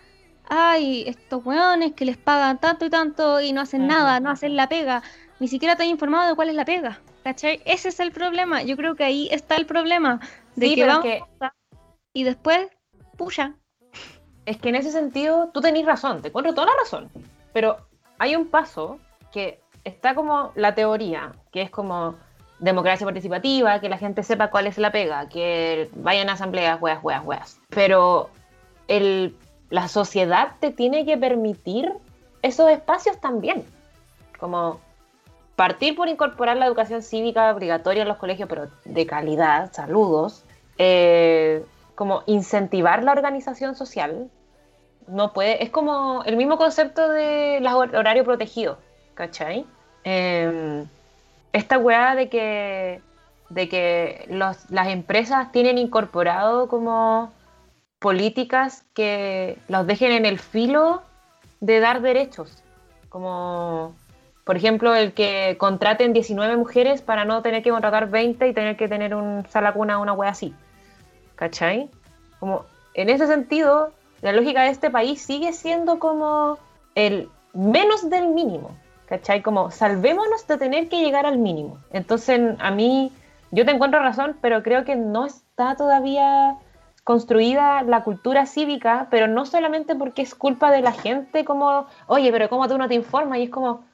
ay, 0.49 1.03
estos 1.09 1.45
weones 1.45 1.93
que 1.95 2.05
les 2.05 2.17
pagan 2.17 2.61
tanto 2.61 2.85
y 2.85 2.91
tanto 2.91 3.41
y 3.41 3.53
no 3.53 3.62
hacen 3.62 3.89
nada, 3.89 4.21
no 4.21 4.31
hacen 4.31 4.55
la 4.55 4.69
pega, 4.69 5.03
ni 5.41 5.49
siquiera 5.49 5.75
te 5.75 5.83
han 5.83 5.89
informado 5.89 6.29
de 6.29 6.37
cuál 6.37 6.51
es 6.51 6.55
la 6.55 6.64
pega. 6.64 7.01
¿Cachai? 7.25 7.62
Ese 7.64 7.89
es 7.89 7.99
el 7.99 8.12
problema. 8.12 8.62
Yo 8.62 8.77
creo 8.77 8.95
que 8.95 9.03
ahí 9.03 9.29
está 9.33 9.57
el 9.57 9.67
problema. 9.67 10.21
De 10.55 10.73
que 10.73 10.87
vamos 10.87 11.05
y 12.12 12.23
después, 12.23 12.69
puya. 13.17 13.57
Es 14.45 14.59
que 14.59 14.69
en 14.69 14.77
ese 14.77 14.93
sentido 14.93 15.51
tú 15.53 15.61
tenés 15.62 15.85
razón, 15.85 16.23
te 16.23 16.29
encuentro 16.29 16.55
toda 16.55 16.69
la 16.69 16.75
razón. 16.79 17.11
Pero 17.53 17.89
hay 18.19 18.37
un 18.37 18.47
paso 18.47 19.01
que 19.33 19.61
está 19.83 20.14
como 20.14 20.53
la 20.55 20.77
teoría, 20.77 21.33
que 21.51 21.62
es 21.62 21.71
como 21.71 22.14
democracia 22.59 23.05
participativa, 23.07 23.81
que 23.81 23.89
la 23.89 23.99
gente 23.99 24.23
sepa 24.23 24.51
cuál 24.51 24.67
es 24.67 24.79
la 24.79 24.93
pega, 24.93 25.29
que 25.29 25.91
vayan 25.95 26.29
a 26.29 26.33
asambleas, 26.33 26.81
weas, 26.81 27.03
weas, 27.03 27.25
weas. 27.25 27.61
Pero 27.69 28.31
el, 28.89 29.37
la 29.71 29.89
sociedad 29.89 30.53
te 30.61 30.71
tiene 30.71 31.05
que 31.05 31.17
permitir 31.17 31.93
esos 32.43 32.71
espacios 32.71 33.21
también. 33.21 33.65
Como 34.39 34.81
partir 35.57 35.97
por 35.97 36.09
incorporar 36.09 36.57
la 36.57 36.67
educación 36.67 37.03
cívica 37.03 37.55
obligatoria 37.55 38.03
en 38.03 38.09
los 38.09 38.19
colegios, 38.19 38.49
pero 38.49 38.69
de 38.85 39.07
calidad, 39.07 39.73
saludos. 39.73 40.45
Eh, 40.79 41.65
como 41.97 42.23
incentivar 42.27 43.03
la 43.03 43.13
organización 43.13 43.75
social. 43.75 44.31
No 45.09 45.33
puede, 45.33 45.65
es 45.65 45.71
como 45.71 46.23
el 46.25 46.37
mismo 46.37 46.59
concepto 46.59 47.09
de 47.09 47.61
horario 47.65 48.25
protegido, 48.25 48.79
¿cachai? 49.15 49.65
Eh, 50.05 50.85
esta 51.57 51.79
weá 51.79 52.15
de 52.15 52.29
que, 52.29 53.01
de 53.49 53.69
que 53.69 54.27
las 54.29 54.89
empresas 54.89 55.53
tienen 55.53 55.79
incorporado 55.79 56.69
como 56.69 57.33
políticas 57.99 58.85
que 58.95 59.59
los 59.69 59.87
dejen 59.87 60.13
en 60.13 60.27
el 60.27 60.39
filo 60.39 61.03
de 61.61 61.81
dar 61.81 62.03
derechos. 62.03 62.63
Como, 63.09 63.95
por 64.45 64.57
ejemplo, 64.57 64.95
el 64.95 65.13
que 65.13 65.57
contraten 65.59 66.13
19 66.13 66.57
mujeres 66.57 67.01
para 67.01 67.25
no 67.25 67.43
tener 67.43 67.63
que 67.63 67.71
contratar 67.71 68.11
20 68.11 68.47
y 68.47 68.53
tener 68.53 68.77
que 68.77 68.89
tener 68.89 69.15
un 69.15 69.47
sala 69.49 69.73
cuna 69.73 69.99
una 69.99 70.13
wea 70.13 70.31
así. 70.31 70.55
¿Cachai? 71.37 71.91
Como, 72.39 72.65
en 72.95 73.09
ese 73.09 73.27
sentido, 73.27 73.93
la 74.21 74.33
lógica 74.33 74.63
de 74.63 74.71
este 74.71 74.91
país 74.91 75.23
sigue 75.23 75.53
siendo 75.53 75.99
como 75.99 76.59
el 76.95 77.31
menos 77.55 78.09
del 78.11 78.29
mínimo. 78.29 78.77
¿Cachai? 79.07 79.43
Como 79.43 79.71
salvémonos 79.71 80.47
de 80.47 80.59
tener 80.59 80.89
que 80.89 81.01
llegar 81.01 81.27
al 81.27 81.39
mínimo. 81.39 81.79
Entonces, 81.93 82.41
a 82.59 82.71
mí, 82.71 83.13
yo 83.51 83.65
te 83.65 83.71
encuentro 83.71 84.01
razón, 84.01 84.37
pero 84.41 84.63
creo 84.63 84.85
que 84.85 84.97
no 84.97 85.27
está 85.27 85.77
todavía 85.77 86.59
construida 87.05 87.83
la 87.83 88.03
cultura 88.03 88.47
cívica, 88.47 89.07
pero 89.11 89.29
no 89.29 89.47
solamente 89.47 89.95
porque 89.95 90.23
es 90.23 90.35
culpa 90.35 90.73
de 90.73 90.83
la 90.83 90.93
gente, 90.93 91.45
como, 91.45 91.87
oye, 92.09 92.33
pero 92.33 92.49
¿cómo 92.49 92.67
tú 92.69 92.77
no 92.79 92.89
te 92.89 92.95
informas? 92.95 93.39
Y 93.39 93.45
es 93.45 93.51
como, 93.51 93.85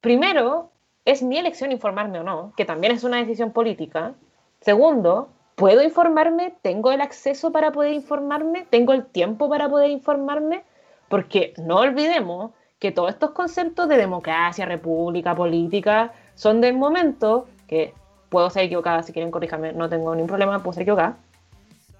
primero, 0.00 0.70
es 1.04 1.22
mi 1.22 1.38
elección 1.38 1.72
informarme 1.72 2.20
o 2.20 2.22
no, 2.22 2.52
que 2.56 2.64
también 2.64 2.92
es 2.92 3.02
una 3.02 3.16
decisión 3.16 3.50
política. 3.50 4.14
Segundo, 4.60 5.30
¿puedo 5.56 5.82
informarme? 5.82 6.54
¿Tengo 6.62 6.92
el 6.92 7.00
acceso 7.00 7.50
para 7.50 7.72
poder 7.72 7.94
informarme? 7.94 8.64
¿Tengo 8.70 8.92
el 8.92 9.06
tiempo 9.06 9.48
para 9.48 9.68
poder 9.68 9.90
informarme? 9.90 10.62
Porque 11.08 11.54
no 11.56 11.78
olvidemos 11.78 12.52
que 12.82 12.90
todos 12.90 13.10
estos 13.10 13.30
conceptos 13.30 13.88
de 13.88 13.96
democracia, 13.96 14.66
república, 14.66 15.36
política, 15.36 16.12
son 16.34 16.60
del 16.60 16.74
momento, 16.74 17.46
que 17.68 17.94
puedo 18.28 18.50
ser 18.50 18.64
equivocada, 18.64 19.04
si 19.04 19.12
quieren 19.12 19.30
corrijarme, 19.30 19.72
no 19.72 19.88
tengo 19.88 20.12
ningún 20.16 20.26
problema, 20.26 20.58
puedo 20.64 20.72
ser 20.72 20.82
equivocada, 20.82 21.16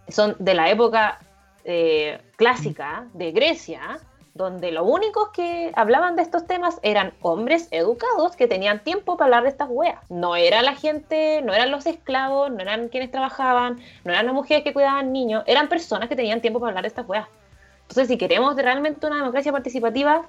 son 0.09 0.35
de 0.41 0.55
la 0.55 0.71
época 0.71 1.21
eh, 1.63 2.21
clásica 2.35 3.07
de 3.15 3.31
Grecia, 3.31 4.01
donde 4.35 4.73
los 4.73 4.85
únicos 4.85 5.29
que 5.29 5.71
hablaban 5.77 6.17
de 6.17 6.23
estos 6.23 6.49
temas 6.49 6.81
eran 6.83 7.13
hombres 7.23 7.69
educados 7.71 8.35
que 8.35 8.49
tenían 8.49 8.83
tiempo 8.83 9.17
para 9.17 9.27
hablar 9.27 9.43
de 9.45 9.51
estas 9.51 9.69
weas. 9.71 10.01
No 10.09 10.35
era 10.35 10.63
la 10.63 10.75
gente, 10.75 11.43
no 11.43 11.53
eran 11.55 11.71
los 11.71 11.87
esclavos, 11.87 12.51
no 12.51 12.59
eran 12.59 12.89
quienes 12.89 13.13
trabajaban, 13.13 13.79
no 14.03 14.11
eran 14.11 14.27
las 14.27 14.35
mujeres 14.35 14.65
que 14.65 14.73
cuidaban 14.73 15.13
niños, 15.13 15.45
eran 15.47 15.69
personas 15.69 16.09
que 16.09 16.17
tenían 16.17 16.41
tiempo 16.41 16.59
para 16.59 16.71
hablar 16.71 16.83
de 16.83 16.89
estas 16.89 17.09
weas. 17.09 17.29
Entonces, 17.83 18.09
si 18.09 18.19
queremos 18.19 18.57
realmente 18.57 19.07
una 19.07 19.19
democracia 19.19 19.53
participativa, 19.53 20.27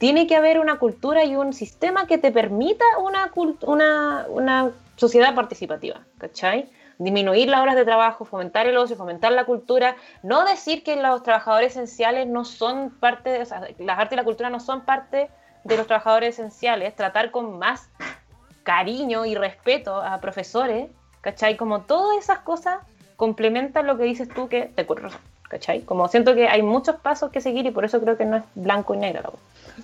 tiene 0.00 0.26
que 0.26 0.34
haber 0.34 0.58
una 0.58 0.78
cultura 0.78 1.26
y 1.26 1.36
un 1.36 1.52
sistema 1.52 2.06
que 2.06 2.16
te 2.16 2.32
permita 2.32 2.86
una, 3.04 3.30
una, 3.66 4.26
una 4.30 4.70
sociedad 4.96 5.34
participativa, 5.34 6.00
¿cachai? 6.16 6.70
disminuir 6.96 7.48
las 7.50 7.60
horas 7.60 7.76
de 7.76 7.84
trabajo, 7.84 8.24
fomentar 8.24 8.66
el 8.66 8.78
ocio, 8.78 8.96
fomentar 8.96 9.32
la 9.32 9.44
cultura, 9.44 9.96
no 10.22 10.46
decir 10.46 10.82
que 10.82 10.96
los 10.96 11.22
trabajadores 11.22 11.72
esenciales 11.72 12.26
no 12.26 12.46
son 12.46 12.90
parte, 12.90 13.28
de, 13.28 13.38
las 13.38 13.98
artes 13.98 14.12
y 14.12 14.16
la 14.16 14.24
cultura 14.24 14.48
no 14.48 14.58
son 14.58 14.86
parte 14.86 15.28
de 15.64 15.76
los 15.76 15.86
trabajadores 15.86 16.38
esenciales, 16.38 16.96
tratar 16.96 17.30
con 17.30 17.58
más 17.58 17.90
cariño 18.62 19.26
y 19.26 19.34
respeto 19.34 19.96
a 19.96 20.18
profesores, 20.18 20.88
¿cachai? 21.20 21.58
Como 21.58 21.82
todas 21.82 22.16
esas 22.16 22.38
cosas 22.38 22.78
complementan 23.16 23.86
lo 23.86 23.98
que 23.98 24.04
dices 24.04 24.30
tú 24.30 24.48
que 24.48 24.64
te 24.74 24.82
ocurre, 24.82 25.10
¿cachai? 25.50 25.80
Como 25.80 26.06
siento 26.08 26.34
que 26.34 26.46
hay 26.46 26.62
muchos 26.62 26.96
pasos 26.96 27.30
que 27.32 27.40
seguir 27.40 27.66
y 27.66 27.72
por 27.72 27.84
eso 27.84 28.00
creo 28.00 28.16
que 28.16 28.24
no 28.24 28.36
es 28.36 28.44
blanco 28.54 28.94
y 28.94 28.98
negro. 28.98 29.34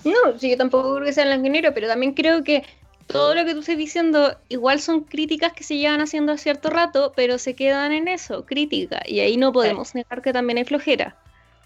No, 0.04 0.38
sí, 0.38 0.48
yo 0.48 0.56
tampoco 0.56 0.94
creo 0.94 1.06
que 1.06 1.12
sea 1.12 1.24
blanco 1.24 1.46
y 1.46 1.50
negro, 1.50 1.74
pero 1.74 1.88
también 1.88 2.14
creo 2.14 2.44
que 2.44 2.64
todo 3.08 3.34
lo 3.34 3.44
que 3.44 3.52
tú 3.52 3.60
estás 3.60 3.76
diciendo 3.76 4.36
igual 4.48 4.80
son 4.80 5.02
críticas 5.02 5.52
que 5.52 5.64
se 5.64 5.76
llevan 5.76 6.00
haciendo 6.00 6.32
a 6.32 6.38
cierto 6.38 6.70
rato, 6.70 7.12
pero 7.16 7.38
se 7.38 7.54
quedan 7.54 7.92
en 7.92 8.06
eso, 8.06 8.46
crítica, 8.46 9.02
y 9.06 9.20
ahí 9.20 9.36
no 9.36 9.52
podemos 9.52 9.94
negar 9.94 10.22
que 10.22 10.32
también 10.32 10.58
hay 10.58 10.64
flojera. 10.64 11.16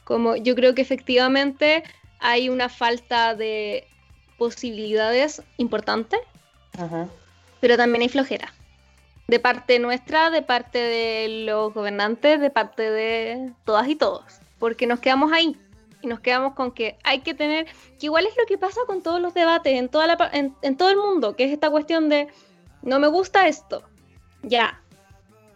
Como 0.05 0.35
yo 0.35 0.55
creo 0.55 0.75
que 0.75 0.83
efectivamente 0.83 1.85
hay 2.21 2.49
una 2.49 2.71
falta 2.71 3.35
de 3.35 3.87
posibilidades 4.39 5.43
importante, 5.59 6.17
pero 7.61 7.77
también 7.77 8.01
hay 8.01 8.09
flojera. 8.09 8.55
De 9.31 9.39
parte 9.39 9.79
nuestra, 9.79 10.29
de 10.31 10.43
parte 10.43 10.81
de 10.81 11.45
los 11.47 11.73
gobernantes, 11.73 12.41
de 12.41 12.51
parte 12.51 12.91
de 12.91 13.53
todas 13.65 13.87
y 13.87 13.95
todos, 13.95 14.25
porque 14.59 14.89
nos 14.89 14.99
quedamos 14.99 15.31
ahí 15.31 15.57
y 16.03 16.09
nos 16.09 16.19
quedamos 16.19 16.55
con 16.55 16.73
que 16.73 16.99
hay 17.05 17.21
que 17.21 17.33
tener, 17.33 17.67
que 18.01 18.07
igual 18.07 18.27
es 18.27 18.37
lo 18.37 18.45
que 18.47 18.59
pasa 18.59 18.81
con 18.89 19.05
todos 19.05 19.21
los 19.21 19.33
debates 19.33 19.73
en, 19.73 19.89
toda 19.89 20.09
la, 20.09 20.31
en, 20.33 20.77
todo 20.77 20.91
el 20.91 20.97
mundo, 20.97 21.37
que 21.37 21.45
es 21.45 21.53
esta 21.53 21.71
cuestión 21.71 22.09
de, 22.09 22.27
no 22.83 22.99
me 22.99 23.07
gusta 23.07 23.47
esto, 23.47 23.85
ya, 24.43 24.83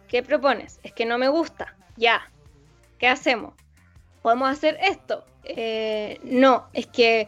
¿qué 0.07 0.23
propones? 0.23 0.79
Es 0.83 0.93
que 0.93 1.05
no 1.05 1.17
me 1.17 1.27
gusta, 1.27 1.75
ya, 1.97 2.31
¿qué 2.97 3.09
hacemos? 3.09 3.55
¿Podemos 4.21 4.51
hacer 4.51 4.77
esto? 4.83 5.25
Eh, 5.43 6.21
no, 6.23 6.69
es 6.71 6.87
que 6.87 7.27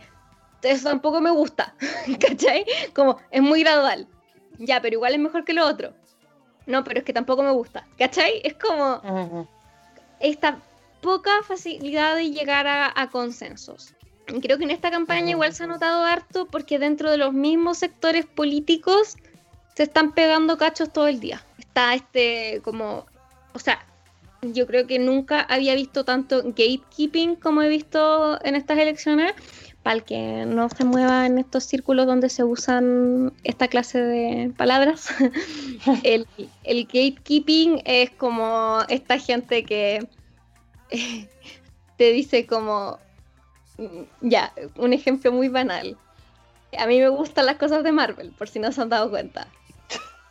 eso 0.61 0.87
tampoco 0.87 1.19
me 1.19 1.31
gusta, 1.31 1.75
¿cachai? 2.21 2.65
Como 2.93 3.17
es 3.31 3.41
muy 3.41 3.63
gradual, 3.63 4.07
ya, 4.59 4.81
pero 4.81 4.93
igual 4.93 5.13
es 5.13 5.19
mejor 5.19 5.43
que 5.43 5.51
lo 5.51 5.67
otro. 5.67 5.93
No, 6.67 6.83
pero 6.83 6.99
es 6.99 7.05
que 7.05 7.13
tampoco 7.13 7.41
me 7.41 7.51
gusta, 7.51 7.87
¿cachai? 7.97 8.41
Es 8.43 8.53
como 8.53 9.47
esta 10.19 10.59
poca 11.01 11.31
facilidad 11.43 12.15
de 12.15 12.31
llegar 12.31 12.67
a, 12.67 13.09
consensos. 13.09 13.93
Creo 14.41 14.57
que 14.57 14.65
en 14.65 14.71
esta 14.71 14.91
campaña 14.91 15.31
igual 15.31 15.53
se 15.53 15.63
ha 15.63 15.67
notado 15.67 16.03
harto 16.03 16.47
porque 16.47 16.77
dentro 16.77 17.09
de 17.09 17.17
los 17.17 17.31
mismos 17.33 17.77
sectores 17.77 18.25
políticos 18.25 19.15
se 19.75 19.83
están 19.83 20.11
pegando 20.11 20.57
cachos 20.57 20.91
todo 20.91 21.07
el 21.07 21.21
día. 21.21 21.41
Está 21.57 21.95
este 21.95 22.61
como, 22.63 23.05
o 23.53 23.59
sea, 23.59 23.85
yo 24.41 24.67
creo 24.67 24.85
que 24.85 24.99
nunca 24.99 25.41
había 25.41 25.75
visto 25.75 26.03
tanto 26.03 26.43
gatekeeping 26.43 27.35
como 27.37 27.61
he 27.61 27.69
visto 27.69 28.43
en 28.43 28.55
estas 28.55 28.77
elecciones. 28.77 29.33
Para 29.87 29.95
el 29.95 30.03
que 30.03 30.43
no 30.45 30.67
se 30.67 30.83
mueva 30.83 31.25
en 31.27 31.37
estos 31.37 31.63
círculos 31.63 32.07
donde 32.07 32.27
se 32.27 32.43
usan 32.43 33.31
esta 33.45 33.69
clase 33.69 34.01
de 34.01 34.51
palabras, 34.57 35.07
el, 36.03 36.27
el 36.65 36.83
gatekeeping 36.83 37.83
es 37.85 38.09
como 38.09 38.79
esta 38.89 39.17
gente 39.17 39.63
que 39.63 40.05
te 41.97 42.11
dice 42.11 42.45
como, 42.45 42.99
mm, 43.77 44.27
ya, 44.27 44.51
un 44.75 44.91
ejemplo 44.91 45.31
muy 45.31 45.47
banal. 45.47 45.95
A 46.77 46.85
mí 46.85 46.99
me 46.99 47.07
gustan 47.07 47.45
las 47.45 47.55
cosas 47.55 47.81
de 47.85 47.93
Marvel, 47.93 48.33
por 48.37 48.49
si 48.49 48.59
no 48.59 48.73
se 48.73 48.81
han 48.81 48.89
dado 48.89 49.09
cuenta. 49.09 49.47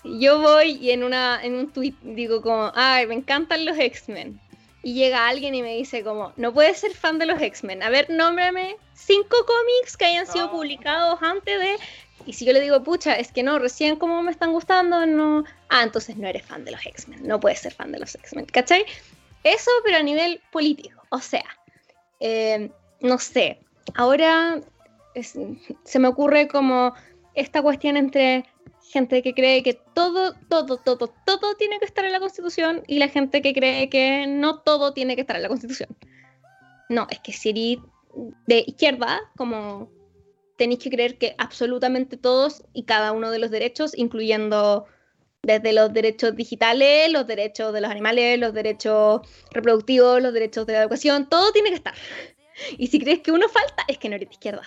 Yo 0.04 0.38
voy 0.38 0.72
y 0.72 0.90
en, 0.90 1.02
una, 1.02 1.42
en 1.42 1.54
un 1.54 1.70
tweet 1.70 1.94
digo 2.02 2.42
como, 2.42 2.72
ay, 2.74 3.06
me 3.06 3.14
encantan 3.14 3.64
los 3.64 3.78
X-Men. 3.78 4.38
Y 4.86 4.94
llega 4.94 5.26
alguien 5.26 5.52
y 5.56 5.62
me 5.62 5.74
dice 5.74 6.04
como, 6.04 6.32
no 6.36 6.54
puedes 6.54 6.78
ser 6.78 6.92
fan 6.92 7.18
de 7.18 7.26
los 7.26 7.42
X-Men. 7.42 7.82
A 7.82 7.90
ver, 7.90 8.08
nómbrame 8.08 8.76
cinco 8.94 9.36
cómics 9.44 9.96
que 9.96 10.04
hayan 10.04 10.28
sido 10.28 10.48
publicados 10.48 11.18
antes 11.22 11.58
de... 11.58 11.76
Y 12.24 12.34
si 12.34 12.44
yo 12.44 12.52
le 12.52 12.60
digo, 12.60 12.80
pucha, 12.84 13.14
es 13.14 13.32
que 13.32 13.42
no, 13.42 13.58
recién 13.58 13.96
como 13.96 14.22
me 14.22 14.30
están 14.30 14.52
gustando, 14.52 15.04
no... 15.04 15.42
Ah, 15.70 15.82
entonces 15.82 16.16
no 16.16 16.28
eres 16.28 16.46
fan 16.46 16.64
de 16.64 16.70
los 16.70 16.86
X-Men, 16.86 17.26
no 17.26 17.40
puedes 17.40 17.58
ser 17.58 17.74
fan 17.74 17.90
de 17.90 17.98
los 17.98 18.14
X-Men, 18.14 18.46
¿cachai? 18.46 18.84
Eso, 19.42 19.72
pero 19.84 19.96
a 19.96 20.04
nivel 20.04 20.40
político. 20.52 21.02
O 21.08 21.18
sea, 21.18 21.46
eh, 22.20 22.70
no 23.00 23.18
sé, 23.18 23.58
ahora 23.96 24.60
se 25.82 25.98
me 25.98 26.06
ocurre 26.06 26.46
como 26.46 26.94
esta 27.34 27.60
cuestión 27.60 27.96
entre 27.96 28.44
gente 28.96 29.22
que 29.22 29.34
cree 29.34 29.62
que 29.62 29.74
todo, 29.74 30.32
todo, 30.48 30.78
todo, 30.78 31.12
todo 31.26 31.54
tiene 31.58 31.78
que 31.78 31.84
estar 31.84 32.02
en 32.06 32.12
la 32.12 32.18
Constitución 32.18 32.82
y 32.86 32.98
la 32.98 33.08
gente 33.08 33.42
que 33.42 33.52
cree 33.52 33.90
que 33.90 34.26
no 34.26 34.60
todo 34.60 34.94
tiene 34.94 35.16
que 35.16 35.20
estar 35.20 35.36
en 35.36 35.42
la 35.42 35.48
Constitución. 35.48 35.90
No, 36.88 37.06
es 37.10 37.20
que 37.20 37.32
si 37.34 37.50
eres 37.50 37.78
de 38.46 38.64
izquierda, 38.66 39.20
como 39.36 39.90
tenéis 40.56 40.80
que 40.80 40.88
creer 40.88 41.18
que 41.18 41.34
absolutamente 41.36 42.16
todos 42.16 42.64
y 42.72 42.84
cada 42.84 43.12
uno 43.12 43.30
de 43.30 43.38
los 43.38 43.50
derechos, 43.50 43.92
incluyendo 43.98 44.86
desde 45.42 45.74
los 45.74 45.92
derechos 45.92 46.34
digitales, 46.34 47.12
los 47.12 47.26
derechos 47.26 47.74
de 47.74 47.82
los 47.82 47.90
animales, 47.90 48.38
los 48.38 48.54
derechos 48.54 49.20
reproductivos, 49.50 50.22
los 50.22 50.32
derechos 50.32 50.66
de 50.66 50.72
la 50.72 50.82
educación, 50.82 51.28
todo 51.28 51.52
tiene 51.52 51.68
que 51.68 51.76
estar. 51.76 51.94
Y 52.78 52.86
si 52.86 52.98
crees 52.98 53.20
que 53.20 53.30
uno 53.30 53.46
falta, 53.50 53.84
es 53.88 53.98
que 53.98 54.08
no 54.08 54.16
eres 54.16 54.30
de 54.30 54.34
izquierda. 54.34 54.62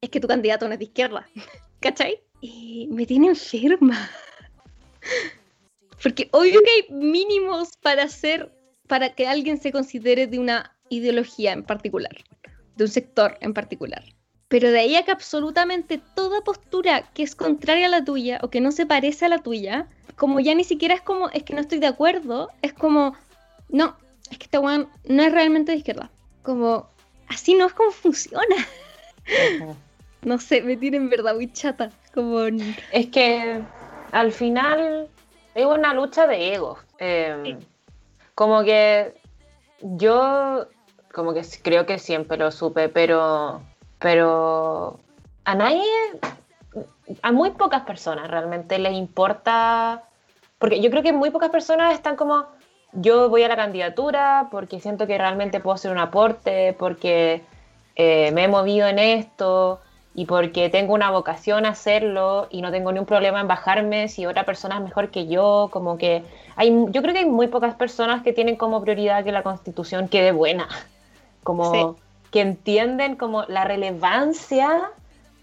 Es 0.00 0.10
que 0.10 0.18
tu 0.18 0.26
candidato 0.26 0.66
no 0.66 0.72
es 0.72 0.80
de 0.80 0.86
izquierda. 0.86 1.28
¿Cachai? 1.80 2.20
Y 2.40 2.88
me 2.90 3.06
tiene 3.06 3.28
enferma. 3.28 4.10
Porque 6.02 6.28
obvio 6.32 6.60
que 6.62 6.70
hay 6.70 6.96
mínimos 6.96 7.76
para 7.82 8.04
hacer, 8.04 8.52
para 8.86 9.14
que 9.14 9.26
alguien 9.26 9.60
se 9.60 9.72
considere 9.72 10.26
de 10.26 10.38
una 10.38 10.76
ideología 10.90 11.52
en 11.52 11.64
particular, 11.64 12.16
de 12.76 12.84
un 12.84 12.90
sector 12.90 13.36
en 13.40 13.52
particular. 13.52 14.04
Pero 14.48 14.70
de 14.70 14.78
ahí 14.78 14.96
a 14.96 15.04
que 15.04 15.10
absolutamente 15.10 16.00
toda 16.14 16.42
postura 16.42 17.10
que 17.12 17.22
es 17.22 17.34
contraria 17.34 17.86
a 17.86 17.90
la 17.90 18.04
tuya 18.04 18.38
o 18.42 18.48
que 18.48 18.60
no 18.60 18.72
se 18.72 18.86
parece 18.86 19.26
a 19.26 19.28
la 19.28 19.38
tuya, 19.38 19.88
como 20.16 20.40
ya 20.40 20.54
ni 20.54 20.64
siquiera 20.64 20.94
es 20.94 21.02
como, 21.02 21.28
es 21.30 21.42
que 21.42 21.54
no 21.54 21.60
estoy 21.60 21.80
de 21.80 21.86
acuerdo, 21.86 22.48
es 22.62 22.72
como, 22.72 23.14
no, 23.68 23.96
es 24.30 24.38
que 24.38 24.44
este 24.44 24.58
weón 24.58 24.88
no 25.04 25.22
es 25.22 25.32
realmente 25.32 25.72
de 25.72 25.78
izquierda. 25.78 26.10
Como, 26.42 26.88
así 27.28 27.54
no 27.54 27.66
es 27.66 27.72
como 27.74 27.90
funciona. 27.90 28.56
no 30.22 30.38
sé, 30.38 30.62
me 30.62 30.76
tiene 30.76 30.96
en 30.96 31.10
verdad 31.10 31.34
muy 31.34 31.52
chata. 31.52 31.90
Como... 32.14 32.40
Es 32.92 33.06
que 33.06 33.62
al 34.12 34.32
final 34.32 35.08
es 35.54 35.66
una 35.66 35.94
lucha 35.94 36.26
de 36.26 36.54
ego. 36.54 36.78
Em, 36.98 37.58
como 38.34 38.62
que 38.62 39.14
yo, 39.80 40.66
como 41.12 41.34
que 41.34 41.42
creo 41.62 41.86
que 41.86 41.98
siempre 41.98 42.36
lo 42.36 42.50
supe, 42.50 42.88
pero 42.88 43.62
pero 43.98 44.98
a 45.44 45.54
nadie, 45.54 45.82
a 47.22 47.32
muy 47.32 47.50
pocas 47.50 47.82
personas 47.82 48.30
realmente 48.30 48.78
les 48.78 48.92
importa, 48.92 50.04
porque 50.58 50.80
yo 50.80 50.90
creo 50.90 51.02
que 51.02 51.12
muy 51.12 51.30
pocas 51.30 51.50
personas 51.50 51.94
están 51.94 52.16
como, 52.16 52.46
yo 52.92 53.28
voy 53.28 53.42
a 53.42 53.48
la 53.48 53.56
candidatura 53.56 54.48
porque 54.50 54.80
siento 54.80 55.06
que 55.06 55.18
realmente 55.18 55.60
puedo 55.60 55.74
hacer 55.74 55.90
un 55.90 55.98
aporte, 55.98 56.76
porque 56.78 57.42
eh, 57.96 58.30
me 58.32 58.44
he 58.44 58.48
movido 58.48 58.86
en 58.86 58.98
esto 58.98 59.80
y 60.14 60.24
porque 60.26 60.68
tengo 60.68 60.94
una 60.94 61.10
vocación 61.10 61.64
a 61.64 61.70
hacerlo 61.70 62.48
y 62.50 62.62
no 62.62 62.70
tengo 62.70 62.90
ni 62.92 62.98
un 62.98 63.06
problema 63.06 63.40
en 63.40 63.48
bajarme 63.48 64.08
si 64.08 64.26
otra 64.26 64.44
persona 64.44 64.76
es 64.76 64.82
mejor 64.82 65.10
que 65.10 65.26
yo, 65.26 65.68
como 65.72 65.98
que 65.98 66.24
hay, 66.56 66.70
yo 66.90 67.02
creo 67.02 67.14
que 67.14 67.20
hay 67.20 67.26
muy 67.26 67.46
pocas 67.46 67.74
personas 67.74 68.22
que 68.22 68.32
tienen 68.32 68.56
como 68.56 68.80
prioridad 68.80 69.24
que 69.24 69.32
la 69.32 69.42
constitución 69.42 70.08
quede 70.08 70.32
buena, 70.32 70.68
como 71.44 71.96
que 72.30 72.40
entienden 72.40 73.16
como 73.16 73.44
la 73.44 73.64
relevancia 73.64 74.90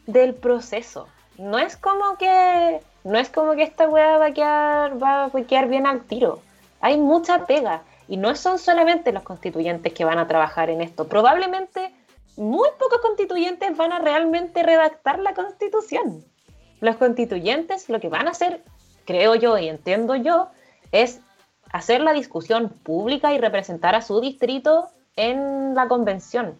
del 0.07 0.33
proceso. 0.33 1.07
No 1.37 1.57
es 1.57 1.75
como 1.75 2.17
que 2.17 2.81
no 3.05 3.19
es 3.19 3.29
como 3.29 3.53
que 3.53 3.63
esta 3.63 3.87
weá 3.87 4.17
va 4.17 4.27
a 4.27 4.33
quedar, 4.33 5.01
va 5.01 5.25
a 5.25 5.29
quedar 5.29 5.67
bien 5.67 5.85
al 5.85 6.01
tiro. 6.01 6.39
Hay 6.81 6.97
mucha 6.97 7.45
pega. 7.45 7.83
Y 8.07 8.17
no 8.17 8.35
son 8.35 8.59
solamente 8.59 9.11
los 9.11 9.23
constituyentes 9.23 9.93
que 9.93 10.05
van 10.05 10.19
a 10.19 10.27
trabajar 10.27 10.69
en 10.69 10.81
esto. 10.81 11.07
Probablemente 11.07 11.91
muy 12.37 12.69
pocos 12.79 12.99
constituyentes 12.99 13.75
van 13.77 13.93
a 13.93 13.99
realmente 13.99 14.63
redactar 14.63 15.19
la 15.19 15.33
constitución. 15.33 16.23
Los 16.81 16.97
constituyentes 16.97 17.89
lo 17.89 17.99
que 17.99 18.09
van 18.09 18.27
a 18.27 18.31
hacer, 18.31 18.63
creo 19.05 19.35
yo 19.35 19.57
y 19.57 19.69
entiendo 19.69 20.15
yo, 20.15 20.49
es 20.91 21.21
hacer 21.71 22.01
la 22.01 22.13
discusión 22.13 22.69
pública 22.69 23.33
y 23.33 23.37
representar 23.37 23.95
a 23.95 24.01
su 24.01 24.19
distrito 24.21 24.89
en 25.15 25.75
la 25.75 25.87
convención 25.87 26.57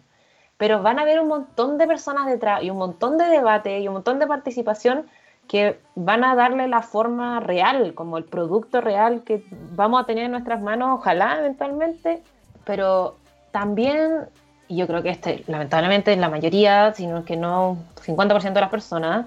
pero 0.56 0.82
van 0.82 0.98
a 0.98 1.02
haber 1.02 1.20
un 1.20 1.28
montón 1.28 1.78
de 1.78 1.86
personas 1.86 2.26
detrás 2.26 2.62
y 2.62 2.70
un 2.70 2.78
montón 2.78 3.18
de 3.18 3.26
debate 3.26 3.80
y 3.80 3.88
un 3.88 3.94
montón 3.94 4.18
de 4.18 4.26
participación 4.26 5.06
que 5.48 5.78
van 5.94 6.24
a 6.24 6.34
darle 6.34 6.66
la 6.66 6.82
forma 6.82 7.40
real, 7.40 7.94
como 7.94 8.18
el 8.18 8.24
producto 8.24 8.80
real 8.80 9.22
que 9.22 9.44
vamos 9.74 10.02
a 10.02 10.06
tener 10.06 10.24
en 10.24 10.32
nuestras 10.32 10.60
manos, 10.60 10.98
ojalá 10.98 11.38
eventualmente, 11.38 12.22
pero 12.64 13.16
también, 13.52 14.28
y 14.68 14.76
yo 14.76 14.86
creo 14.86 15.02
que 15.02 15.10
este, 15.10 15.44
lamentablemente 15.46 16.14
la 16.16 16.28
mayoría, 16.28 16.92
sino 16.94 17.24
que 17.24 17.36
no 17.36 17.78
50% 18.04 18.52
de 18.52 18.60
las 18.60 18.70
personas 18.70 19.26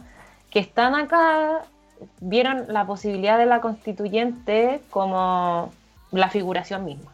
que 0.50 0.60
están 0.60 0.96
acá 0.96 1.62
vieron 2.20 2.66
la 2.70 2.86
posibilidad 2.86 3.38
de 3.38 3.46
la 3.46 3.62
constituyente 3.62 4.82
como 4.90 5.72
la 6.12 6.30
figuración 6.30 6.86
misma. 6.86 7.14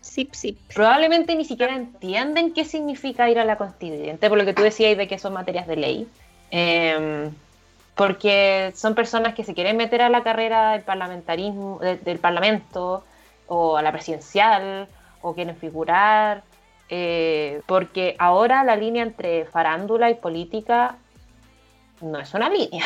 Sí, 0.00 0.28
sí. 0.32 0.58
Probablemente 0.74 1.34
ni 1.34 1.44
siquiera 1.44 1.76
entienden 1.76 2.52
qué 2.54 2.64
significa 2.64 3.28
ir 3.28 3.38
a 3.38 3.44
la 3.44 3.56
constituyente, 3.56 4.28
por 4.28 4.38
lo 4.38 4.44
que 4.44 4.54
tú 4.54 4.62
decías 4.62 4.96
de 4.96 5.06
que 5.06 5.18
son 5.18 5.34
materias 5.34 5.66
de 5.66 5.76
ley. 5.76 6.08
Em, 6.50 7.30
porque 7.94 8.72
son 8.74 8.94
personas 8.94 9.34
que 9.34 9.44
se 9.44 9.54
quieren 9.54 9.76
meter 9.76 10.00
a 10.00 10.08
la 10.08 10.22
carrera 10.22 10.72
del 10.72 10.82
parlamentarismo, 10.82 11.78
del 11.80 12.18
parlamento, 12.18 13.04
o 13.46 13.76
a 13.76 13.82
la 13.82 13.92
presidencial, 13.92 14.88
o 15.20 15.34
quieren 15.34 15.56
figurar, 15.56 16.42
eh, 16.90 17.62
porque 17.66 18.16
ahora 18.18 18.64
la 18.64 18.76
línea 18.76 19.04
entre 19.04 19.44
farándula 19.46 20.10
y 20.10 20.14
política 20.14 20.96
no 22.00 22.18
es 22.18 22.34
una 22.34 22.50
línea, 22.50 22.84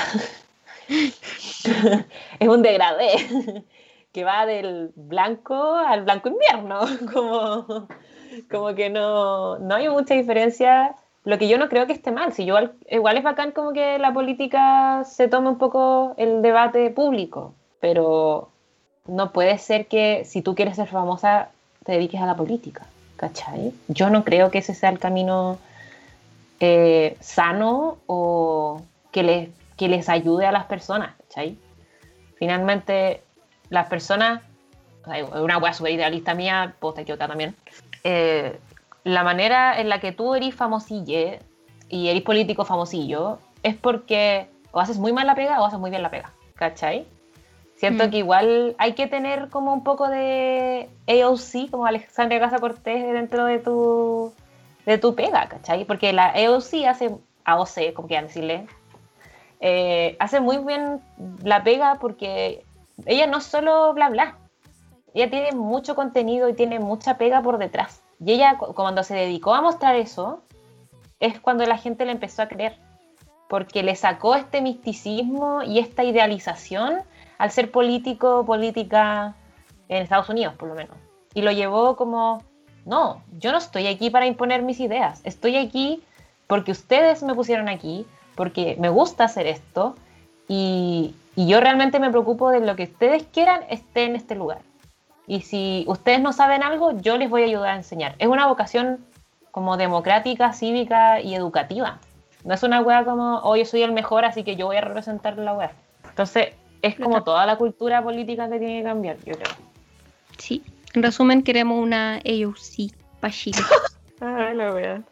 es 2.39 2.49
un 2.49 2.63
degradé 2.63 3.65
que 4.15 4.25
va 4.25 4.47
del 4.47 4.93
blanco 4.95 5.75
al 5.75 6.05
blanco 6.05 6.29
invierno, 6.29 6.81
como, 7.13 7.89
como 8.51 8.75
que 8.75 8.89
no, 8.89 9.59
no 9.59 9.75
hay 9.75 9.89
mucha 9.89 10.15
diferencia. 10.15 10.95
Lo 11.25 11.39
que 11.39 11.49
yo 11.49 11.59
no 11.59 11.69
creo 11.71 11.87
que 11.87 11.95
esté 11.95 12.13
mal, 12.13 12.33
si 12.33 12.45
yo 12.45 12.57
igual, 12.91 13.17
es 13.17 13.23
bacán 13.25 13.53
como 13.53 13.73
que 13.73 13.99
la 13.99 14.13
política 14.13 15.03
se 15.05 15.27
tome 15.27 15.49
un 15.49 15.59
poco 15.59 16.15
el 16.19 16.43
debate 16.43 16.91
público, 16.91 17.55
pero 17.81 18.51
no 19.07 19.33
puede 19.33 19.59
ser 19.59 19.87
que 19.87 20.25
si 20.25 20.43
tú 20.43 20.55
quieres 20.55 20.77
ser 20.77 20.87
famosa 20.87 21.49
te 21.85 21.93
dediques 21.93 22.21
a 22.21 22.27
la 22.27 22.37
política, 22.37 22.87
¿cachai? 23.25 23.73
Yo 23.89 24.11
no 24.11 24.23
creo 24.23 24.51
que 24.51 24.59
ese 24.59 24.75
sea 24.75 24.91
el 24.91 24.99
camino 24.99 25.59
eh, 26.61 27.17
sano 27.21 27.97
o 28.07 28.83
que 29.13 29.23
les, 29.23 29.49
que 29.79 29.89
les 29.89 30.11
ayude 30.11 30.45
a 30.45 30.53
las 30.53 30.67
personas, 30.67 31.15
¿cachai? 31.23 31.57
Finalmente, 32.37 33.23
las 33.71 33.89
personas, 33.89 34.43
una 35.41 35.57
wea 35.57 35.73
super 35.73 35.93
idealista 35.93 36.35
mía, 36.35 36.75
posta 36.81 37.01
otra 37.01 37.27
también, 37.27 37.57
eh, 38.03 38.59
la 39.05 39.25
manera 39.25 39.81
en 39.81 39.89
la 39.89 40.01
que 40.01 40.13
tú 40.13 40.35
eres 40.35 40.55
famosille 40.55 41.39
y 41.89 42.09
eres 42.09 42.23
político 42.23 42.67
famosillo 42.67 43.39
es 43.63 43.75
porque 43.75 44.49
o 44.71 44.81
haces 44.81 44.99
muy 44.99 45.15
mal 45.15 45.27
la 45.27 45.35
pega 45.35 45.63
o 45.63 45.65
haces 45.65 45.79
muy 45.79 45.89
bien 45.89 46.03
la 46.03 46.11
pega, 46.11 46.31
¿cachai? 46.57 47.07
Siento 47.85 48.07
mm. 48.07 48.11
que 48.11 48.17
igual 48.17 48.75
hay 48.79 48.95
que 48.95 49.07
tener 49.07 49.51
como 49.51 49.75
un 49.75 49.85
poco 49.85 50.09
de 50.09 50.89
AOC, 51.07 51.71
como 51.71 51.85
Alexandria 51.85 52.41
Casa 52.41 52.59
Cortés, 52.59 53.13
dentro 53.13 53.45
de 53.45 53.59
tu, 53.59 54.33
de 54.87 54.97
tu 54.97 55.15
pega, 55.15 55.49
¿cachai? 55.51 55.85
Porque 55.85 56.15
la 56.15 56.29
AOC 56.29 56.87
hace, 56.89 57.15
AOC, 57.45 57.93
como 57.93 58.09
quieran 58.09 58.29
decirle, 58.29 58.67
eh, 59.61 60.17
hace 60.19 60.41
muy 60.41 60.57
bien 60.65 61.03
la 61.43 61.63
pega 61.63 61.97
porque 62.01 62.65
ella 63.05 63.27
no 63.27 63.43
solo 63.43 63.93
bla 63.93 64.09
bla, 64.09 64.39
ella 65.13 65.29
tiene 65.29 65.53
mucho 65.53 65.95
contenido 65.95 66.49
y 66.49 66.55
tiene 66.55 66.79
mucha 66.79 67.19
pega 67.19 67.43
por 67.43 67.59
detrás. 67.59 68.03
Y 68.19 68.33
ella, 68.33 68.57
cuando 68.57 69.03
se 69.03 69.15
dedicó 69.15 69.53
a 69.53 69.61
mostrar 69.61 69.95
eso, 69.97 70.43
es 71.21 71.39
cuando 71.39 71.67
la 71.67 71.77
gente 71.77 72.07
le 72.07 72.13
empezó 72.13 72.41
a 72.41 72.49
creer, 72.49 72.79
porque 73.51 73.83
le 73.83 73.95
sacó 73.95 74.37
este 74.37 74.63
misticismo 74.63 75.63
y 75.63 75.81
esta 75.81 76.03
idealización 76.03 77.03
al 77.39 77.51
ser 77.51 77.71
político, 77.71 78.45
política 78.45 79.35
en 79.89 80.03
Estados 80.03 80.29
Unidos, 80.29 80.55
por 80.55 80.69
lo 80.69 80.75
menos. 80.75 80.97
Y 81.35 81.43
lo 81.43 81.53
llevó 81.53 81.97
como, 81.97 82.43
no, 82.85 83.23
yo 83.39 83.53
no 83.53 83.59
estoy 83.59 83.87
aquí 83.87 84.11
para 84.11 84.27
imponer 84.27 84.63
mis 84.63 84.81
ideas, 84.81 85.21
estoy 85.25 85.57
aquí 85.57 86.03
porque 86.47 86.73
ustedes 86.73 87.23
me 87.23 87.35
pusieron 87.35 87.69
aquí, 87.69 88.07
porque 88.35 88.77
me 88.79 88.89
gusta 88.89 89.25
hacer 89.25 89.47
esto 89.47 89.95
y, 90.49 91.15
y 91.37 91.47
yo 91.47 91.61
realmente 91.61 91.99
me 91.99 92.11
preocupo 92.11 92.51
de 92.51 92.61
lo 92.61 92.77
que 92.77 92.85
ustedes 92.85 93.25
quieran 93.25 93.63
esté 93.71 94.05
en 94.05 94.17
este 94.17 94.35
lugar. 94.35 94.59
Y 95.27 95.41
si 95.41 95.85
ustedes 95.89 96.21
no 96.21 96.33
saben 96.33 96.63
algo, 96.63 96.93
yo 97.01 97.17
les 97.17 97.31
voy 97.31 97.43
a 97.43 97.47
ayudar 97.47 97.71
a 97.71 97.77
enseñar. 97.77 98.15
Es 98.19 98.29
una 98.29 98.47
vocación 98.47 99.05
como 99.51 99.77
democrática, 99.77 100.53
cívica 100.53 101.21
y 101.21 101.35
educativa. 101.35 101.99
No 102.45 102.55
es 102.55 102.63
una 102.63 102.83
wea 102.83 103.05
como, 103.05 103.39
oh, 103.39 103.57
yo 103.57 103.65
soy 103.65 103.83
el 103.83 103.93
mejor, 103.93 104.25
así 104.25 104.45
que 104.45 104.57
yo 104.57 104.67
voy 104.67 104.77
a 104.77 104.83
representar 104.83 105.39
la 105.39 105.55
wea. 105.55 105.73
Entonces, 106.09 106.55
es 106.85 106.97
como 106.97 107.25
toda 107.25 107.47
la 107.47 107.57
cultura 107.57 108.03
política 108.03 108.49
que 108.51 108.59
tiene 108.59 108.79
que 108.79 108.85
cambiar, 108.85 109.17
yo 109.25 109.33
creo. 109.35 109.55
Sí, 110.37 110.63
en 110.93 111.03
resumen, 111.03 111.43
queremos 111.43 111.83
una 111.83 112.17
AOC 112.17 112.93
para 113.21 113.33
Chile. 113.33 113.59
ah, 114.21 114.53
la 114.55 114.73
wea. 114.73 115.03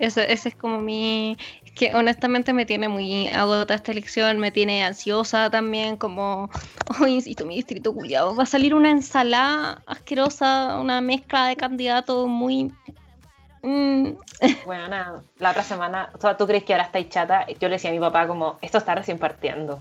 Eso, 0.00 0.22
ese 0.22 0.48
es 0.48 0.56
como 0.56 0.80
mi, 0.80 1.36
que 1.74 1.94
honestamente 1.94 2.52
me 2.52 2.66
tiene 2.66 2.88
muy 2.88 3.28
agotada 3.28 3.74
esta 3.74 3.92
elección, 3.92 4.38
me 4.38 4.50
tiene 4.50 4.82
ansiosa 4.82 5.50
también, 5.50 5.96
como, 5.96 6.50
oh, 7.00 7.06
insisto, 7.06 7.46
mi 7.46 7.56
distrito 7.56 7.94
culiado, 7.94 8.34
va 8.34 8.42
a 8.42 8.46
salir 8.46 8.74
una 8.74 8.90
ensalada 8.90 9.82
asquerosa, 9.86 10.78
una 10.80 11.00
mezcla 11.00 11.46
de 11.46 11.56
candidatos 11.56 12.26
muy... 12.26 12.72
Mm. 13.62 14.14
Bueno, 14.64 14.88
nada, 14.88 15.22
la 15.38 15.50
otra 15.50 15.62
semana, 15.62 16.10
¿tú 16.38 16.46
crees 16.46 16.64
que 16.64 16.72
ahora 16.72 16.86
estáis 16.86 17.08
chata? 17.10 17.46
Yo 17.60 17.68
le 17.68 17.74
decía 17.74 17.90
a 17.90 17.92
mi 17.92 18.00
papá 18.00 18.26
como, 18.26 18.58
esto 18.62 18.78
está 18.78 18.94
recién 18.94 19.18
partiendo. 19.18 19.80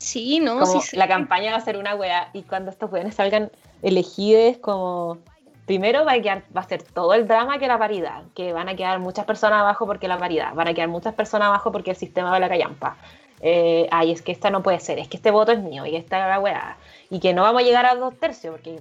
Sí, 0.00 0.40
¿no? 0.40 0.58
Como 0.58 0.80
sí, 0.80 0.96
la 0.96 1.06
campaña 1.06 1.50
va 1.52 1.58
a 1.58 1.60
ser 1.60 1.76
una 1.76 1.94
wea 1.94 2.30
y 2.32 2.42
cuando 2.44 2.70
estos 2.70 2.90
weones 2.90 3.16
salgan 3.16 3.50
elegidos 3.82 4.56
como 4.56 5.18
primero 5.66 6.06
va 6.06 6.12
a, 6.12 6.22
quedar, 6.22 6.42
va 6.56 6.62
a 6.62 6.64
ser 6.64 6.82
todo 6.82 7.12
el 7.12 7.28
drama 7.28 7.58
que 7.58 7.66
la 7.66 7.78
paridad, 7.78 8.22
que 8.34 8.54
van 8.54 8.70
a 8.70 8.76
quedar 8.76 8.98
muchas 8.98 9.26
personas 9.26 9.60
abajo 9.60 9.84
porque 9.84 10.08
la 10.08 10.16
paridad, 10.16 10.54
van 10.54 10.68
a 10.68 10.72
quedar 10.72 10.88
muchas 10.88 11.12
personas 11.12 11.48
abajo 11.48 11.70
porque 11.70 11.90
el 11.90 11.96
sistema 11.96 12.30
va 12.30 12.38
la 12.38 12.48
callampa. 12.48 12.96
Eh, 13.42 13.88
ay, 13.90 14.12
es 14.12 14.22
que 14.22 14.32
esta 14.32 14.48
no 14.48 14.62
puede 14.62 14.80
ser, 14.80 14.98
es 14.98 15.06
que 15.06 15.18
este 15.18 15.30
voto 15.30 15.52
es 15.52 15.58
mío 15.58 15.84
y 15.84 15.96
esta 15.96 16.18
es 16.18 16.28
la 16.30 16.40
weá. 16.40 16.78
Y 17.10 17.20
que 17.20 17.34
no 17.34 17.42
vamos 17.42 17.60
a 17.60 17.64
llegar 17.66 17.84
a 17.84 17.94
dos 17.94 18.18
tercios, 18.18 18.54
porque 18.54 18.80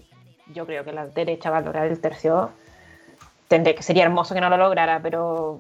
yo 0.54 0.66
creo 0.66 0.86
que 0.86 0.94
la 0.94 1.06
derecha 1.06 1.50
va 1.50 1.58
a 1.58 1.62
lograr 1.62 1.88
el 1.88 2.00
tercio. 2.00 2.50
Tendré 3.50 3.76
que 3.76 3.84
sería 3.84 4.04
hermoso 4.06 4.34
que 4.34 4.40
no 4.40 4.50
lo 4.50 4.56
lograra, 4.56 5.02
pero 5.04 5.60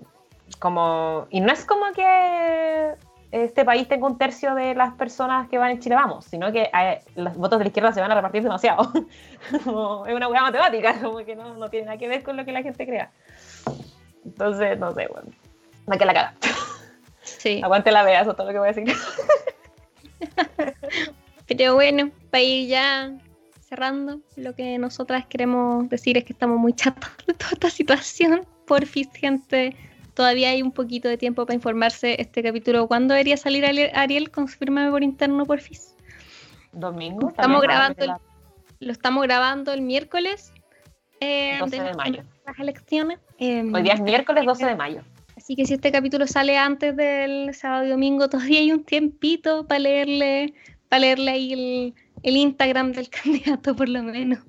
como. 0.60 1.28
Y 1.30 1.41
no 1.41 1.51
es 1.51 1.66
como 1.66 1.91
que 1.91 2.95
este 3.32 3.64
país 3.64 3.88
tenga 3.88 4.08
un 4.08 4.18
tercio 4.18 4.56
de 4.56 4.74
las 4.74 4.94
personas 4.96 5.48
que 5.50 5.58
van 5.58 5.72
en 5.72 5.80
Chile 5.80 5.96
Vamos, 5.96 6.26
sino 6.26 6.52
que 6.52 6.70
eh, 6.74 7.00
los 7.16 7.36
votos 7.36 7.60
de 7.60 7.66
la 7.66 7.68
izquierda 7.68 7.94
se 7.94 8.02
van 8.02 8.12
a 8.12 8.16
repartir 8.16 8.42
demasiado. 8.42 8.92
es 9.52 9.66
una 9.66 10.28
buena 10.28 10.42
matemática, 10.42 11.00
como 11.02 11.18
que 11.20 11.36
no, 11.36 11.54
no, 11.56 11.70
tiene 11.70 11.86
nada 11.86 11.98
que 11.98 12.08
ver 12.08 12.24
con 12.24 12.38
lo 12.38 12.46
que 12.46 12.52
la 12.52 12.64
gente 12.64 12.86
crea. 12.86 13.12
Entonces, 14.26 14.80
no 14.80 14.94
sé, 14.94 15.08
bueno, 15.08 15.30
no 15.86 15.98
que 15.98 16.06
la 16.06 16.14
cara. 16.14 16.34
Sí. 17.22 17.62
Aguante 17.64 17.92
la 17.92 18.04
vea, 18.04 18.22
eso 18.22 18.32
es 18.32 18.38
todo 18.38 18.48
lo 18.48 18.54
que 18.54 18.60
voy 18.60 18.70
a 18.70 18.74
decir. 18.74 18.96
Pero 21.48 21.76
bueno, 21.76 22.12
para 22.32 22.44
ir 22.44 22.68
ya 22.68 23.12
cerrando, 23.62 24.22
lo 24.36 24.56
que 24.56 24.78
nosotras 24.80 25.26
queremos 25.28 25.88
decir 25.90 26.18
es 26.18 26.24
que 26.24 26.34
estamos 26.34 26.58
muy 26.58 26.74
chatos 26.74 27.12
de 27.28 27.34
toda 27.34 27.52
esta 27.52 27.70
situación. 27.70 28.42
Por 28.66 28.86
fin, 28.86 29.10
gente 29.12 29.76
todavía 30.20 30.50
hay 30.50 30.62
un 30.62 30.74
poquito 30.74 31.08
de 31.08 31.18
tiempo 31.18 31.46
para 31.46 31.56
informarse 31.56 32.18
este 32.20 32.44
capítulo. 32.44 32.90
¿Cuándo 32.90 33.14
debería 33.14 33.38
salir 33.38 33.64
Ariel? 33.66 34.32
Confírmame 34.32 34.92
por 34.92 35.02
interno, 35.02 35.46
por 35.46 35.62
fin. 35.62 35.78
Domingo. 36.74 37.30
Estamos 37.30 37.62
grabando 37.62 38.20
lo 38.82 38.92
estamos 38.92 39.24
grabando 39.24 39.72
el 39.72 39.82
miércoles. 39.82 40.52
Eh, 41.22 41.56
12 41.58 41.84
de, 41.84 41.94
mayo. 41.94 42.24
Las 42.46 42.60
elecciones. 42.60 43.20
Em, 43.38 43.74
Hoy 43.74 43.82
día 43.82 43.94
es 43.94 44.02
miércoles 44.02 44.46
12 44.46 44.66
de 44.66 44.76
mayo. 44.76 45.04
Así 45.38 45.56
que 45.56 45.66
si 45.66 45.76
este 45.76 45.90
capítulo 45.90 46.28
sale 46.28 46.58
antes 46.58 46.98
del 46.98 47.54
sábado 47.54 47.86
y 47.86 47.90
domingo, 47.90 48.28
todavía 48.28 48.60
hay 48.60 48.74
un 48.74 48.84
tiempito 48.84 49.68
para 49.68 49.80
leerle, 49.80 50.54
para 50.90 51.00
leerle 51.00 51.32
ahí 51.32 51.54
el, 51.54 51.94
el 52.24 52.36
Instagram 52.36 52.92
del 52.92 53.10
candidato, 53.24 53.74
por 53.74 53.88
lo 53.88 54.04
menos. 54.04 54.40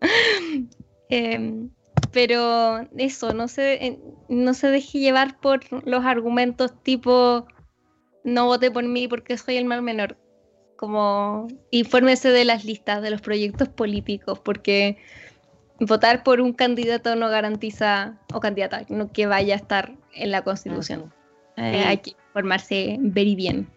eh, 1.10 1.68
pero 2.12 2.80
eso, 2.96 3.32
no 3.32 3.48
se, 3.48 3.98
no 4.28 4.54
se 4.54 4.70
deje 4.70 4.98
llevar 4.98 5.38
por 5.40 5.60
los 5.86 6.04
argumentos 6.04 6.72
tipo 6.82 7.46
no 8.24 8.46
vote 8.46 8.70
por 8.70 8.84
mí 8.84 9.08
porque 9.08 9.36
soy 9.36 9.56
el 9.56 9.64
mal 9.64 9.82
menor. 9.82 10.16
Como 10.76 11.48
infórmese 11.70 12.30
de 12.30 12.44
las 12.44 12.64
listas 12.64 13.02
de 13.02 13.10
los 13.10 13.20
proyectos 13.20 13.68
políticos, 13.68 14.38
porque 14.38 14.96
votar 15.78 16.22
por 16.22 16.40
un 16.40 16.52
candidato 16.52 17.16
no 17.16 17.28
garantiza, 17.28 18.18
o 18.32 18.40
candidata, 18.40 18.84
no 18.88 19.12
que 19.12 19.26
vaya 19.26 19.54
a 19.54 19.58
estar 19.58 19.92
en 20.14 20.30
la 20.30 20.42
constitución. 20.42 21.12
Eh, 21.56 21.84
hay 21.86 21.98
que 21.98 22.10
informarse 22.28 22.96
very 23.00 23.34
bien. 23.34 23.68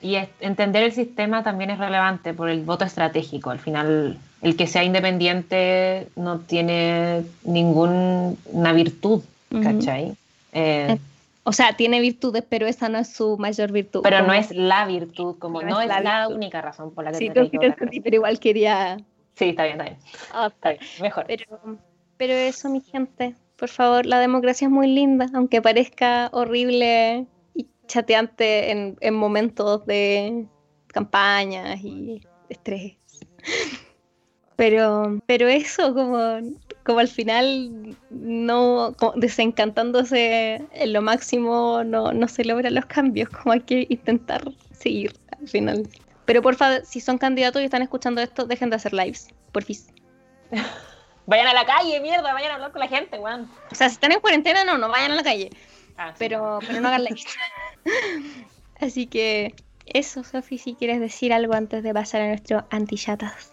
Y 0.00 0.16
entender 0.40 0.82
el 0.82 0.92
sistema 0.92 1.42
también 1.42 1.70
es 1.70 1.78
relevante 1.78 2.34
por 2.34 2.48
el 2.48 2.64
voto 2.64 2.84
estratégico. 2.84 3.50
Al 3.50 3.58
final, 3.58 4.18
el 4.42 4.56
que 4.56 4.66
sea 4.66 4.84
independiente 4.84 6.08
no 6.16 6.40
tiene 6.40 7.24
ninguna 7.42 8.72
virtud, 8.72 9.22
¿cachai? 9.62 10.14
Eh, 10.52 10.98
o 11.42 11.52
sea, 11.52 11.72
tiene 11.76 12.00
virtudes, 12.00 12.44
pero 12.48 12.66
esa 12.66 12.88
no 12.88 12.98
es 12.98 13.08
su 13.12 13.38
mayor 13.38 13.72
virtud. 13.72 14.02
Pero 14.02 14.22
no 14.22 14.32
es 14.32 14.50
la 14.50 14.86
virtud, 14.86 15.38
como 15.38 15.62
no, 15.62 15.80
es, 15.80 15.88
la, 15.88 16.28
única 16.28 16.60
razón 16.60 16.92
por 16.92 17.04
la 17.04 17.12
que 17.12 17.18
sí, 17.18 17.30
te 17.30 18.00
pero 18.02 18.16
igual 18.16 18.38
quería... 18.38 18.98
Sí, 19.34 19.50
está 19.50 19.64
bien, 19.64 19.80
está 19.80 19.84
bien. 19.84 19.98
Ah, 20.32 20.50
está 20.54 20.70
bien, 20.70 20.82
mejor. 21.00 21.24
Pero, 21.26 21.78
pero 22.16 22.34
eso, 22.34 22.68
mi 22.68 22.80
gente, 22.80 23.34
por 23.56 23.70
favor, 23.70 24.04
la 24.04 24.18
democracia 24.20 24.66
es 24.66 24.70
muy 24.70 24.88
linda, 24.88 25.26
aunque 25.32 25.62
parezca 25.62 26.28
horrible 26.32 27.26
y 27.54 27.66
chateante 27.86 28.70
en, 28.70 28.98
en 29.00 29.14
momentos 29.14 29.86
de 29.86 30.44
campañas 30.88 31.80
y 31.82 32.20
estrés. 32.50 32.96
Pero, 34.58 35.20
pero 35.26 35.46
eso, 35.46 35.94
como, 35.94 36.40
como 36.84 36.98
al 36.98 37.06
final, 37.06 37.96
no 38.10 38.92
desencantándose 39.14 40.60
en 40.72 40.92
lo 40.92 41.00
máximo, 41.00 41.84
no, 41.84 42.12
no 42.12 42.26
se 42.26 42.44
logran 42.44 42.74
los 42.74 42.86
cambios, 42.86 43.28
como 43.28 43.52
hay 43.52 43.60
que 43.60 43.86
intentar 43.88 44.42
seguir 44.72 45.14
al 45.40 45.46
final. 45.46 45.88
Pero 46.24 46.42
por 46.42 46.56
favor, 46.56 46.84
si 46.84 46.98
son 46.98 47.18
candidatos 47.18 47.62
y 47.62 47.66
están 47.66 47.82
escuchando 47.82 48.20
esto, 48.20 48.46
dejen 48.46 48.68
de 48.70 48.74
hacer 48.74 48.94
lives, 48.94 49.28
porfis. 49.52 49.90
vayan 51.26 51.46
a 51.46 51.54
la 51.54 51.64
calle, 51.64 52.00
mierda, 52.00 52.32
vayan 52.32 52.50
a 52.50 52.54
hablar 52.54 52.72
con 52.72 52.80
la 52.80 52.88
gente, 52.88 53.16
weón. 53.16 53.48
O 53.70 53.76
sea, 53.76 53.88
si 53.88 53.94
están 53.94 54.10
en 54.10 54.18
cuarentena, 54.18 54.64
no, 54.64 54.76
no 54.76 54.88
vayan 54.88 55.12
a 55.12 55.14
la 55.14 55.22
calle. 55.22 55.50
Ah, 55.96 56.14
pero, 56.18 56.58
pero 56.66 56.80
no 56.80 56.88
hagan 56.88 57.04
lives. 57.04 57.26
Así 58.80 59.06
que 59.06 59.54
eso, 59.86 60.24
Sofi, 60.24 60.58
si 60.58 60.74
quieres 60.74 60.98
decir 60.98 61.32
algo 61.32 61.54
antes 61.54 61.84
de 61.84 61.94
pasar 61.94 62.22
a 62.22 62.26
nuestro 62.26 62.66
antichatas. 62.70 63.52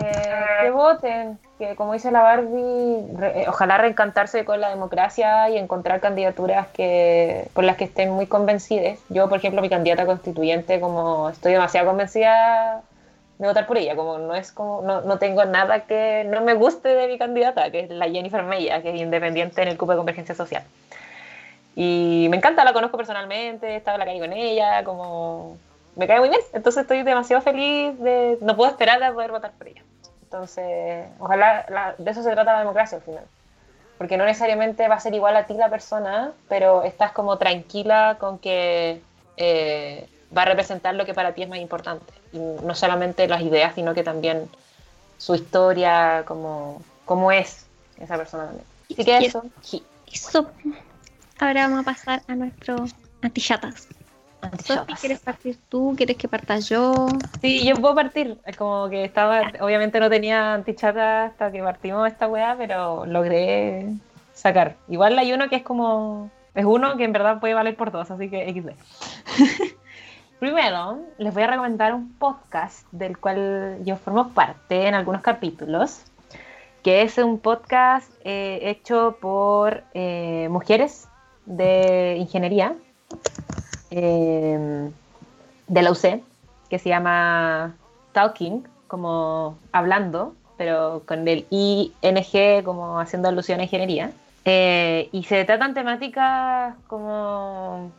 Eh, 0.00 0.62
que 0.62 0.70
voten, 0.70 1.38
que 1.58 1.76
como 1.76 1.92
dice 1.92 2.10
la 2.10 2.22
Barbie, 2.22 3.04
eh, 3.22 3.44
ojalá 3.48 3.76
reencantarse 3.78 4.44
con 4.44 4.60
la 4.60 4.70
democracia 4.70 5.50
y 5.50 5.58
encontrar 5.58 6.00
candidaturas 6.00 6.68
que 6.68 7.48
por 7.52 7.64
las 7.64 7.76
que 7.76 7.84
estén 7.84 8.10
muy 8.10 8.26
convencidas. 8.26 8.98
Yo, 9.08 9.28
por 9.28 9.38
ejemplo, 9.38 9.60
mi 9.60 9.68
candidata 9.68 10.06
constituyente, 10.06 10.80
como 10.80 11.28
estoy 11.28 11.52
demasiado 11.52 11.88
convencida 11.88 12.82
de 13.38 13.46
votar 13.46 13.66
por 13.66 13.76
ella, 13.76 13.96
como 13.96 14.18
no 14.18 14.34
es 14.34 14.52
como 14.52 14.82
no, 14.82 15.02
no 15.02 15.18
tengo 15.18 15.44
nada 15.44 15.80
que 15.80 16.24
no 16.26 16.40
me 16.42 16.54
guste 16.54 16.88
de 16.88 17.08
mi 17.08 17.18
candidata, 17.18 17.70
que 17.70 17.80
es 17.80 17.90
la 17.90 18.08
Jennifer 18.08 18.42
Mella, 18.44 18.82
que 18.82 18.94
es 18.94 19.00
independiente 19.00 19.62
en 19.62 19.68
el 19.68 19.76
cupo 19.76 19.92
de 19.92 19.98
convergencia 19.98 20.34
social. 20.34 20.62
Y 21.74 22.26
me 22.30 22.36
encanta, 22.36 22.64
la 22.64 22.72
conozco 22.72 22.96
personalmente, 22.96 23.68
he 23.68 23.76
estado 23.76 23.96
en 23.96 24.00
la 24.00 24.06
calle 24.06 24.20
con 24.20 24.32
ella, 24.32 24.84
como 24.84 25.56
me 25.96 26.06
cae 26.06 26.20
muy 26.20 26.28
bien. 26.28 26.40
Entonces 26.52 26.82
estoy 26.82 27.02
demasiado 27.02 27.42
feliz 27.42 27.98
de, 27.98 28.38
no 28.40 28.56
puedo 28.56 28.70
esperar 28.70 29.02
a 29.02 29.12
poder 29.12 29.30
votar 29.30 29.52
por 29.52 29.68
ella. 29.68 29.82
Entonces, 30.24 31.06
ojalá, 31.18 31.94
de 31.98 32.10
eso 32.10 32.22
se 32.22 32.32
trata 32.32 32.52
la 32.52 32.60
democracia 32.60 32.98
al 32.98 33.04
final. 33.04 33.24
Porque 33.98 34.16
no 34.16 34.24
necesariamente 34.24 34.88
va 34.88 34.96
a 34.96 35.00
ser 35.00 35.14
igual 35.14 35.36
a 35.36 35.46
ti 35.46 35.54
la 35.54 35.68
persona, 35.68 36.32
pero 36.48 36.82
estás 36.82 37.12
como 37.12 37.36
tranquila 37.38 38.16
con 38.18 38.38
que 38.38 39.00
eh, 39.36 40.08
va 40.36 40.42
a 40.42 40.46
representar 40.46 40.94
lo 40.94 41.04
que 41.04 41.14
para 41.14 41.32
ti 41.32 41.42
es 41.42 41.48
más 41.48 41.58
importante. 41.58 42.12
Y 42.32 42.38
no 42.38 42.74
solamente 42.74 43.28
las 43.28 43.42
ideas, 43.42 43.74
sino 43.74 43.94
que 43.94 44.02
también 44.02 44.48
su 45.18 45.34
historia, 45.34 46.24
como, 46.26 46.82
cómo 47.04 47.30
es 47.30 47.66
esa 48.00 48.16
persona 48.16 48.46
también. 48.46 48.66
Así 48.90 49.04
que 49.04 49.18
eso. 49.18 49.44
Eso. 50.10 50.50
Ahora 51.38 51.68
vamos 51.68 51.80
a 51.80 51.82
pasar 51.82 52.22
a 52.26 52.34
nuestro 52.34 52.86
antichatas. 53.22 53.88
Sofi, 54.64 54.94
¿quieres 54.94 55.20
partir 55.20 55.56
tú? 55.68 55.94
¿Quieres 55.96 56.16
que 56.16 56.28
parta 56.28 56.58
yo? 56.58 57.08
Sí, 57.40 57.64
yo 57.66 57.76
puedo 57.76 57.94
partir. 57.94 58.38
Como 58.58 58.88
que 58.88 59.04
estaba, 59.04 59.42
obviamente 59.60 60.00
no 60.00 60.10
tenía 60.10 60.54
antichata 60.54 61.26
hasta 61.26 61.50
que 61.52 61.62
partimos 61.62 62.08
esta 62.08 62.28
weá, 62.28 62.54
pero 62.56 63.06
logré 63.06 63.86
sacar. 64.34 64.76
Igual 64.88 65.18
hay 65.18 65.32
uno 65.32 65.48
que 65.48 65.56
es 65.56 65.62
como, 65.62 66.30
es 66.54 66.64
uno 66.64 66.96
que 66.96 67.04
en 67.04 67.12
verdad 67.12 67.40
puede 67.40 67.54
valer 67.54 67.76
por 67.76 67.92
dos, 67.92 68.10
así 68.10 68.28
que 68.28 68.52
XD. 68.52 69.72
Primero, 70.40 70.98
les 71.18 71.32
voy 71.32 71.44
a 71.44 71.46
recomendar 71.46 71.94
un 71.94 72.12
podcast 72.14 72.86
del 72.90 73.16
cual 73.16 73.78
yo 73.84 73.96
formo 73.96 74.30
parte 74.30 74.88
en 74.88 74.94
algunos 74.94 75.22
capítulos, 75.22 76.02
que 76.82 77.02
es 77.02 77.16
un 77.18 77.38
podcast 77.38 78.10
eh, 78.24 78.58
hecho 78.62 79.18
por 79.20 79.84
eh, 79.94 80.48
mujeres 80.50 81.06
de 81.46 82.16
ingeniería 82.18 82.74
Em, 83.94 84.90
de 85.68 85.82
la 85.82 85.90
UC, 85.90 86.22
que 86.70 86.78
se 86.78 86.88
llama 86.88 87.74
Talking, 88.12 88.66
como 88.88 89.58
hablando, 89.70 90.34
pero 90.56 91.02
con 91.06 91.28
el 91.28 91.46
ING 91.50 92.64
como 92.64 92.98
haciendo 92.98 93.28
alusión 93.28 93.60
a 93.60 93.64
ingeniería. 93.64 94.12
Eh, 94.44 95.08
y 95.12 95.22
se 95.24 95.44
tratan 95.44 95.74
temáticas 95.74 96.74
como 96.88 97.92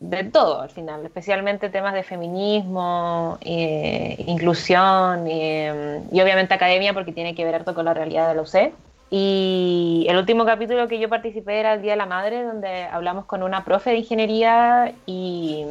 de 0.00 0.24
todo 0.24 0.62
al 0.62 0.70
final, 0.70 1.04
especialmente 1.04 1.68
temas 1.68 1.92
de 1.92 2.02
feminismo, 2.02 3.38
eh, 3.42 4.16
inclusión 4.26 5.26
em, 5.28 6.02
y, 6.10 6.20
obviamente 6.22 6.54
academia 6.54 6.94
porque 6.94 7.12
tiene 7.12 7.34
que 7.34 7.44
ver 7.44 7.56
harto 7.56 7.74
con 7.74 7.84
la 7.84 7.92
realidad 7.92 8.28
de 8.28 8.34
la 8.34 8.42
UC. 8.42 8.72
Y 9.10 10.06
el 10.08 10.16
último 10.16 10.44
capítulo 10.44 10.86
que 10.86 11.00
yo 11.00 11.08
participé 11.08 11.58
era 11.58 11.74
el 11.74 11.82
Día 11.82 11.92
de 11.92 11.96
la 11.96 12.06
Madre, 12.06 12.44
donde 12.44 12.84
hablamos 12.84 13.24
con 13.24 13.42
una 13.42 13.64
profe 13.64 13.90
de 13.90 13.96
ingeniería 13.96 14.92
y, 15.04 15.66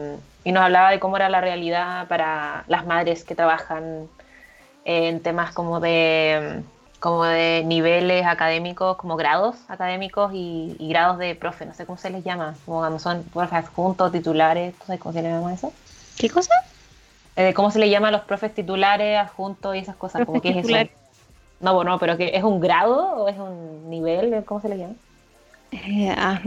nos 0.45 0.63
hablaba 0.63 0.89
de 0.89 0.99
cómo 0.99 1.15
era 1.15 1.29
la 1.29 1.41
realidad 1.41 2.07
para 2.07 2.63
las 2.67 2.85
madres 2.85 3.23
que 3.23 3.35
trabajan 3.35 4.07
en 4.83 5.21
temas 5.21 5.51
como 5.53 5.79
de, 5.79 6.63
como 6.99 7.23
de 7.23 7.63
niveles 7.65 8.25
académicos, 8.25 8.97
como 8.97 9.15
grados 9.15 9.57
académicos 9.67 10.31
y, 10.33 10.75
grados 10.89 11.19
de 11.19 11.35
profe, 11.35 11.65
no 11.65 11.73
sé 11.75 11.85
cómo 11.85 11.97
se 11.97 12.09
les 12.09 12.23
llama, 12.23 12.55
como 12.65 12.79
cuando 12.79 12.99
son 12.99 13.23
profes 13.23 13.53
adjuntos, 13.53 14.11
titulares, 14.11 14.73
¿tú 14.79 14.97
cómo 14.97 15.13
se 15.13 15.21
le 15.21 15.29
llama 15.29 15.53
eso? 15.53 15.71
¿Qué 16.17 16.29
cosa? 16.29 16.53
Eh, 17.35 17.53
¿Cómo 17.53 17.71
se 17.71 17.79
le 17.79 17.89
llama 17.89 18.09
a 18.09 18.11
los 18.11 18.21
profes 18.21 18.53
titulares, 18.53 19.17
adjuntos 19.17 19.75
y 19.75 19.79
esas 19.79 19.95
cosas? 19.95 20.25
Como 20.25 20.41
que 20.41 20.49
es 20.49 20.67
eso. 20.67 20.89
No, 21.59 21.73
bueno, 21.73 21.97
pero 21.99 22.17
que 22.17 22.31
¿es 22.33 22.43
un 22.43 22.59
grado 22.59 23.23
o 23.23 23.27
es 23.27 23.37
un 23.37 23.89
nivel? 23.89 24.43
¿Cómo 24.45 24.61
se 24.61 24.69
le 24.69 24.77
llama? 24.77 24.95
Eh, 25.71 26.13
ah, 26.17 26.39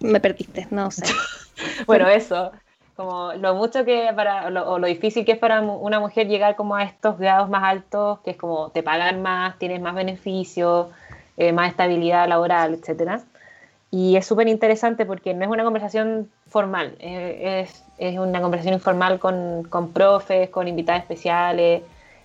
me 0.00 0.20
perdiste, 0.20 0.66
no 0.70 0.90
sé. 0.90 1.04
bueno, 1.86 2.08
eso, 2.08 2.52
como 2.96 3.32
lo 3.34 3.54
mucho 3.54 3.84
que 3.84 4.10
para, 4.14 4.46
o 4.46 4.78
lo 4.78 4.86
difícil 4.86 5.24
que 5.24 5.32
es 5.32 5.38
para 5.38 5.60
una 5.60 6.00
mujer 6.00 6.28
llegar 6.28 6.56
como 6.56 6.76
a 6.76 6.84
estos 6.84 7.18
grados 7.18 7.48
más 7.48 7.64
altos, 7.64 8.20
que 8.20 8.32
es 8.32 8.36
como 8.36 8.70
te 8.70 8.82
pagan 8.82 9.22
más, 9.22 9.58
tienes 9.58 9.80
más 9.80 9.94
beneficios, 9.94 10.88
eh, 11.36 11.52
más 11.52 11.70
estabilidad 11.70 12.28
laboral, 12.28 12.74
etcétera. 12.74 13.20
Y 13.90 14.16
es 14.16 14.26
súper 14.26 14.48
interesante 14.48 15.04
porque 15.04 15.34
no 15.34 15.44
es 15.44 15.50
una 15.50 15.64
conversación 15.64 16.30
formal, 16.48 16.96
eh, 16.98 17.62
es, 17.62 17.84
es, 17.98 18.18
una 18.18 18.40
conversación 18.40 18.74
informal 18.74 19.18
con, 19.18 19.64
con 19.64 19.92
profes, 19.92 20.48
con 20.50 20.68
invitados 20.68 21.02
especiales, 21.02 21.82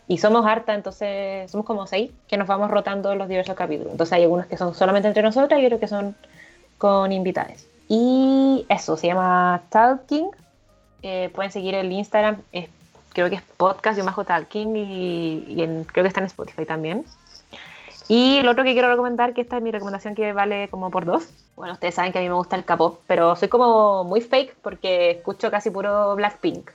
y 0.08 0.18
somos 0.18 0.45
harta, 0.45 0.74
entonces 0.74 1.51
somos 1.51 1.66
como 1.66 1.86
seis 1.86 2.12
que 2.28 2.38
nos 2.38 2.47
vamos 2.47 2.72
rotando 2.72 3.12
en 3.12 3.18
los 3.18 3.28
diversos 3.28 3.55
capítulos. 3.55 3.91
Entonces 3.91 4.14
hay 4.14 4.24
algunos 4.24 4.45
que 4.45 4.58
son 4.58 4.74
solamente 4.74 5.08
entre 5.08 5.22
nosotras 5.22 5.60
y 5.60 5.66
otros 5.66 5.82
que 5.82 5.88
son 5.88 6.16
con 6.78 7.12
invitados. 7.12 7.66
Y 7.89 8.66
eso, 8.70 8.95
se 8.95 9.08
llama 9.08 9.64
Talking. 9.70 10.30
Eh, 11.01 11.30
pueden 11.34 11.51
seguir 11.51 11.76
el 11.76 11.91
Instagram, 11.91 12.41
creo 13.14 13.30
que 13.30 13.36
es 13.36 13.41
podcast, 13.41 13.97
yo 13.97 14.03
me 14.03 14.12
Talking 14.12 14.76
y, 14.76 15.45
y 15.47 15.84
creo 15.86 16.03
que 16.03 16.08
está 16.08 16.22
en 16.22 16.28
Spotify 16.28 16.66
también. 16.66 17.05
Y 18.08 18.41
lo 18.41 18.51
otro 18.51 18.64
que 18.64 18.74
quiero 18.74 18.89
recomendar, 18.89 19.34
que 19.34 19.41
esta 19.41 19.58
es 19.58 19.64
mi 19.64 19.72
recomendación 19.72 20.16
que 20.16 20.32
vale 20.32 20.70
como 20.70 20.89
por 20.89 21.05
dos. 21.05 21.28
Bueno, 21.58 21.74
ustedes 21.74 21.95
saben 21.95 22.14
que 22.14 22.20
a 22.20 22.22
mí 22.22 22.30
me 22.30 22.36
gusta 22.36 22.55
el 22.55 22.64
K-pop, 22.64 23.01
pero 23.05 23.36
soy 23.36 23.49
como 23.49 24.05
muy 24.05 24.22
fake 24.22 24.55
porque 24.62 25.12
escucho 25.12 25.51
casi 25.51 25.70
puro 25.70 26.16
Blackpink 26.16 26.72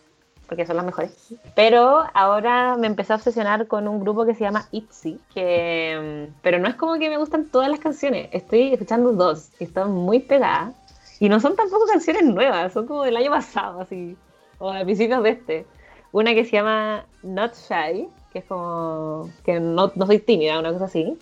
porque 0.53 0.67
son 0.67 0.77
las 0.77 0.85
mejores. 0.85 1.33
Pero 1.55 2.05
ahora 2.13 2.77
me 2.77 2.87
empecé 2.87 3.15
a 3.15 3.17
obsesionar 3.17 3.67
con 3.69 3.89
un 3.89 4.01
grupo 4.01 4.27
que 4.27 4.35
se 4.35 4.45
llama 4.45 4.69
ITZY, 4.71 5.19
que, 5.35 6.29
mm, 6.29 6.35
pero 6.43 6.59
no 6.59 6.69
es 6.69 6.75
como 6.75 6.99
que 6.99 7.09
me 7.09 7.17
gustan 7.17 7.47
todas 7.47 7.71
las 7.71 7.81
canciones, 7.81 8.29
estoy 8.33 8.75
escuchando 8.75 9.15
dos 9.15 9.49
que 9.59 9.65
están 9.65 9.93
muy 9.93 10.19
pegadas 10.19 10.75
y 11.21 11.31
no 11.31 11.41
son 11.41 11.57
tampoco 11.57 11.87
canciones 11.87 12.25
nuevas, 12.25 12.71
son 12.75 12.87
como 12.87 13.05
del 13.05 13.17
año 13.17 13.31
pasado, 13.31 13.81
así, 13.81 14.15
o 14.59 14.71
de 14.75 14.85
principios 14.85 15.23
de 15.23 15.31
este. 15.31 15.67
Una 16.13 16.35
que 16.35 16.45
se 16.45 16.51
llama 16.51 17.07
Not 17.23 17.55
Shy, 17.55 18.11
que 18.31 18.41
es 18.41 18.45
como 18.45 19.31
que 19.47 19.59
no, 19.59 19.91
no 19.95 20.07
soy 20.07 20.19
tímida, 20.19 20.59
una 20.59 20.75
cosa 20.75 20.85
así. 20.85 21.17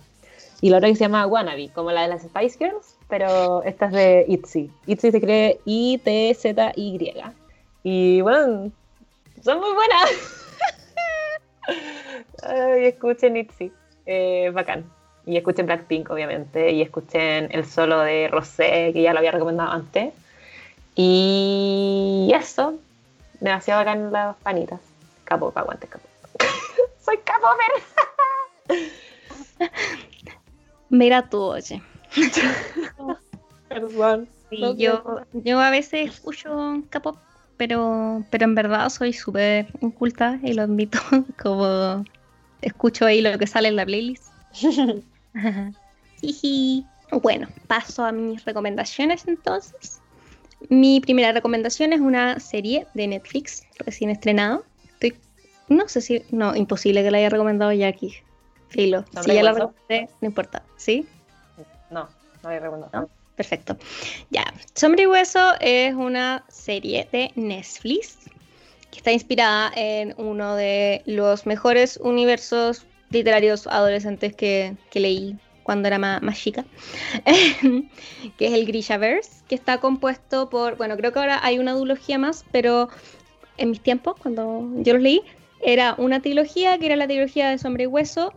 Y 0.61 0.71
la 0.71 0.79
otra 0.79 0.89
que 0.89 0.97
se 0.97 1.05
llama 1.05 1.25
Wannabe, 1.29 1.71
como 1.73 1.93
la 1.93 2.03
de 2.03 2.09
las 2.09 2.23
Spice 2.23 2.59
Girls, 2.59 2.97
pero 3.09 3.63
esta 3.63 3.87
es 3.87 3.93
de 3.93 4.25
ITZY. 4.27 4.71
ITZY 4.89 5.11
se 5.13 5.17
escribe 5.19 5.61
I-T-Z-Y. 5.67 7.15
Y 7.85 8.21
bueno, 8.21 8.73
son 9.43 9.61
muy 9.61 9.73
buenas. 9.73 10.11
y 12.81 12.85
escuchen 12.85 13.37
Itzy, 13.37 13.73
eh, 14.07 14.51
bacán. 14.53 14.85
Y 15.27 15.37
escuchen 15.37 15.67
Blackpink, 15.67 16.11
obviamente. 16.11 16.73
Y 16.73 16.83
escuchen 16.83 17.49
el 17.51 17.65
solo 17.65 18.01
de 18.01 18.29
Rosé, 18.29 18.91
que 18.93 19.03
ya 19.03 19.13
lo 19.13 19.19
había 19.19 19.33
recomendado 19.33 19.71
antes. 19.71 20.13
Y 20.95 22.33
eso. 22.35 22.75
Demasiado 23.41 23.81
bacán 23.81 24.13
las 24.13 24.37
panitas. 24.37 24.81
Capo, 25.25 25.53
aguante, 25.55 25.87
capo. 25.87 26.07
Soy 27.05 27.19
capo, 27.19 27.47
Mira 30.91 31.29
tú, 31.29 31.41
oye. 31.41 31.83
Perdón. 33.69 34.29
yo, 34.51 35.23
yo 35.33 35.61
a 35.61 35.71
veces 35.71 36.11
escucho 36.11 36.83
K-pop, 36.91 37.17
pero, 37.61 38.25
pero 38.31 38.45
en 38.45 38.55
verdad 38.55 38.89
soy 38.89 39.13
súper 39.13 39.67
inculta 39.83 40.41
y 40.43 40.55
lo 40.55 40.63
admito. 40.63 40.99
Como 41.43 42.07
escucho 42.63 43.05
ahí 43.05 43.21
lo 43.21 43.39
que 43.39 43.47
sale 43.47 43.69
en 43.69 43.77
la 43.77 43.85
playlist. 43.85 44.33
bueno, 47.23 47.49
paso 47.67 48.03
a 48.03 48.13
mis 48.13 48.43
recomendaciones 48.47 49.29
entonces. 49.29 50.01
Mi 50.71 51.01
primera 51.01 51.33
recomendación 51.33 51.93
es 51.93 52.01
una 52.01 52.41
serie 52.41 52.87
de 52.95 53.09
Netflix 53.09 53.67
recién 53.77 54.09
estrenado. 54.09 54.65
Estoy, 54.95 55.19
no 55.69 55.87
sé 55.87 56.01
si. 56.01 56.23
No, 56.31 56.57
imposible 56.57 57.03
que 57.03 57.11
la 57.11 57.19
haya 57.19 57.29
recomendado 57.29 57.73
ya 57.73 57.89
aquí. 57.89 58.15
Filo. 58.71 59.05
Si 59.23 59.35
ya 59.35 59.43
la 59.43 59.53
recomendé, 59.53 60.09
no 60.23 60.29
importa. 60.29 60.63
¿Sí? 60.79 61.07
No, 61.91 62.09
no 62.43 62.49
había 62.49 62.61
recomendado. 62.61 63.11
Perfecto. 63.41 63.79
Ya. 64.29 64.53
Sombra 64.75 65.01
y 65.01 65.07
Hueso 65.07 65.55
es 65.61 65.95
una 65.95 66.45
serie 66.49 67.09
de 67.11 67.33
Netflix 67.37 68.19
que 68.91 68.99
está 68.99 69.13
inspirada 69.13 69.73
en 69.77 70.15
uno 70.19 70.57
de 70.57 71.01
los 71.07 71.47
mejores 71.47 71.97
universos 72.03 72.85
literarios 73.09 73.67
adolescentes 73.67 74.37
que, 74.37 74.77
que 74.91 75.01
leí 75.01 75.39
cuando 75.63 75.89
era 75.89 75.99
más, 75.99 76.39
chica, 76.39 76.67
que 78.37 78.47
es 78.47 78.53
el 78.53 78.67
Grishaverse, 78.67 79.43
que 79.49 79.55
está 79.55 79.79
compuesto 79.79 80.51
por, 80.51 80.77
bueno, 80.77 80.99
creo 80.99 81.15
que 81.15 81.21
ahora 81.21 81.41
hay 81.43 81.59
una 81.59 81.73
duología 81.73 82.19
más, 82.19 82.45
pero 82.53 82.91
en 83.57 83.71
mis 83.71 83.81
tiempos, 83.81 84.17
cuando 84.21 84.69
yo 84.83 84.93
los 84.93 85.03
leí, 85.03 85.23
era 85.63 85.95
una 85.97 86.21
trilogía, 86.21 86.77
que 86.79 86.85
era 86.85 86.97
la 86.97 87.07
trilogía 87.07 87.49
de 87.49 87.57
Sombra 87.57 87.85
y 87.85 87.87
Hueso, 87.87 88.35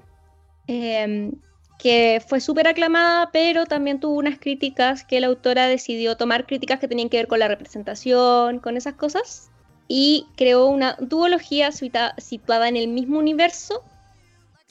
em, 0.68 1.34
que 1.78 2.22
fue 2.26 2.40
súper 2.40 2.68
aclamada, 2.68 3.30
pero 3.32 3.66
también 3.66 4.00
tuvo 4.00 4.16
unas 4.16 4.40
críticas 4.40 5.04
que 5.04 5.20
la 5.20 5.28
autora 5.28 5.68
decidió 5.68 6.16
tomar 6.16 6.46
críticas 6.46 6.80
que 6.80 6.88
tenían 6.88 7.10
que 7.10 7.18
ver 7.18 7.28
con 7.28 7.40
la 7.40 7.48
representación, 7.48 8.60
con 8.60 8.78
esas 8.78 8.94
cosas, 8.94 9.50
y 9.88 10.28
creó 10.38 10.68
una 10.68 10.96
duología 11.00 11.72
situada 11.72 12.68
en 12.70 12.78
el 12.78 12.88
mismo 12.88 13.20
universo, 13.20 13.84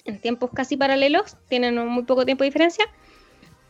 en 0.04 0.20
tiempos 0.20 0.50
casi 0.54 0.76
paralelos, 0.76 1.36
tienen 1.48 1.86
muy 1.86 2.04
poco 2.04 2.24
tiempo 2.24 2.44
de 2.44 2.50
diferencia, 2.50 2.86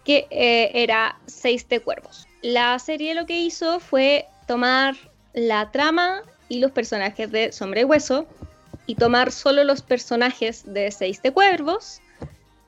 que 0.05 0.27
eh, 0.31 0.71
era 0.75 1.19
Seis 1.27 1.69
de 1.69 1.81
Cuervos. 1.81 2.27
La 2.43 2.79
serie 2.79 3.15
lo 3.15 3.27
que 3.27 3.39
hizo 3.39 3.81
fue 3.81 4.27
tomar 4.47 4.97
la 5.33 5.71
trama 5.71 6.23
y 6.49 6.61
los 6.61 6.73
personajes 6.73 7.31
de 7.31 7.53
Sombra 7.53 7.81
y 7.81 7.85
Hueso 7.85 8.27
y 8.87 8.97
tomar 8.97 9.33
solo 9.33 9.65
los 9.65 9.83
personajes 9.83 10.65
de 10.67 10.91
Seis 10.91 11.23
de 11.23 11.33
Cuervos 11.33 12.02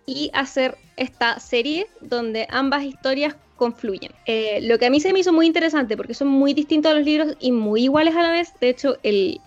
y 0.07 0.31
hacer 0.35 0.77
esta 0.97 1.41
serie 1.41 1.87
donde 2.01 2.47
ambas 2.51 2.85
historias 2.85 3.37
confluyen. 3.57 4.13
Eh, 4.27 4.61
lo 4.63 4.79
que 4.79 4.87
a 4.87 4.91
mí 4.91 5.01
se 5.01 5.13
me 5.13 5.21
hizo 5.21 5.33
muy 5.33 5.47
interesante 5.47 5.97
porque 5.97 6.15
son 6.15 6.29
muy 6.29 6.55
distintos 6.55 6.93
a 6.93 6.95
los 6.95 7.05
libros 7.05 7.37
y 7.41 7.53
muy 7.53 7.85
iguales 7.85 8.15
a 8.17 8.23
la 8.23 8.31
vez. 8.31 8.53
De 8.61 8.69
hecho, 8.69 8.97
el, 9.03 9.41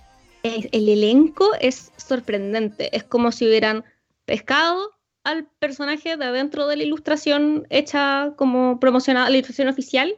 el 0.43 0.89
elenco 0.89 1.51
es 1.59 1.91
sorprendente. 1.97 2.95
Es 2.95 3.03
como 3.03 3.31
si 3.31 3.45
hubieran 3.45 3.83
pescado 4.25 4.91
al 5.23 5.45
personaje 5.59 6.15
de 6.15 6.25
adentro 6.25 6.67
de 6.67 6.77
la 6.77 6.83
ilustración 6.83 7.67
hecha 7.69 8.33
como 8.37 8.79
promocionada, 8.79 9.29
la 9.29 9.37
ilustración 9.37 9.67
oficial, 9.67 10.17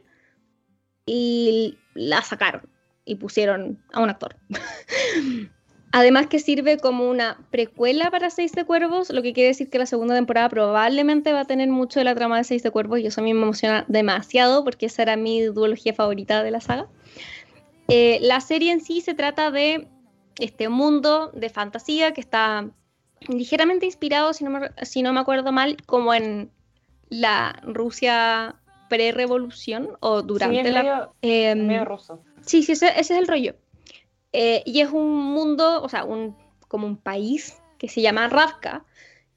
y 1.12 1.76
la 1.94 2.22
sacaron 2.22 2.62
y 3.04 3.16
pusieron 3.16 3.82
a 3.92 4.00
un 4.00 4.10
actor. 4.10 4.36
Además 5.92 6.28
que 6.28 6.38
sirve 6.38 6.78
como 6.78 7.10
una 7.10 7.38
precuela 7.50 8.10
para 8.10 8.30
Seis 8.30 8.52
de 8.52 8.64
Cuervos, 8.64 9.10
lo 9.10 9.22
que 9.22 9.32
quiere 9.32 9.48
decir 9.48 9.70
que 9.70 9.78
la 9.78 9.86
segunda 9.86 10.14
temporada 10.14 10.48
probablemente 10.48 11.32
va 11.32 11.40
a 11.40 11.44
tener 11.44 11.68
mucho 11.68 11.98
de 11.98 12.04
la 12.04 12.14
trama 12.14 12.36
de 12.36 12.44
Seis 12.44 12.62
de 12.62 12.70
Cuervos 12.70 13.00
y 13.00 13.06
eso 13.06 13.20
a 13.20 13.24
mí 13.24 13.34
me 13.34 13.42
emociona 13.42 13.84
demasiado 13.88 14.62
porque 14.62 14.86
esa 14.86 15.02
era 15.02 15.16
mi 15.16 15.42
duología 15.42 15.92
favorita 15.92 16.44
de 16.44 16.50
la 16.52 16.60
saga. 16.60 16.86
Eh, 17.88 18.18
la 18.22 18.40
serie 18.40 18.70
en 18.70 18.80
sí 18.80 19.00
se 19.00 19.14
trata 19.14 19.50
de 19.50 19.88
este 20.38 20.68
mundo 20.68 21.32
de 21.34 21.50
fantasía 21.50 22.12
que 22.12 22.20
está 22.20 22.70
ligeramente 23.28 23.84
inspirado, 23.84 24.32
si 24.32 24.44
no, 24.44 24.50
me, 24.50 24.70
si 24.82 25.02
no 25.02 25.12
me 25.12 25.20
acuerdo 25.20 25.50
mal, 25.50 25.76
como 25.86 26.14
en 26.14 26.52
la 27.08 27.60
Rusia 27.64 28.54
pre-revolución 28.88 29.90
o 30.00 30.22
durante 30.22 30.64
sí, 30.64 30.70
la... 30.70 31.10
Em, 31.22 31.84
ruso. 31.84 32.22
Sí, 32.42 32.62
sí, 32.62 32.72
ese, 32.72 32.92
es 32.98 33.10
el 33.10 33.26
rollo. 33.26 33.56
Eh, 34.32 34.62
y 34.64 34.80
es 34.80 34.90
un 34.90 35.16
mundo, 35.16 35.82
o 35.82 35.88
sea, 35.88 36.04
un, 36.04 36.36
como 36.68 36.86
un 36.86 36.96
país 36.96 37.60
que 37.78 37.88
se 37.88 38.00
llama 38.00 38.28
Ravka, 38.28 38.84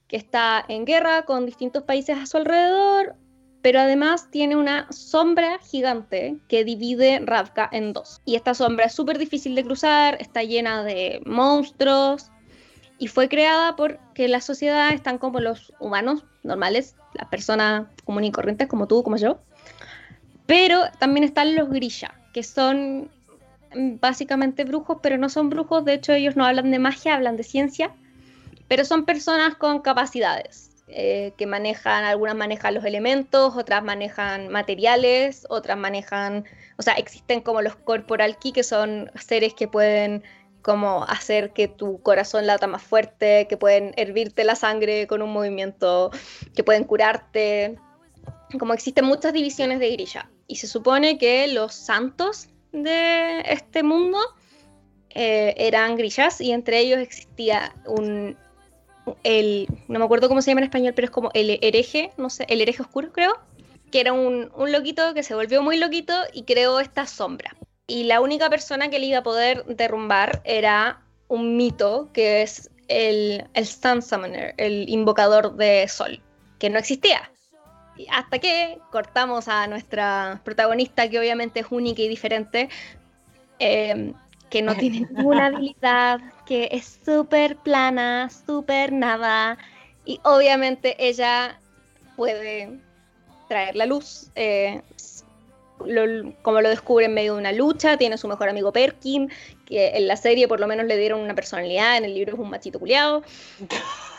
que 0.06 0.16
está 0.16 0.64
en 0.68 0.84
guerra 0.84 1.24
con 1.24 1.46
distintos 1.46 1.82
países 1.82 2.16
a 2.18 2.26
su 2.26 2.36
alrededor, 2.36 3.16
pero 3.62 3.80
además 3.80 4.30
tiene 4.30 4.56
una 4.56 4.90
sombra 4.92 5.58
gigante 5.58 6.36
que 6.48 6.64
divide 6.64 7.20
Ravka 7.24 7.68
en 7.72 7.92
dos. 7.92 8.20
Y 8.24 8.36
esta 8.36 8.54
sombra 8.54 8.84
es 8.84 8.92
súper 8.92 9.18
difícil 9.18 9.54
de 9.54 9.64
cruzar, 9.64 10.18
está 10.20 10.42
llena 10.42 10.84
de 10.84 11.22
monstruos, 11.24 12.30
y 12.98 13.08
fue 13.08 13.28
creada 13.28 13.76
porque 13.76 14.28
la 14.28 14.40
sociedad 14.40 14.92
están 14.92 15.18
como 15.18 15.40
los 15.40 15.72
humanos 15.80 16.24
normales, 16.42 16.94
las 17.14 17.28
personas 17.28 17.88
comunes 18.04 18.28
y 18.28 18.32
corrientes 18.32 18.68
como 18.68 18.86
tú, 18.86 19.02
como 19.02 19.16
yo, 19.16 19.38
pero 20.46 20.80
también 20.98 21.24
están 21.24 21.56
los 21.56 21.70
grisha, 21.70 22.14
que 22.32 22.42
son 22.42 23.10
básicamente 23.74 24.64
brujos, 24.64 24.98
pero 25.02 25.18
no 25.18 25.28
son 25.28 25.50
brujos, 25.50 25.84
de 25.84 25.94
hecho 25.94 26.12
ellos 26.12 26.36
no 26.36 26.44
hablan 26.44 26.70
de 26.70 26.78
magia, 26.78 27.14
hablan 27.14 27.36
de 27.36 27.42
ciencia, 27.42 27.92
pero 28.68 28.84
son 28.84 29.04
personas 29.04 29.54
con 29.56 29.80
capacidades. 29.80 30.70
Eh, 30.86 31.32
que 31.38 31.46
manejan, 31.46 32.04
algunas 32.04 32.36
manejan 32.36 32.74
los 32.74 32.84
elementos, 32.84 33.56
otras 33.56 33.82
manejan 33.82 34.48
materiales, 34.48 35.46
otras 35.48 35.78
manejan, 35.78 36.44
o 36.76 36.82
sea, 36.82 36.92
existen 36.94 37.40
como 37.40 37.62
los 37.62 37.74
corporal 37.74 38.36
key, 38.36 38.52
que 38.52 38.62
son 38.62 39.10
seres 39.14 39.54
que 39.54 39.66
pueden 39.66 40.22
como 40.60 41.04
hacer 41.04 41.52
que 41.52 41.68
tu 41.68 42.00
corazón 42.02 42.46
lata 42.46 42.66
más 42.66 42.82
fuerte, 42.82 43.46
que 43.48 43.56
pueden 43.56 43.92
hervirte 43.96 44.44
la 44.44 44.56
sangre 44.56 45.06
con 45.06 45.22
un 45.22 45.32
movimiento, 45.32 46.10
que 46.54 46.64
pueden 46.64 46.84
curarte. 46.84 47.78
Como 48.58 48.72
existen 48.72 49.04
muchas 49.04 49.32
divisiones 49.32 49.78
de 49.78 49.90
grilla. 49.90 50.30
Y 50.46 50.56
se 50.56 50.66
supone 50.66 51.18
que 51.18 51.48
los 51.48 51.74
santos 51.74 52.48
de 52.82 53.40
este 53.46 53.82
mundo 53.82 54.18
eh, 55.10 55.54
eran 55.56 55.96
grillas 55.96 56.40
y 56.40 56.52
entre 56.52 56.80
ellos 56.80 56.98
existía 56.98 57.74
un... 57.86 58.36
El, 59.22 59.66
no 59.88 59.98
me 59.98 60.04
acuerdo 60.04 60.28
cómo 60.28 60.40
se 60.40 60.50
llama 60.50 60.60
en 60.60 60.64
español, 60.64 60.94
pero 60.94 61.06
es 61.06 61.10
como 61.10 61.30
el 61.34 61.58
hereje, 61.62 62.10
no 62.16 62.30
sé, 62.30 62.46
el 62.48 62.60
hereje 62.60 62.82
oscuro 62.82 63.12
creo, 63.12 63.38
que 63.90 64.00
era 64.00 64.12
un, 64.12 64.50
un 64.54 64.72
loquito 64.72 65.12
que 65.12 65.22
se 65.22 65.34
volvió 65.34 65.62
muy 65.62 65.76
loquito 65.76 66.14
y 66.32 66.44
creó 66.44 66.80
esta 66.80 67.06
sombra 67.06 67.54
y 67.86 68.04
la 68.04 68.20
única 68.20 68.48
persona 68.48 68.88
que 68.88 68.98
le 68.98 69.06
iba 69.06 69.18
a 69.18 69.22
poder 69.22 69.64
derrumbar 69.66 70.40
era 70.44 71.02
un 71.28 71.56
mito 71.56 72.10
que 72.12 72.42
es 72.42 72.70
el, 72.88 73.44
el 73.54 73.66
Sun 73.66 74.02
Summoner, 74.02 74.54
el 74.56 74.88
invocador 74.88 75.56
de 75.56 75.86
sol, 75.88 76.20
que 76.58 76.70
no 76.70 76.78
existía. 76.78 77.30
Hasta 78.10 78.38
que 78.38 78.78
cortamos 78.90 79.48
a 79.48 79.66
nuestra 79.66 80.40
protagonista, 80.44 81.08
que 81.08 81.18
obviamente 81.18 81.60
es 81.60 81.66
única 81.70 82.02
y 82.02 82.08
diferente, 82.08 82.68
em, 83.58 84.14
que 84.50 84.62
no 84.62 84.74
tiene 84.76 85.00
ninguna 85.10 85.46
habilidad, 85.46 86.20
que 86.46 86.68
es 86.72 87.00
súper 87.04 87.56
plana, 87.56 88.30
súper 88.30 88.92
nada, 88.92 89.58
y 90.04 90.20
obviamente 90.24 90.96
ella 90.98 91.58
puede 92.16 92.78
traer 93.48 93.76
la 93.76 93.86
luz, 93.86 94.28
eh, 94.34 94.82
como 96.42 96.60
lo 96.60 96.68
descubre 96.68 97.06
en 97.06 97.14
medio 97.14 97.34
de 97.34 97.40
una 97.40 97.52
lucha, 97.52 97.96
tiene 97.96 98.16
su 98.16 98.28
mejor 98.28 98.48
amigo 98.48 98.72
Perkin, 98.72 99.30
que 99.66 99.88
en 99.96 100.06
la 100.06 100.16
serie 100.16 100.48
por 100.48 100.60
lo 100.60 100.66
menos 100.66 100.86
le 100.86 100.96
dieron 100.96 101.20
una 101.20 101.34
personalidad, 101.34 101.96
en 101.96 102.04
el 102.04 102.14
libro 102.14 102.34
es 102.34 102.38
un 102.38 102.50
machito 102.50 102.78
culiado. 102.78 103.22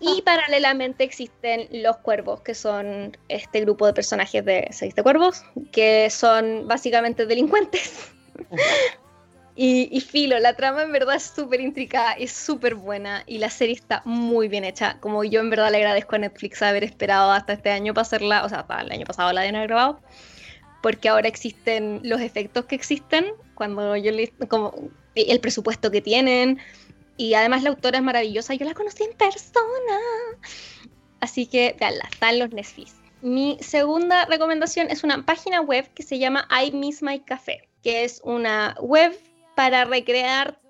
Y 0.00 0.22
paralelamente 0.24 1.04
existen 1.04 1.68
los 1.70 1.96
cuervos, 1.98 2.40
que 2.40 2.54
son 2.54 3.16
este 3.28 3.60
grupo 3.60 3.86
de 3.86 3.92
personajes 3.92 4.44
de 4.44 4.68
seis 4.70 4.94
de 4.94 5.02
cuervos, 5.02 5.44
que 5.72 6.10
son 6.10 6.66
básicamente 6.66 7.26
delincuentes. 7.26 8.10
y, 9.56 9.88
y, 9.90 10.00
filo, 10.00 10.38
la 10.38 10.54
trama 10.54 10.82
en 10.82 10.92
verdad 10.92 11.16
es 11.16 11.24
súper 11.34 11.60
intricada, 11.60 12.12
es 12.12 12.32
súper 12.32 12.74
buena 12.74 13.24
y 13.26 13.38
la 13.38 13.50
serie 13.50 13.74
está 13.74 14.02
muy 14.04 14.48
bien 14.48 14.64
hecha. 14.64 14.98
Como 15.00 15.24
yo 15.24 15.40
en 15.40 15.50
verdad 15.50 15.70
le 15.70 15.78
agradezco 15.78 16.16
a 16.16 16.18
Netflix 16.18 16.62
haber 16.62 16.84
esperado 16.84 17.32
hasta 17.32 17.52
este 17.52 17.70
año 17.70 17.94
para 17.94 18.02
hacerla, 18.02 18.44
o 18.44 18.48
sea, 18.48 18.60
hasta 18.60 18.80
el 18.82 18.92
año 18.92 19.04
pasado 19.04 19.32
la 19.32 19.40
habían 19.40 19.62
grabado 19.66 20.00
porque 20.80 21.08
ahora 21.08 21.28
existen 21.28 22.00
los 22.04 22.20
efectos 22.20 22.64
que 22.66 22.74
existen, 22.74 23.26
cuando 23.54 23.96
yo 23.96 24.12
le, 24.12 24.28
como 24.48 24.74
el 25.14 25.40
presupuesto 25.40 25.90
que 25.90 26.00
tienen, 26.00 26.58
y 27.18 27.34
además 27.34 27.64
la 27.64 27.70
autora 27.70 27.98
es 27.98 28.04
maravillosa, 28.04 28.54
yo 28.54 28.64
la 28.64 28.74
conocí 28.74 29.02
en 29.02 29.12
persona. 29.14 29.98
Así 31.20 31.46
que 31.46 31.76
veanla, 31.78 32.08
está 32.10 32.30
en 32.30 32.38
los 32.38 32.50
Netflix. 32.52 32.94
Mi 33.20 33.58
segunda 33.60 34.24
recomendación 34.26 34.88
es 34.90 35.02
una 35.02 35.26
página 35.26 35.60
web 35.60 35.92
que 35.92 36.04
se 36.04 36.20
llama 36.20 36.48
I 36.50 36.70
Miss 36.70 37.02
My 37.02 37.18
Café, 37.18 37.68
que 37.82 38.04
es 38.04 38.20
una 38.22 38.76
web 38.80 39.18
para 39.56 39.84
recrear 39.84 40.60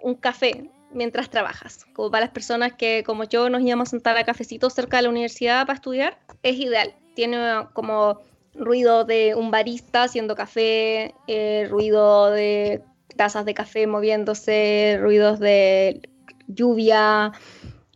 un 0.00 0.14
café 0.14 0.70
mientras 0.92 1.28
trabajas. 1.28 1.84
Como 1.92 2.12
para 2.12 2.26
las 2.26 2.32
personas 2.32 2.74
que, 2.74 3.02
como 3.04 3.24
yo, 3.24 3.50
nos 3.50 3.60
íbamos 3.62 3.88
a 3.88 3.90
sentar 3.90 4.16
a 4.16 4.24
cafecitos 4.24 4.72
cerca 4.72 4.98
de 4.98 5.02
la 5.02 5.08
universidad 5.08 5.66
para 5.66 5.76
estudiar, 5.76 6.18
es 6.44 6.56
ideal. 6.56 6.94
Tiene 7.16 7.66
como 7.72 8.20
ruido 8.54 9.04
de 9.04 9.34
un 9.34 9.50
barista 9.50 10.04
haciendo 10.04 10.36
café, 10.36 11.14
eh, 11.26 11.66
ruido 11.68 12.30
de 12.30 12.84
tazas 13.20 13.44
de 13.44 13.52
café 13.52 13.86
moviéndose, 13.86 14.96
ruidos 14.98 15.40
de 15.40 16.00
lluvia, 16.46 17.32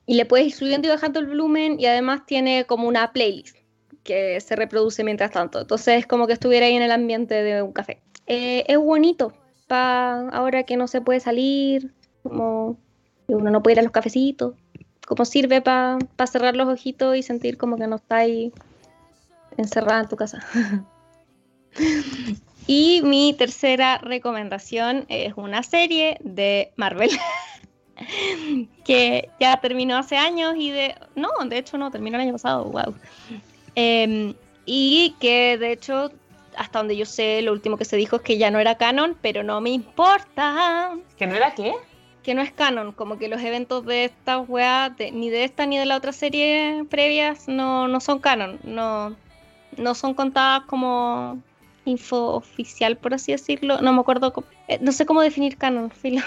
y 0.05 0.17
le 0.17 0.27
puedes 0.27 0.49
ir 0.49 0.53
subiendo 0.53 0.87
y 0.87 0.91
bajando 0.91 1.19
el 1.19 1.27
volumen 1.27 1.81
y 1.81 1.87
además 1.87 2.27
tiene 2.27 2.67
como 2.67 2.87
una 2.89 3.11
playlist 3.11 3.57
que 4.03 4.39
se 4.43 4.55
reproduce 4.55 5.03
mientras 5.03 5.31
tanto. 5.31 5.63
Entonces 5.63 6.01
es 6.01 6.07
como 6.07 6.27
que 6.27 6.35
estuviera 6.35 6.67
ahí 6.67 6.75
en 6.75 6.83
el 6.83 6.93
ambiente 6.93 7.43
de 7.43 7.63
un 7.63 7.73
café. 7.73 8.03
Eh, 8.27 8.67
es 8.69 8.77
bonito 8.77 9.33
para 9.67 10.29
ahora 10.29 10.65
que 10.65 10.77
no 10.77 10.89
se 10.89 11.01
puede 11.01 11.21
salir, 11.21 11.95
como 12.23 12.77
uno 13.27 13.51
no 13.51 13.63
puede 13.63 13.77
ir 13.77 13.79
a 13.79 13.83
los 13.83 13.93
cafecitos, 13.93 14.55
como 15.07 15.25
sirve 15.25 15.63
para 15.63 16.01
cerrar 16.31 16.55
los 16.55 16.69
ojitos 16.69 17.17
y 17.17 17.23
sentir 17.23 17.57
como 17.57 17.79
que 17.79 17.87
no 17.87 17.97
está 17.97 18.17
ahí 18.17 18.53
encerrada 19.57 20.03
en 20.03 20.09
tu 20.09 20.17
casa. 20.17 20.45
y 22.67 23.03
mi 23.03 23.35
tercera 23.35 23.99
recomendación 23.99 25.05
es 25.09 25.35
una 25.37 25.63
serie 25.63 26.19
de 26.21 26.73
Marvel. 26.77 27.11
que 28.85 29.29
ya 29.41 29.57
terminó 29.59 29.97
hace 29.97 30.17
años 30.17 30.55
y 30.57 30.71
de... 30.71 30.95
No, 31.15 31.31
de 31.47 31.59
hecho 31.59 31.79
no, 31.79 31.91
terminó 31.91 32.17
el 32.17 32.23
año 32.23 32.33
pasado, 32.33 32.65
wow. 32.65 32.95
Em, 33.75 34.35
y 34.67 35.15
que 35.21 35.59
de 35.59 35.73
hecho, 35.73 36.11
hasta 36.57 36.79
donde 36.79 36.97
yo 36.97 37.07
sé, 37.07 37.43
lo 37.43 37.53
último 37.53 37.77
que 37.77 37.85
se 37.85 37.97
dijo 37.97 38.17
es 38.17 38.23
que 38.23 38.39
ya 38.39 38.51
no 38.51 38.59
era 38.59 38.77
canon, 38.77 39.17
pero 39.21 39.43
no 39.43 39.61
me 39.61 39.71
importa. 39.71 40.97
¿Que 41.17 41.27
no 41.27 41.35
era 41.35 41.55
qué? 41.55 41.75
Que 42.23 42.35
no 42.35 42.43
es 42.43 42.53
canon, 42.53 42.93
como 42.93 43.19
que 43.19 43.29
los 43.29 43.43
eventos 43.43 43.85
de 43.85 44.07
esta 44.07 44.39
weá, 44.39 44.95
ni 45.13 45.29
de 45.31 45.45
esta 45.45 45.67
ni 45.67 45.79
de 45.79 45.87
la 45.87 45.97
otra 45.97 46.13
serie 46.13 46.85
previas, 46.89 47.49
no, 47.49 47.87
no 47.87 48.01
son 48.01 48.19
canon, 48.19 48.59
no, 48.65 49.15
no 49.77 49.95
son 49.95 50.15
contadas 50.15 50.63
como 50.63 51.43
info 51.85 52.35
oficial, 52.35 52.97
por 52.97 53.15
así 53.15 53.33
decirlo. 53.33 53.81
No 53.81 53.93
me 53.93 54.01
acuerdo, 54.01 54.33
eh, 54.69 54.79
no 54.81 54.93
sé 54.93 55.07
cómo 55.07 55.23
definir 55.23 55.57
canon, 55.57 55.91
filo. 56.03 56.23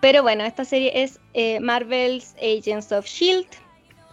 Pero 0.00 0.22
bueno, 0.22 0.44
esta 0.44 0.64
serie 0.64 1.02
es 1.02 1.20
eh, 1.34 1.60
Marvel's 1.60 2.34
Agents 2.40 2.92
of 2.92 3.06
Shield. 3.06 3.46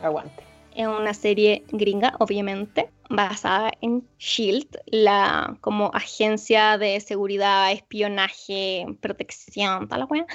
Aguante. 0.02 0.44
Es 0.76 0.88
una 0.88 1.14
serie 1.14 1.64
gringa, 1.72 2.16
obviamente, 2.20 2.90
basada 3.10 3.72
en 3.82 4.06
Shield, 4.18 4.68
la 4.88 5.58
como 5.62 5.92
agencia 5.94 6.78
de 6.78 7.00
seguridad, 7.00 7.72
espionaje, 7.72 8.86
protección, 9.00 9.88
tal 9.88 10.08
la 10.10 10.26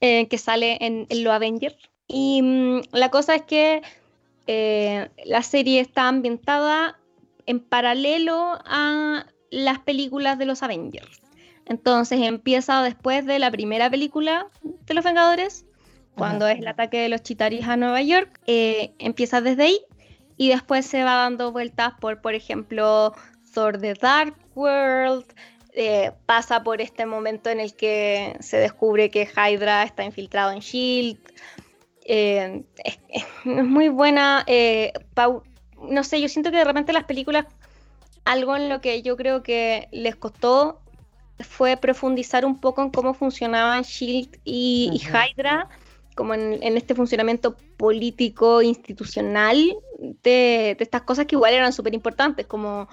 eh, 0.00 0.28
que 0.28 0.38
sale 0.38 0.78
en, 0.80 1.06
Lo 1.22 1.32
Avengers. 1.32 1.76
Y 2.06 2.42
mm, 2.42 2.80
la 2.92 3.10
cosa 3.10 3.36
es 3.36 3.42
que 3.42 3.82
eh, 4.46 5.08
la 5.24 5.42
serie 5.42 5.80
está 5.80 6.08
ambientada 6.08 6.98
en 7.46 7.60
paralelo 7.60 8.58
a 8.64 9.26
las 9.50 9.78
películas 9.80 10.38
de 10.38 10.46
los 10.46 10.62
Avengers. 10.62 11.22
Entonces 11.66 12.20
empieza 12.22 12.82
después 12.82 13.24
de 13.26 13.38
la 13.38 13.50
primera 13.50 13.88
película 13.90 14.48
de 14.62 14.94
los 14.94 15.04
Vengadores, 15.04 15.64
cuando 16.16 16.46
es 16.46 16.58
el 16.58 16.68
ataque 16.68 16.98
de 16.98 17.08
los 17.08 17.22
Chitaris 17.22 17.66
a 17.66 17.76
Nueva 17.76 18.02
York, 18.02 18.40
eh, 18.46 18.92
empieza 18.98 19.40
desde 19.40 19.62
ahí 19.64 19.80
y 20.36 20.48
después 20.48 20.84
se 20.84 21.04
va 21.04 21.14
dando 21.14 21.52
vueltas 21.52 21.94
por, 22.00 22.20
por 22.20 22.34
ejemplo, 22.34 23.14
Thor 23.54 23.78
The 23.78 23.94
Dark 23.94 24.34
World, 24.54 25.24
eh, 25.72 26.12
pasa 26.26 26.62
por 26.62 26.82
este 26.82 27.06
momento 27.06 27.48
en 27.48 27.60
el 27.60 27.74
que 27.74 28.36
se 28.40 28.58
descubre 28.58 29.10
que 29.10 29.26
Hydra 29.26 29.84
está 29.84 30.04
infiltrado 30.04 30.52
en 30.52 30.58
Shield. 30.58 31.18
Eh, 32.04 32.62
es, 32.84 33.26
muy 33.44 33.88
buena. 33.88 34.44
No 35.88 36.04
sé, 36.04 36.20
yo 36.20 36.28
siento 36.28 36.50
que 36.50 36.58
de 36.58 36.64
repente 36.64 36.92
las 36.92 37.04
películas, 37.04 37.46
algo 38.24 38.56
en 38.56 38.68
lo 38.68 38.80
que 38.80 39.02
yo 39.02 39.16
creo 39.16 39.42
que 39.42 39.88
les 39.90 40.16
costó 40.16 40.80
fue 41.40 41.76
profundizar 41.76 42.44
un 42.44 42.60
poco 42.60 42.82
en 42.82 42.90
cómo 42.90 43.14
funcionaban 43.14 43.82
Shield 43.82 44.38
y, 44.44 45.00
Hydra, 45.08 45.68
como 46.14 46.34
en, 46.34 46.76
este 46.76 46.94
funcionamiento 46.94 47.56
político, 47.76 48.62
institucional 48.62 49.76
de, 50.22 50.76
estas 50.78 51.02
cosas 51.02 51.26
que 51.26 51.34
igual 51.34 51.54
eran 51.54 51.72
súper 51.72 51.94
importantes, 51.94 52.46
como 52.46 52.88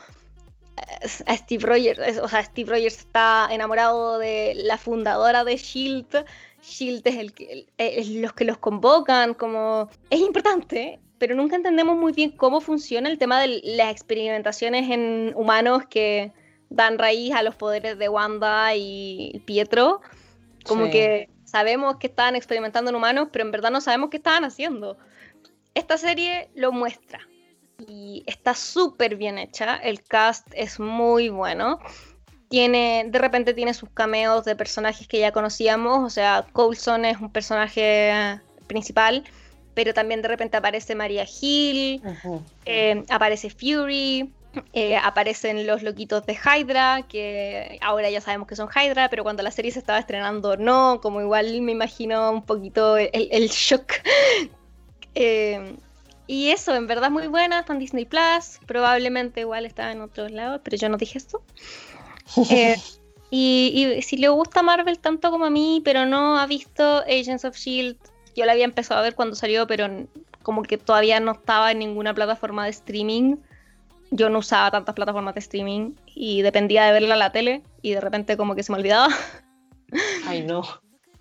eh, 0.78 1.08
a 1.26 1.38
Steve 1.38 1.66
Rogers, 1.66 2.20
o 2.20 2.28
sea, 2.28 2.44
Steve 2.44 2.72
Rogers 2.72 2.98
está 2.98 3.48
enamorado 3.52 4.18
de 4.18 4.54
la 4.56 4.78
fundadora 4.78 5.44
de 5.44 5.58
Shield, 5.58 6.26
Shield 6.62 7.02
es, 7.06 7.16
el 7.16 7.34
que, 7.34 7.68
es 7.78 8.10
los 8.10 8.34
que 8.34 8.46
los 8.46 8.58
convocan, 8.58 9.34
como 9.34 9.90
es 10.10 10.20
importante, 10.20 11.00
pero 11.20 11.36
nunca 11.36 11.56
entendemos 11.56 11.98
muy 11.98 12.14
bien 12.14 12.32
cómo 12.32 12.62
funciona 12.62 13.10
el 13.10 13.20
tema 13.20 13.40
de 13.42 13.62
las 13.64 13.92
experimentaciones 13.92 14.90
en 14.90 15.34
humanos 15.36 15.84
que 15.90 16.32
dan 16.70 16.98
raíz 16.98 17.34
a 17.34 17.44
los 17.44 17.56
poderes 17.56 18.00
de 18.00 18.10
Wanda 18.10 18.76
y 18.76 19.44
Pietro. 19.46 20.02
Como 20.66 20.90
que 20.90 21.30
sabemos 21.44 21.98
que 21.98 22.08
estaban 22.08 22.36
experimentando 22.36 22.90
en 22.90 22.96
humanos, 22.96 23.30
pero 23.32 23.46
en 23.46 23.52
verdad 23.52 23.72
no 23.72 23.82
sabemos 23.82 24.10
qué 24.10 24.18
estaban 24.18 24.46
haciendo. 24.46 24.98
Esta 25.74 25.98
serie 25.98 26.50
lo 26.56 26.72
muestra 26.72 27.20
y 27.88 28.24
está 28.26 28.54
súper 28.54 29.16
bien 29.16 29.38
hecha. 29.38 29.76
El 29.76 30.04
cast 30.04 30.48
es 30.54 30.80
muy 30.80 31.30
bueno. 31.30 31.80
Tiene, 32.50 33.06
de 33.08 33.20
repente 33.20 33.54
tiene 33.54 33.74
sus 33.74 33.90
cameos 33.90 34.46
de 34.46 34.56
personajes 34.56 35.08
que 35.08 35.20
ya 35.20 35.32
conocíamos. 35.32 36.00
O 36.00 36.10
sea, 36.10 36.46
Coulson 36.54 37.06
es 37.06 37.20
un 37.20 37.32
personaje 37.32 38.40
principal, 38.68 39.24
pero 39.74 39.94
también 39.94 40.22
de 40.22 40.28
repente 40.28 40.58
aparece 40.58 40.96
Maria 40.96 41.26
Hill, 41.26 42.02
eh, 42.66 43.04
aparece 43.10 43.50
Fury, 43.50 44.32
eh, 44.74 44.98
aparecen 44.98 45.68
los 45.68 45.84
loquitos 45.84 46.26
de 46.26 46.34
Hydra, 46.34 47.04
que 47.08 47.78
ahora 47.82 48.10
ya 48.10 48.20
sabemos 48.20 48.48
que 48.48 48.56
son 48.56 48.68
Hydra, 48.68 49.10
pero 49.10 49.24
cuando 49.24 49.44
la 49.44 49.52
serie 49.52 49.72
se 49.72 49.80
estaba 49.80 50.00
estrenando 50.00 50.58
no, 50.58 51.00
como 51.02 51.22
igual 51.22 51.62
me 51.62 51.72
imagino 51.72 52.32
un 52.32 52.44
poquito 52.44 52.98
el, 52.98 53.50
shock. 53.50 53.94
Eh, 55.16 55.76
y 56.28 56.52
eso, 56.52 56.76
en 56.76 56.86
verdad 56.86 57.10
muy 57.10 57.26
buena, 57.26 57.62
está 57.62 57.74
en 57.74 57.80
Disney 57.80 58.06
Plus, 58.06 58.60
probablemente 58.68 59.42
igual 59.42 59.66
está 59.66 59.92
en 59.92 60.02
otros 60.02 60.32
lados, 60.32 60.62
pero 60.64 60.78
yo 60.78 60.88
no 60.88 60.98
dije 60.98 61.18
esto. 61.18 61.42
Eh, 62.52 62.76
y, 63.32 63.96
y, 63.98 64.02
si 64.04 64.18
le 64.18 64.30
gusta 64.30 64.62
Marvel 64.62 65.00
tanto 65.00 65.32
como 65.32 65.46
a 65.46 65.50
mí, 65.50 65.82
pero 65.84 66.06
no 66.06 66.38
ha 66.38 66.46
visto 66.46 67.00
Agents 67.00 67.44
of 67.44 67.58
Shield, 67.58 67.98
yo 68.40 68.46
la 68.46 68.54
había 68.54 68.66
empezado 68.66 69.00
a 69.00 69.04
ver 69.04 69.16
cuando 69.16 69.36
salió, 69.36 69.68
pero 69.68 69.88
como 70.42 70.64
que 70.64 70.78
todavía 70.78 71.20
no 71.20 71.34
estaba 71.34 71.72
en 71.72 71.80
ninguna 71.80 72.14
plataforma 72.14 72.64
de 72.64 72.72
streaming 72.72 73.38
yo 74.12 74.30
no 74.30 74.40
usaba 74.40 74.72
tantas 74.72 74.96
plataformas 74.96 75.36
de 75.36 75.40
streaming 75.40 75.94
y 76.08 76.42
dependía 76.42 76.86
de 76.86 76.94
verla 76.94 77.14
en 77.14 77.20
la 77.20 77.32
tele 77.32 77.64
y 77.82 77.92
de 77.94 78.02
repente 78.02 78.38
como 78.38 78.56
que 78.56 78.64
se 78.64 78.72
me 78.72 78.80
olvidaba. 78.80 79.10
Ay, 80.28 80.44
no. 80.44 80.64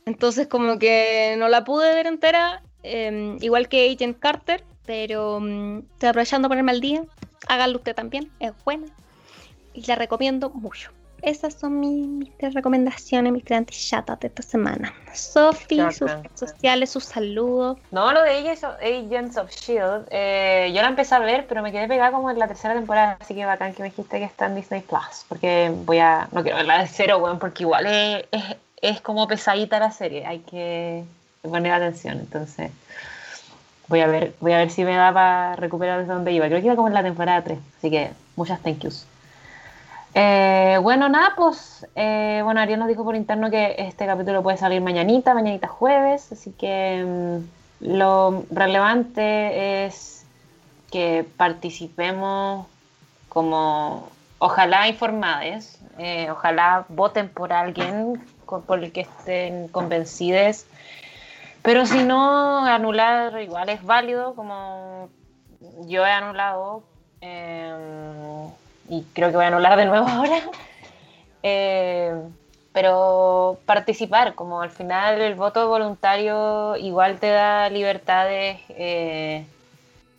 Entonces 0.07 0.47
como 0.49 0.79
que 0.79 1.37
no 1.39 1.49
la 1.49 1.65
pude 1.65 1.95
ver 1.95 2.07
entera, 2.07 2.63
em, 2.83 3.37
igual 3.43 3.69
que 3.69 3.93
Agent 3.93 4.19
Carter, 4.19 4.65
pero 4.87 5.37
um, 5.37 5.79
estoy 5.79 6.09
aprovechando 6.09 6.49
ponerme 6.49 6.73
al 6.73 6.81
día. 6.81 7.05
Háganlo 7.47 7.79
usted 7.79 7.95
también, 7.95 8.31
es 8.41 8.53
buena 8.65 8.87
y 9.75 9.85
la 9.87 9.95
recomiendo 9.95 10.51
mucho. 10.51 10.91
Esas 11.23 11.55
son 11.55 11.81
mis, 11.81 12.31
recomendaciones, 12.55 13.33
mis 13.33 13.45
grandes 13.45 13.77
chatas 13.89 14.21
de 14.21 14.29
esta 14.29 14.43
semana. 14.43 14.95
Sophie, 15.13 15.91
sus 15.91 16.11
redes 16.11 16.31
sociales, 16.35 16.91
sus 16.91 17.05
saludos. 17.05 17.79
No, 17.91 18.13
lo 18.13 18.23
de 18.23 18.31
Agents 18.31 19.37
of, 19.37 19.51
Shield, 19.51 20.07
eh, 20.11 20.71
yo 20.75 20.81
la 20.81 20.89
empecé 20.89 21.17
a 21.17 21.19
ver, 21.19 21.47
pero 21.49 21.63
me 21.63 21.73
quedé 21.73 21.89
pegada 21.89 22.13
como 22.13 22.31
en 22.31 22.39
la 22.39 22.47
tercera 22.47 22.75
temporada, 22.75 23.17
así 23.21 23.35
que 23.35 23.45
bacán 23.45 23.75
que 23.75 23.83
me 23.83 23.89
dijiste 23.89 24.19
que 24.19 24.25
está 24.25 24.47
en 24.47 24.55
Disney 24.55 24.81
Plus, 24.81 25.25
porque 25.29 25.73
voy 25.85 25.99
a, 25.99 26.29
no 26.31 26.43
quiero 26.43 26.57
verla 26.57 26.79
de 26.79 26.87
cero, 26.87 27.19
bueno, 27.19 27.39
porque 27.39 27.65
igual 27.65 27.87
es, 27.87 28.25
es, 28.81 29.01
como 29.01 29.27
pesadita 29.27 29.81
la 29.81 29.91
serie, 29.91 30.25
hay 30.25 30.39
que 30.41 31.03
poner 31.43 31.73
atención, 31.73 32.19
entonces 32.21 32.71
voy 33.89 34.01
a 34.01 34.07
ver, 34.07 34.35
voy 34.39 34.53
a 34.53 34.59
ver 34.59 34.71
si 34.71 34.85
me 34.85 34.95
da 34.95 35.13
para 35.13 35.57
recuperar 35.57 36.01
desde 36.01 36.13
donde 36.13 36.31
iba. 36.33 36.47
Creo 36.47 36.61
que 36.61 36.67
iba 36.67 36.77
como 36.77 36.89
en 36.89 36.95
la 36.95 37.03
temporada 37.03 37.43
3, 37.43 37.59
así 37.79 37.91
que 37.91 38.11
muchas 38.37 38.61
thank 38.63 38.79
yous. 38.81 39.07
Eh, 40.15 40.79
bueno, 40.83 41.09
nada, 41.09 41.35
pues, 41.37 41.87
eh, 41.95 42.41
bueno, 42.43 42.61
Ariel 42.61 42.79
nos 42.79 42.89
dijo 42.89 43.05
por 43.05 43.15
interno 43.15 43.51
que 43.51 43.75
este 43.79 44.07
capítulo 44.07 44.43
puede 44.43 44.57
salir 44.57 44.81
mañanita, 44.81 45.35
mañanita 45.35 45.69
jueves, 45.69 46.33
así 46.33 46.53
que 46.53 47.05
mm, 47.07 47.89
lo 47.93 48.45
relevante 48.51 49.87
es 49.87 50.25
que 50.91 51.27
participemos 51.37 52.67
como, 53.29 54.09
ojalá 54.39 54.89
informados, 54.89 55.79
eh, 55.99 56.29
ojalá 56.31 56.87
voten 56.89 57.29
por 57.29 57.53
alguien 57.53 58.21
por 58.67 58.83
el 58.83 58.93
que 58.93 59.03
estén 59.03 59.69
convencidos, 59.69 60.65
pero 61.63 61.85
si 61.85 62.03
no, 62.03 62.65
anular 62.65 63.43
igual 63.43 63.69
es 63.69 63.85
válido, 63.85 64.35
como 64.35 65.11
yo 65.87 66.07
he 66.07 66.11
anulado. 66.11 66.83
Y 68.89 69.03
creo 69.13 69.31
que 69.31 69.37
voy 69.37 69.45
a 69.45 69.49
anular 69.49 69.77
de 69.77 69.87
nuevo 69.87 70.09
ahora. 70.09 70.41
Eh, 71.43 72.13
pero 72.73 73.59
participar, 73.67 74.35
como 74.35 74.63
al 74.63 74.71
final 74.71 75.21
el 75.21 75.35
voto 75.35 75.69
voluntario 75.69 76.77
igual 76.77 77.19
te 77.19 77.31
da 77.31 77.69
libertades, 77.71 78.61
eh, 78.71 79.45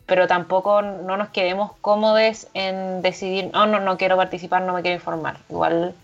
pero 0.06 0.26
tampoco 0.26 0.82
no 0.82 1.16
nos 1.16 1.28
quedemos 1.28 1.72
cómodos 1.80 2.48
en 2.54 3.02
decidir, 3.02 3.50
no, 3.52 3.66
no, 3.66 3.80
no 3.80 3.96
quiero 3.96 4.16
participar, 4.16 4.62
no 4.62 4.74
me 4.74 4.82
quiero 4.82 4.96
informar. 4.96 5.38
Igual, 5.48 5.94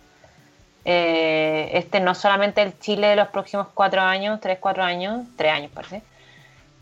eh, 0.85 1.71
este 1.75 2.01
no 2.01 2.15
solamente 2.15 2.63
el 2.63 2.79
Chile 2.79 3.09
de 3.09 3.17
los 3.17 3.29
próximos 3.29 3.67
cuatro 3.75 4.01
años, 4.01 4.41
tres, 4.41 4.59
cuatro 4.61 4.83
años, 4.85 5.27
tres 5.37 5.53
años 5.53 5.73
parece, 5.75 6.03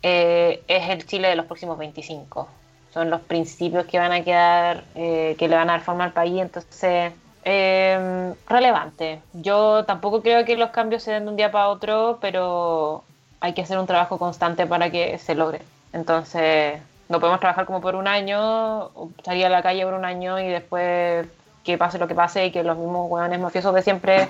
es 0.03 0.89
el 0.91 1.07
Chile 1.07 1.29
de 1.29 1.37
los 1.37 1.47
próximos 1.47 1.79
25. 1.79 2.47
Son 2.95 3.11
los 3.11 3.21
principios 3.23 3.87
que 3.87 3.99
van 3.99 4.13
a 4.13 4.23
quedar, 4.23 4.85
eh, 4.95 5.35
que 5.37 5.49
le 5.49 5.57
van 5.57 5.69
a 5.69 5.73
dar 5.73 5.83
forma 5.83 6.05
al 6.05 6.13
país, 6.13 6.41
entonces 6.41 7.13
eh, 7.45 8.33
relevante. 8.49 9.21
Yo 9.33 9.85
tampoco 9.85 10.23
creo 10.23 10.45
que 10.45 10.57
los 10.57 10.71
cambios 10.71 11.03
se 11.03 11.11
den 11.11 11.25
de 11.25 11.31
un 11.31 11.37
día 11.37 11.51
para 11.51 11.69
otro, 11.69 12.19
pero 12.21 13.03
hay 13.41 13.53
que 13.53 13.63
hacer 13.63 13.79
un 13.79 13.89
trabajo 13.89 14.17
constante 14.17 14.65
para 14.67 14.91
que 14.91 15.19
se 15.19 15.35
logre. 15.35 15.61
Entonces, 15.93 16.81
no 17.09 17.19
podemos 17.19 17.41
trabajar 17.41 17.67
como 17.67 17.81
por 17.81 17.97
un 17.97 18.07
año, 18.07 18.91
salir 19.25 19.45
a 19.47 19.49
la 19.49 19.63
calle 19.63 19.85
por 19.85 19.95
un 19.95 20.05
año 20.05 20.39
y 20.39 20.47
después 20.47 21.27
que 21.65 21.77
pase 21.77 21.99
lo 21.99 22.07
que 22.07 22.15
pase 22.15 22.47
y 22.47 22.51
que 22.53 22.63
los 22.63 22.79
mismos 22.79 23.11
hueones 23.11 23.41
mafiosos 23.41 23.75
de 23.75 23.83
siempre 23.83 24.29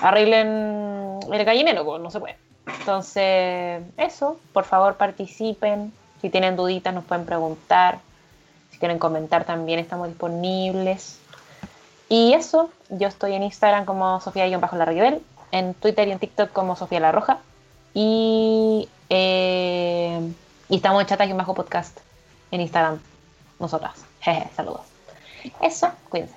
arreglen 0.00 1.20
el 1.30 1.44
gallinero, 1.44 1.84
pues 1.84 2.00
no 2.00 2.10
se 2.10 2.18
puede. 2.18 2.36
Entonces, 2.80 3.82
eso, 3.98 4.38
por 4.54 4.64
favor 4.64 4.96
participen. 4.96 5.92
Si 6.20 6.30
tienen 6.30 6.56
duditas 6.56 6.94
nos 6.94 7.04
pueden 7.04 7.24
preguntar. 7.24 7.98
Si 8.70 8.78
quieren 8.78 8.98
comentar 8.98 9.44
también 9.44 9.78
estamos 9.78 10.08
disponibles. 10.08 11.18
Y 12.08 12.32
eso, 12.32 12.70
yo 12.88 13.08
estoy 13.08 13.34
en 13.34 13.44
Instagram 13.44 13.84
como 13.84 14.20
Sofía-Larribel, 14.20 15.22
en 15.52 15.74
Twitter 15.74 16.08
y 16.08 16.12
en 16.12 16.18
TikTok 16.18 16.52
como 16.52 16.76
Sofía 16.76 17.00
La 17.00 17.12
Roja. 17.12 17.38
Y, 17.94 18.88
eh, 19.08 20.20
y 20.68 20.76
estamos 20.76 21.02
en 21.02 21.06
Chata-Bajo 21.06 21.54
Podcast 21.54 21.98
en 22.50 22.60
Instagram, 22.60 23.00
nosotras. 23.58 24.04
Jeje, 24.20 24.48
saludos. 24.56 24.82
Eso, 25.60 25.90
cuídense. 26.08 26.34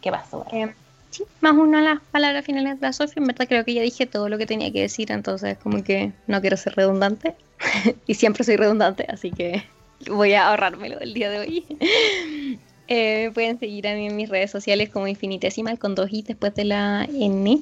¿Qué 0.00 0.10
pasó? 0.10 0.46
Eh, 0.52 0.74
sí, 1.10 1.24
más 1.40 1.52
una 1.52 1.78
de 1.78 1.84
las 1.84 2.00
palabras 2.00 2.44
finales 2.44 2.80
de 2.80 2.86
la 2.86 2.92
Sofía. 2.92 3.14
En 3.16 3.26
verdad 3.26 3.46
creo 3.48 3.64
que 3.64 3.74
ya 3.74 3.82
dije 3.82 4.06
todo 4.06 4.28
lo 4.28 4.38
que 4.38 4.46
tenía 4.46 4.72
que 4.72 4.82
decir, 4.82 5.12
entonces 5.12 5.58
como 5.58 5.82
que 5.84 6.12
no 6.26 6.40
quiero 6.40 6.56
ser 6.56 6.74
redundante. 6.74 7.34
y 8.06 8.14
siempre 8.14 8.44
soy 8.44 8.56
redundante, 8.56 9.06
así 9.08 9.30
que 9.30 9.64
voy 10.08 10.32
a 10.32 10.48
ahorrármelo 10.48 10.98
el 11.00 11.14
día 11.14 11.30
de 11.30 11.38
hoy. 11.38 12.58
Eh, 12.92 13.30
pueden 13.34 13.56
seguir 13.60 13.86
a 13.86 13.94
mí 13.94 14.08
en 14.08 14.16
mis 14.16 14.28
redes 14.28 14.50
sociales 14.50 14.90
como 14.90 15.06
infinitesimal 15.06 15.78
con 15.78 15.94
dos 15.94 16.08
i 16.10 16.22
después 16.22 16.52
de 16.56 16.64
la 16.64 17.04
n. 17.04 17.60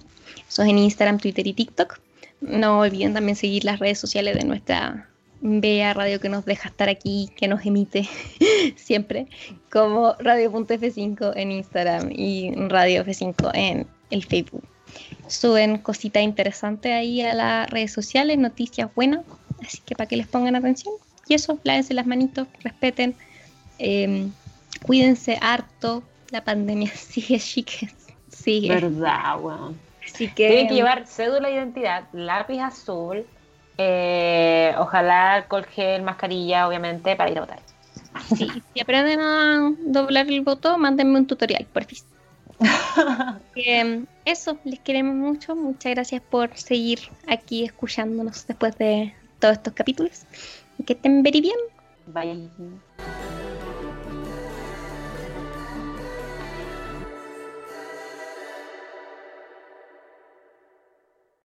Eso 0.49 0.63
es 0.63 0.69
en 0.71 0.79
Instagram, 0.79 1.19
Twitter 1.19 1.47
y 1.47 1.53
TikTok. 1.53 2.01
No 2.41 2.81
olviden 2.81 3.13
también 3.13 3.37
seguir 3.37 3.65
las 3.65 3.79
redes 3.79 3.99
sociales 3.99 4.39
de 4.39 4.45
nuestra 4.45 5.11
bella 5.41 5.95
radio 5.95 6.21
que 6.21 6.29
nos 6.29 6.45
deja 6.45 6.69
estar 6.69 6.89
aquí, 6.89 7.31
que 7.37 7.49
nos 7.49 7.65
emite 7.65 8.09
siempre, 8.77 9.27
como 9.71 10.15
Radio.f5 10.15 11.33
en 11.37 11.53
Instagram 11.53 12.11
y 12.13 12.53
Radio 12.69 13.05
F5 13.05 13.51
en 13.55 13.87
el 14.11 14.25
Facebook. 14.25 14.65
Suben 15.27 15.79
cositas 15.79 16.23
interesantes 16.23 16.93
ahí 16.93 17.21
a 17.21 17.35
las 17.35 17.71
redes 17.71 17.93
sociales, 17.93 18.39
noticias 18.39 18.89
buenas, 18.95 19.21
así 19.63 19.79
que 19.85 19.95
para 19.95 20.09
que 20.09 20.17
les 20.17 20.27
pongan 20.27 20.57
atención. 20.57 20.95
Y 21.29 21.35
eso, 21.35 21.59
lávense 21.63 21.93
las 21.93 22.07
manitos, 22.07 22.49
respeten. 22.63 23.15
Eh, 23.79 24.29
Cuídense 24.83 25.39
harto. 25.41 26.03
La 26.31 26.45
pandemia 26.45 26.91
sigue, 26.95 27.39
chiques. 27.39 27.95
Sigue. 28.29 28.69
Verdad, 28.69 29.41
weón. 29.41 29.79
Así 30.05 30.29
que. 30.29 30.49
Tienen 30.49 30.69
que 30.69 30.75
llevar 30.75 31.07
cédula 31.07 31.49
de 31.49 31.55
identidad, 31.55 32.05
lápiz 32.13 32.61
azul, 32.61 33.27
eh, 33.79 34.75
ojalá 34.79 35.35
alcohol 35.35 35.65
gel, 35.65 36.03
mascarilla, 36.03 36.67
obviamente, 36.67 37.15
para 37.17 37.31
ir 37.31 37.39
a 37.39 37.43
votar. 37.43 37.61
Sí, 38.37 38.49
si 38.75 38.81
aprenden 38.81 39.21
a 39.21 39.73
doblar 39.79 40.27
el 40.29 40.43
voto, 40.43 40.77
mándenme 40.77 41.19
un 41.19 41.27
tutorial, 41.27 41.65
por 41.73 41.85
fin. 41.85 41.99
eso, 44.25 44.59
les 44.65 44.81
queremos 44.81 45.15
mucho. 45.15 45.55
Muchas 45.55 45.95
gracias 45.95 46.23
por 46.23 46.57
seguir 46.57 46.99
aquí 47.27 47.65
escuchándonos 47.65 48.47
después 48.47 48.77
de 48.79 49.15
todos 49.39 49.55
estos 49.55 49.73
capítulos. 49.75 50.23
Y 50.79 50.85
que 50.85 50.95
estén 50.95 51.23
very 51.23 51.41
bien. 51.41 51.59
Bye. 52.07 52.51